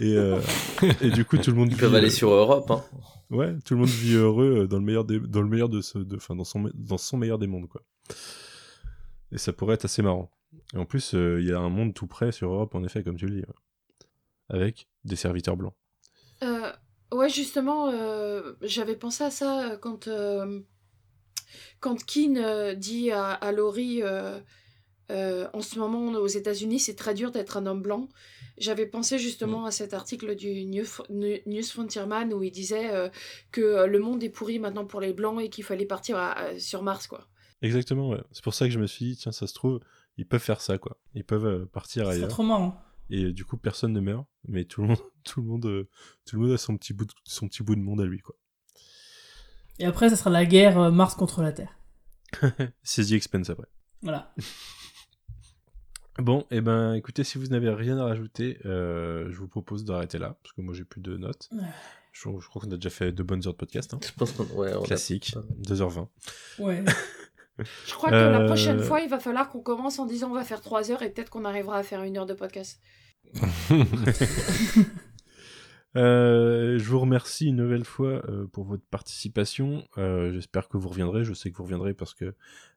[0.00, 0.40] Et, euh,
[1.00, 2.70] et du coup, tout le monde Ils vit, peuvent aller euh, sur Europe.
[2.70, 2.84] Hein.
[3.30, 5.98] Ouais, tout le monde vit heureux dans le meilleur des, dans le meilleur de ce,
[5.98, 7.82] de, enfin, dans son, me- dans son meilleur des mondes, quoi.
[9.32, 10.30] Et ça pourrait être assez marrant.
[10.72, 13.02] Et en plus, euh, il y a un monde tout près sur Europe, en effet,
[13.02, 13.54] comme tu le dis, ouais.
[14.48, 15.74] avec des serviteurs blancs.
[16.44, 16.72] Euh,
[17.12, 20.60] ouais, justement, euh, j'avais pensé à ça euh, quand, euh,
[21.80, 24.38] quand Keane dit à, à Laurie euh,
[25.10, 28.08] euh, en ce moment aux États-Unis, c'est très dur d'être un homme blanc.
[28.58, 33.08] J'avais pensé justement à cet article du New, New- News Frontierman où il disait euh,
[33.52, 36.58] que le monde est pourri maintenant pour les blancs et qu'il fallait partir à- à-
[36.58, 37.26] sur Mars, quoi.
[37.62, 38.20] Exactement, ouais.
[38.32, 39.80] C'est pour ça que je me suis dit, tiens, ça se trouve,
[40.16, 40.96] ils peuvent faire ça, quoi.
[41.14, 42.28] Ils peuvent euh, partir C'est ailleurs.
[42.28, 42.80] trop marrant.
[43.10, 45.88] Et euh, du coup, personne ne meurt, mais tout le monde, tout le monde, euh,
[46.26, 48.20] tout le monde a son petit bout de, son petit bout de monde à lui,
[48.20, 48.34] quoi.
[49.78, 51.78] Et après, ça sera la guerre euh, Mars contre la Terre.
[52.82, 53.68] C'est The Expense après.
[54.02, 54.34] Voilà.
[56.18, 60.18] Bon, et ben, écoutez, si vous n'avez rien à rajouter, euh, je vous propose d'arrêter
[60.18, 61.48] là, parce que moi j'ai plus de notes.
[61.52, 61.62] Ouais.
[62.10, 63.94] Je, je crois qu'on a déjà fait deux bonnes heures de podcast.
[63.94, 64.00] hein.
[64.04, 66.08] Je pense qu'on ouais, on a- Classique, 2h20.
[66.58, 66.84] Ouais.
[67.86, 70.34] Je crois que la Euh, prochaine fois, il va falloir qu'on commence en disant on
[70.34, 72.80] va faire 3 heures et peut-être qu'on arrivera à faire une heure de podcast.
[75.96, 79.84] Euh, je vous remercie une nouvelle fois euh, pour votre participation.
[79.96, 81.24] Euh, J'espère que vous reviendrez.
[81.24, 82.34] Je sais que vous reviendrez parce que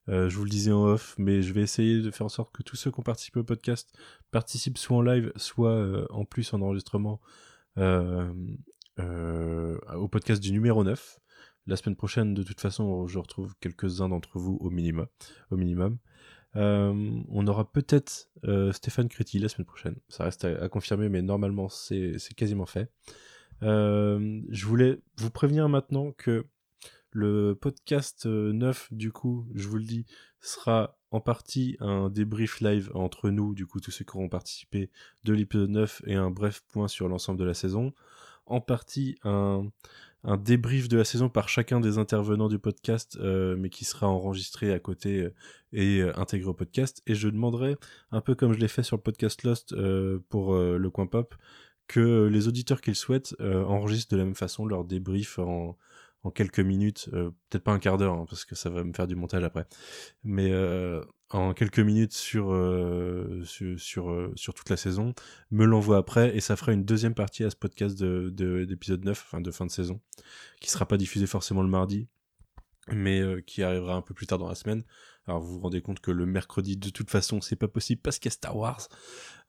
[0.09, 2.51] euh, je vous le disais en off, mais je vais essayer de faire en sorte
[2.53, 3.93] que tous ceux qui ont participé au podcast
[4.31, 7.19] participent soit en live, soit euh, en plus en enregistrement
[7.77, 8.31] euh,
[8.99, 11.19] euh, au podcast du numéro 9.
[11.67, 15.07] La semaine prochaine, de toute façon, je retrouve quelques-uns d'entre vous au minimum.
[15.51, 15.97] Au minimum.
[16.55, 19.95] Euh, on aura peut-être euh, Stéphane Créti la semaine prochaine.
[20.09, 22.91] Ça reste à, confirmer, mais normalement c'est quasiment fait.
[23.63, 26.45] Euh, je voulais vous prévenir maintenant que
[27.11, 30.05] le podcast euh, 9, du coup, je vous le dis,
[30.39, 34.89] sera en partie un débrief live entre nous, du coup, tous ceux qui auront participé
[35.25, 37.93] de l'épisode 9 et un bref point sur l'ensemble de la saison.
[38.45, 39.69] En partie un,
[40.23, 44.07] un débrief de la saison par chacun des intervenants du podcast, euh, mais qui sera
[44.07, 45.33] enregistré à côté euh,
[45.73, 47.01] et euh, intégré au podcast.
[47.07, 47.75] Et je demanderai,
[48.11, 49.75] un peu comme je l'ai fait sur le podcast Lost
[50.29, 51.35] pour le coin pop,
[51.87, 55.77] que les auditeurs qui le souhaitent enregistrent de la même façon leur débrief en,
[56.35, 59.15] quelques minutes, peut-être pas un quart d'heure, hein, parce que ça va me faire du
[59.15, 59.65] montage après,
[60.23, 60.51] mais
[61.33, 63.43] en quelques minutes sur, euh,
[63.77, 65.13] sur, euh, sur toute la saison,
[65.51, 69.05] me l'envoie après, et ça fera une deuxième partie à ce podcast de, de- d'épisode
[69.05, 70.01] 9, enfin de fin de saison,
[70.59, 72.07] qui sera pas diffusé forcément le mardi,
[72.91, 74.83] mais euh, qui arrivera un peu plus tard dans la semaine.
[75.27, 78.17] Alors vous vous rendez compte que le mercredi, de toute façon, c'est pas possible parce
[78.17, 78.87] qu'il y a Star Wars,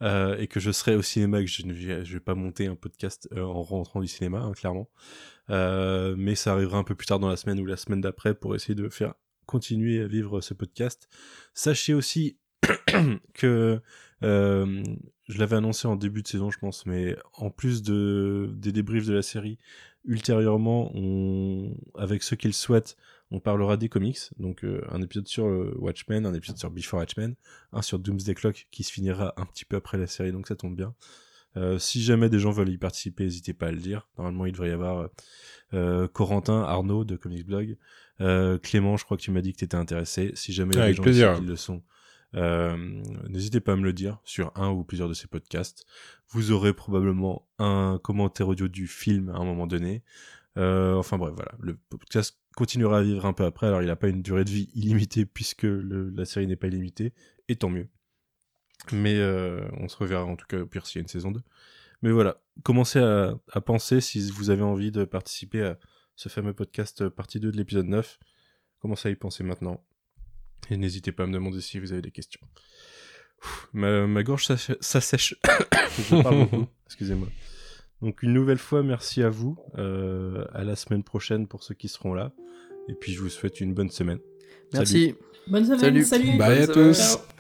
[0.03, 3.29] et que je serai au cinéma, et que je ne vais, pas monter un podcast
[3.37, 4.91] en rentrant du cinéma, hein, clairement.
[5.49, 8.55] Mais ça arrivera un peu plus tard dans la semaine ou la semaine d'après pour
[8.55, 9.15] essayer de faire
[9.53, 11.11] continuer à vivre ce podcast.
[11.53, 12.39] Sachez aussi
[13.35, 13.83] que
[14.23, 14.83] euh,
[15.29, 19.07] je l'avais annoncé en début de saison, je pense, mais en plus de des débriefs
[19.07, 19.59] de la série,
[20.07, 20.91] ultérieurement,
[21.99, 22.97] avec ceux qui le souhaitent,
[23.31, 24.21] on parlera des comics.
[24.39, 27.35] Donc euh, un épisode sur euh, Watchmen, un épisode sur Before Watchmen,
[27.73, 30.57] un sur Doomsday Clock qui se finira un petit peu après la série, donc ça
[30.57, 30.95] tombe bien.
[31.79, 34.09] Si jamais des gens veulent y participer, n'hésitez pas à le dire.
[34.17, 35.11] Normalement, il devrait y avoir
[36.15, 37.77] Corentin, Arnaud de Comics Blog,
[38.23, 40.31] euh, Clément, je crois que tu m'as dit que tu étais intéressé.
[40.35, 41.35] Si jamais il y a des gens plaisir.
[41.35, 41.83] qui le sont,
[42.35, 45.85] euh, n'hésitez pas à me le dire sur un ou plusieurs de ces podcasts.
[46.31, 50.03] Vous aurez probablement un commentaire audio du film à un moment donné.
[50.57, 51.53] Euh, enfin bref, voilà.
[51.61, 53.67] Le podcast continuera à vivre un peu après.
[53.67, 56.69] Alors, il n'a pas une durée de vie illimitée puisque le- la série n'est pas
[56.69, 57.13] illimitée.
[57.49, 57.89] Et tant mieux.
[58.93, 61.31] Mais euh, on se reverra en tout cas au pire s'il y a une saison
[61.31, 61.41] 2.
[62.03, 65.79] Mais voilà, commencez à, à penser si vous avez envie de participer à
[66.23, 68.19] ce fameux podcast euh, partie 2 de l'épisode 9.
[68.81, 69.85] Commencez à y penser maintenant.
[70.71, 72.41] Et n'hésitez pas à me demander si vous avez des questions.
[73.73, 74.77] Ma, ma gorge s'assèche.
[74.81, 75.35] s'assèche.
[76.11, 77.29] Je parle beaucoup, excusez-moi.
[78.03, 79.59] Donc une nouvelle fois, merci à vous.
[79.79, 82.33] Euh, à la semaine prochaine pour ceux qui seront là.
[82.89, 84.21] Et puis je vous souhaite une bonne semaine.
[84.73, 84.75] Salut.
[84.75, 85.15] Merci.
[85.49, 86.05] Bonne semaine, Salut.
[86.05, 86.39] salut.
[86.39, 86.89] Bye à semaine.
[86.89, 86.99] tous.
[86.99, 87.32] Ciao.